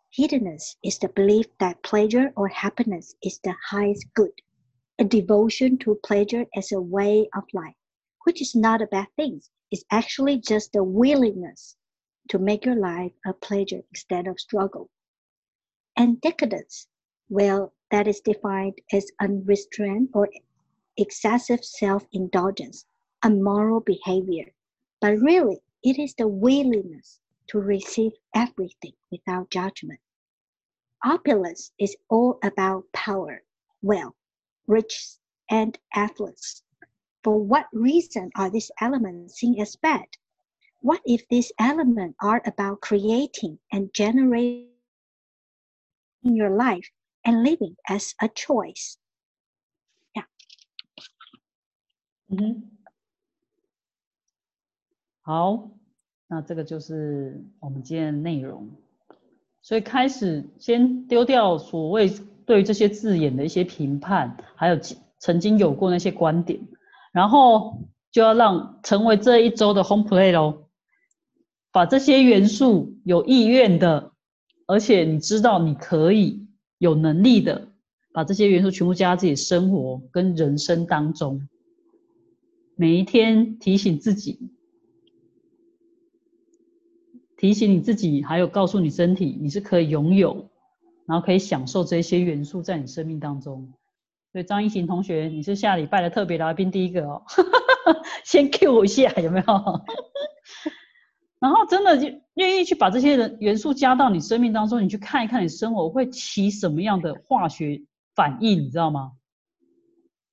[0.10, 4.32] hedonism is the belief that pleasure or happiness is the highest good,
[5.00, 7.76] a devotion to pleasure as a way of life,
[8.26, 9.42] which is not a bad thing.
[9.72, 11.76] It's actually just a willingness
[12.30, 14.90] to make your life a pleasure instead of struggle.
[15.96, 16.88] And decadence,
[17.30, 20.30] well, that is defined as unrestrained or
[20.98, 22.86] excessive self indulgence,
[23.24, 24.54] immoral behavior.
[25.02, 30.00] But really, it is the willingness to receive everything without judgment.
[31.04, 33.44] Opulence is all about power,
[33.82, 34.16] wealth,
[34.66, 36.64] riches, and affluence.
[37.24, 40.08] For what reason are these elements seen as bad?
[40.82, 44.70] What if these elements are about creating and generating
[46.24, 46.90] in your life
[47.28, 48.96] and living as a choice?
[50.14, 50.26] Yeah.
[52.30, 52.64] 嗯哼，
[55.22, 55.70] 好，
[56.28, 58.70] 那这个就是我们今天的内容。
[59.62, 62.10] 所以开始先丢掉所谓
[62.46, 64.80] 对这些字眼的一些评判，还有
[65.20, 66.62] 曾经有过那些观点，
[67.12, 67.78] 然后
[68.10, 70.70] 就要让成为这一周的 home play 咯，
[71.74, 74.14] 把这些元素有意愿的，
[74.68, 76.47] 而且你知道你可以
[76.78, 77.70] 有能力的，
[78.12, 81.48] 把这些元素全部加到自己生活跟人生当中，
[82.76, 84.52] 每一天提醒自己。
[87.38, 90.50] 提醒你自己，还有告诉你身体，你是可以拥有，
[91.06, 93.72] 然后可以享受这些元素在你生命当中。
[94.32, 97.22] 所以张一行同学，你是下礼拜的特别来宾第一个哦，
[98.26, 99.46] 先 Q 我一下有没有？
[101.40, 107.82] 然后真的就愿意去把这些人元素加到你生命当中，你去看一看你生活会起什么样的化学
[108.16, 109.12] 反应，你知道吗？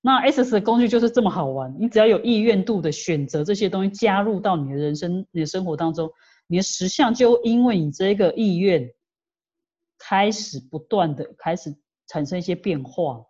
[0.01, 6.11] 那 S S 的工具就是这么好玩，你只要有意愿度的选择这些东西加入到你的人生、你的生活当中。
[6.47, 8.93] 你的实相就因为你这个意愿，
[9.99, 11.75] 开始不断的开始
[12.07, 13.25] 产生一些变化。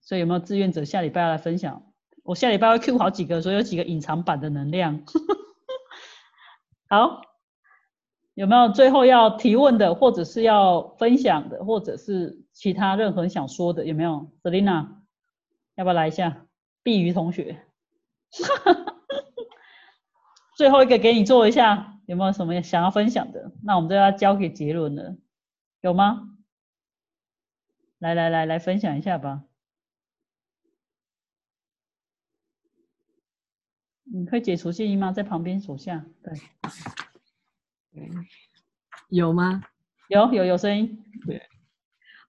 [0.00, 1.92] 所以有没有志愿者下礼拜要来分享？
[2.22, 5.02] 我下礼拜会 Q 好几个，所以有几个隐藏版的能量。
[6.88, 7.22] 好，
[8.34, 13.84] 有没有最后要提问的，或者是要分享的，或者是其他任何想说的？
[13.84, 14.88] 有没有？Selina，
[15.76, 16.46] 要不要来一下？
[16.82, 17.64] 碧鱼同学。
[20.56, 23.52] 最后一个给你做一下，有没有什么想要分享的？
[23.62, 25.16] 那我们就要交给杰伦了，
[25.80, 26.28] 有吗？
[27.98, 29.42] 来来来来分享一下吧。
[34.16, 35.10] 你会解除静音吗？
[35.10, 36.32] 在旁边手下，对，
[37.92, 38.08] 对
[39.08, 39.60] 有吗？
[40.08, 41.02] 有有有声音。
[41.26, 41.42] 对，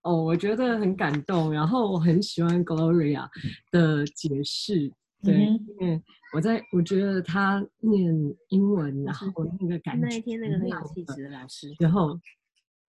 [0.01, 3.29] 哦，我觉得很感动，然后我很喜欢 Gloria
[3.69, 4.91] 的解释。
[5.21, 6.01] 对，因为
[6.33, 8.03] 我在我觉得他念
[8.49, 9.27] 英文，然后
[9.59, 12.19] 那个感觉，那一天那个很有气质的老师，然后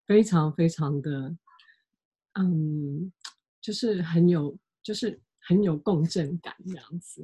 [0.07, 1.37] 非常非常的，
[2.33, 3.13] 嗯，
[3.61, 7.23] 就是很有，就是很有共振感这样子，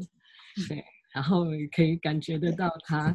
[0.68, 0.84] 对，
[1.14, 1.44] 然后
[1.74, 3.14] 可以感觉得到他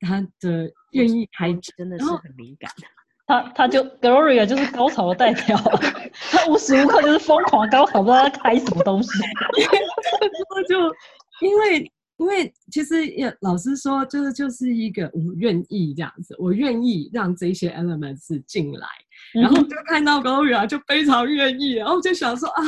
[0.00, 2.86] 他的愿意开，真的是很敏感的，
[3.26, 5.56] 他他就 Gloria 就是高潮的代表，
[6.30, 9.10] 他无时无刻就是疯狂高潮，不知道他开什么东西，
[9.60, 10.94] 然后就。
[11.40, 18.86] 因为，因为其实也老实说，就是就是一个我愿意这样子，我愿意让这些 elements 进来，
[19.32, 22.62] 然后就看到 Gloria 就非常愿意，然后就想说啊，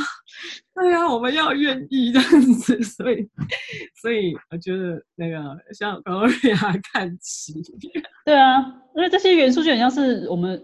[0.75, 3.29] 对啊，我们要愿意这样子，所以，
[4.03, 5.39] 所以我觉得那个
[5.79, 7.55] 像 Gloria 看齐。
[8.27, 8.61] 对啊，
[8.97, 10.61] 因为这些元素就很像是我们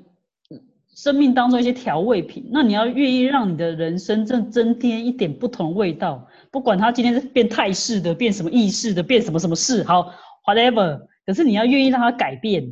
[0.94, 6.26] 生命当中一些调味品，那你要愿意让你的人生正增添一点不同味道。
[6.52, 10.12] 不管他今天是变态式的，变什么意识的，变什么什么事，好
[10.46, 11.08] ，whatever。
[11.24, 12.62] 可是你要愿意让他改变，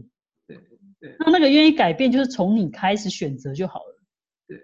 [0.47, 0.57] 对
[1.01, 1.16] 对。
[1.19, 4.05] 那那个愿意改变，就是从你开始选择就好了。
[4.47, 4.59] 对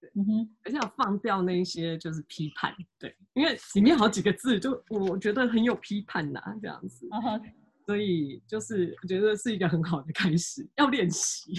[0.00, 0.50] 对，嗯哼。
[0.64, 7.06] 而且要放掉那一些就是批判，对，因为里面好几个字，就我觉得很有批判呐，这样子。
[7.84, 11.52] 所以就是我觉得是一个很好的开始，要练习。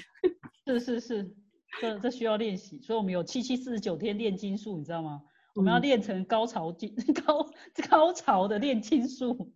[0.65, 1.31] 是是是，
[1.79, 5.21] 这这需要练习，所以我们有七七四十九天炼金术，你知道吗？
[5.53, 6.89] 我们要练成高潮技
[7.25, 7.49] 高
[7.89, 9.51] 高潮的炼金术，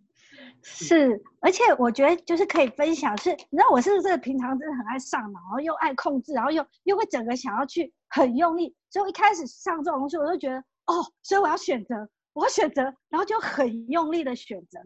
[0.62, 14.80] 是，而且我觉得就是可以分享，是，你知道我是不是平常真的很爱上脑，然后又爱控制，然后又又会整个想要去很用力，所以我一开始上这种东西，我就觉得哦，所以我要选择，我要选择，然后就很用力的选择，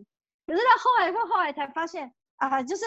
[0.47, 2.85] 可是到后来后后来才发现啊，就是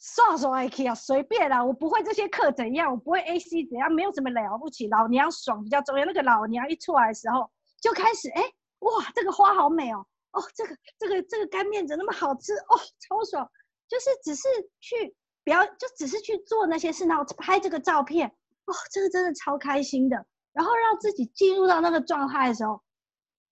[0.00, 6.04] 刷刷 IK 啊，随便啦，我不会这些课怎样，我不会 AC 怎样，没有什么了不起，老娘爽比较重要。
[6.04, 7.50] 那个老娘一出来的时候，
[7.80, 8.42] 就开始哎，
[8.80, 13.48] 哇，这个花好美哦，哦，这个这个这个干面怎么那么好吃哦，超爽。
[13.88, 14.48] 就是只是
[14.78, 20.24] 去表，就只是去做那些事，然后拍这个照片，哦，这个真的超开心的。
[20.52, 22.80] 然后让自己进入到那个状态的时候，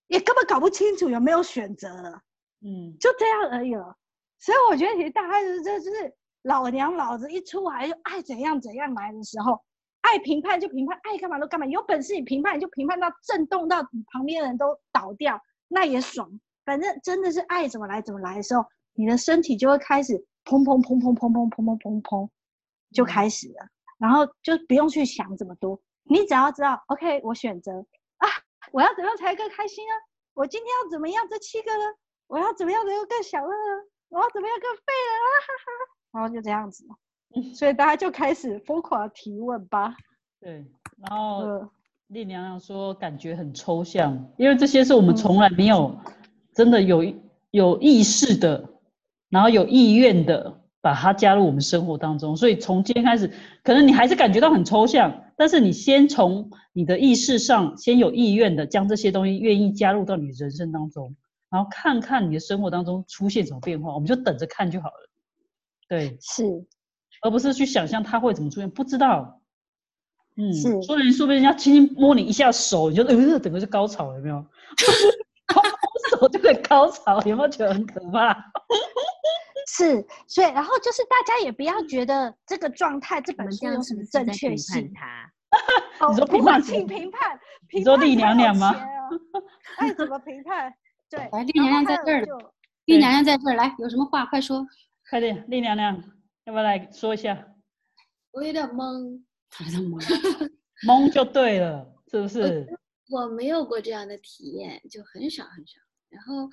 [0.07, 2.23] 也根本搞不清楚有没有选择了，
[2.65, 3.97] 嗯，就这样而已了。
[4.39, 9.60] 所以我觉得其实大概是这就是老娘老子一出来就爱怎样怎样来的时候，
[10.01, 11.66] 爱评判就评判，爱干嘛都干嘛。
[11.66, 16.40] 有本事你评判你就评判到震动到你旁边的人都倒掉，那也爽。
[16.65, 22.28] 反正真的是爱怎么来怎么来的时候，你的身体就会开始砰砰砰砰砰砰砰砰砰砰
[22.93, 25.81] 就开始了，然后就不用去想这么多。
[26.05, 27.85] 你只要知道，OK，我选择
[28.19, 28.28] 啊，
[28.73, 29.94] 我要怎么样才更开心啊？
[30.35, 31.27] 我今天要怎么样？
[31.28, 31.85] 这七个呢？
[32.28, 33.85] 我要怎么样能够更享乐呢？
[34.09, 35.28] 我要怎么样更废了啊？
[35.40, 36.85] 哈哈，然后就这样子，
[37.55, 39.94] 所以大家就开始疯狂提问吧。
[40.40, 40.64] 对，
[41.09, 41.70] 然后呃，
[42.09, 45.97] 丽娘娘说感觉很抽象，因为这些是我们从来没有
[46.55, 47.05] 真的有
[47.51, 48.68] 有意识的，
[49.28, 53.30] 然后有意愿的把它加入我们生活当中，所以从今天开始，
[53.62, 61.14] 可能你还是感觉到很抽象，但是你先从你的意识上先有意愿的将这些东西愿意加入到你人生当中，
[61.51, 65.09] 然后看看你的生活当中出现什么变化，我们就等着看就好了。
[65.89, 66.44] 对，是
[67.23, 69.40] 而不是去想象他会怎么出现，不知道。
[70.36, 74.36] 嗯，是说不定说不定人家轻轻摸你一下手，你就呃，整个是高潮，有没有？
[74.36, 74.47] 摸
[76.20, 78.32] 手就会高潮，有没有觉得很可怕？
[79.66, 85.05] 是，所以然后就是大家也不要觉得这个状态这本书有什么正确性判。
[85.98, 86.06] 他？
[86.06, 87.39] 哦你说评判请评判，
[87.73, 89.43] 你说丽娘娘吗钱哦
[89.78, 90.73] 爱怎么评判？
[91.10, 92.39] 对，来，丽娘娘在这儿，就
[92.85, 94.65] 丽娘娘在这儿，来，有什么话快说。
[95.10, 95.97] 快点，丽娘娘，
[96.44, 97.55] 要不要来说一下？
[98.30, 100.51] 我有点懵，她在懵
[100.86, 102.66] 懵就对了，是不是？
[103.10, 105.78] 我没有过这样的体验，就很少很少。
[106.10, 106.48] 然后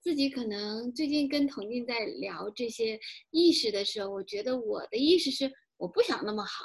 [0.00, 2.98] 自己可能最近跟童静在聊这些
[3.30, 6.64] 意识的时候，我觉得我的意识是我不想那么好，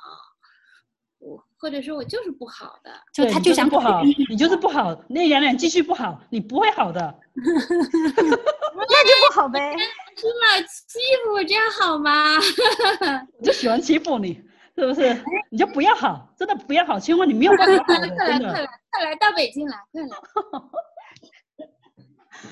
[1.22, 2.92] 我或者说我就是不好的。
[3.14, 4.94] 就他就是想不好，你就是不好。
[5.08, 7.20] 那两两继续不好，你不会好的。
[7.36, 9.74] 那就不好呗。
[10.18, 12.36] 出来欺负我，这样好吗？
[13.40, 14.34] 我就喜欢欺负你，
[14.76, 15.16] 是不是？
[15.50, 18.52] 你就不要好，真的不要好，千万你没有办法好的， 快来真的。
[18.52, 20.08] 快来快来到北京来，快来！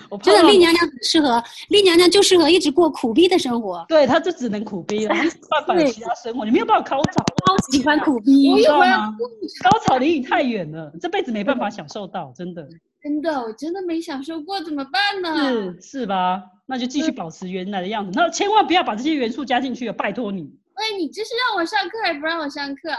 [0.09, 8.57] 我觉得丽娘娘很适合，丽娘娘就适合一直过苦逼的生活，对，她就只能苦逼了，没办法有其他生活，你没有办法高潮，超喜欢苦逼我。
[8.57, 9.15] 知一会儿道吗？
[9.63, 12.67] 高潮离你太远了，这辈子没办法享受到，真的
[13.01, 15.73] 真的，我真的没享受过，怎么办呢？
[15.81, 16.41] 是是吧？
[16.65, 22.89] 那就继续保持原来的样子，那千万不要把这些元素加进去了，拜托你，喂，你这是让我上课还是不让我上课？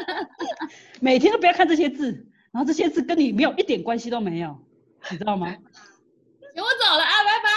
[1.00, 2.10] 每天都不要看这些字，
[2.52, 4.58] 然后这些字跟你没有一点关系都没有，
[5.10, 5.46] 你知道吗？
[5.46, 7.48] 行，我走了啊，拜拜。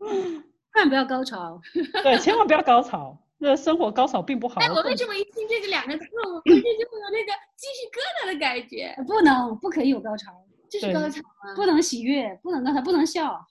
[0.72, 1.60] 千万不要高潮，
[2.02, 4.60] 对，千万不要高潮，那生活高潮并不好。
[4.60, 8.94] 哎，我为什么一听这个两个字，我浑身就会有那个鸡皮疙瘩的感觉？
[9.06, 10.32] 不能，不可以有高潮，
[10.70, 11.54] 对这是高潮吗？
[11.56, 13.44] 不能喜悦，不能高潮，不能笑，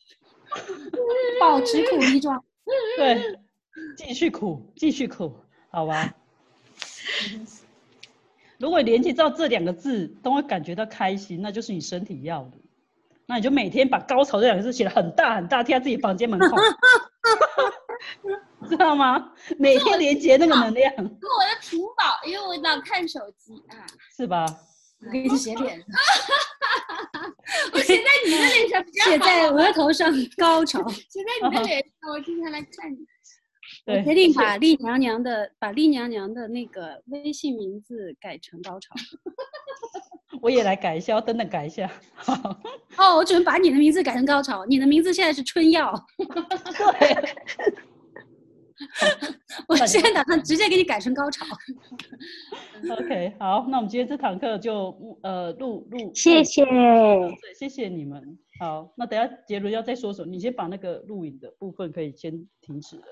[1.40, 2.44] 保持苦逼状。
[2.98, 3.38] 对，
[3.98, 5.36] 继续苦，继续苦，
[5.70, 6.12] 好吧？
[8.60, 12.52] 如果连接到这两个字都会感觉到开心，那就是你身体要的。
[13.26, 16.58] 那你就每天把“高潮”这两个字写的很大很大，贴在自己房间门口，
[18.68, 19.32] 知道吗？
[19.58, 23.86] 每天连接那个能量，跟我的屏保，因为我老看手机啊。
[24.18, 24.46] 是吧？
[25.06, 25.86] 我给你写脸上，
[27.72, 30.86] 我写在你的脸上写在额头上，高潮。
[31.08, 32.98] 写在你的脸上，我经常来看你。
[33.86, 38.94] 我对，决定把丽娘娘的把丽娘娘的那个微信名字改成高潮。
[40.42, 41.92] 我也来改一下，要等等改一下。
[42.98, 47.18] 哦，我准备把你的名字改成高潮，你的名字现在是春药，对，
[49.68, 51.46] 我现在打算直接给你改成高潮。
[52.98, 56.64] OK，好，那我们今天这堂课就呃录录，录谢谢。
[56.64, 58.40] 对，谢谢你们。
[58.62, 63.04] 好，那等下杰伦要再说什么，你先把那个录影的部分可以先停止了。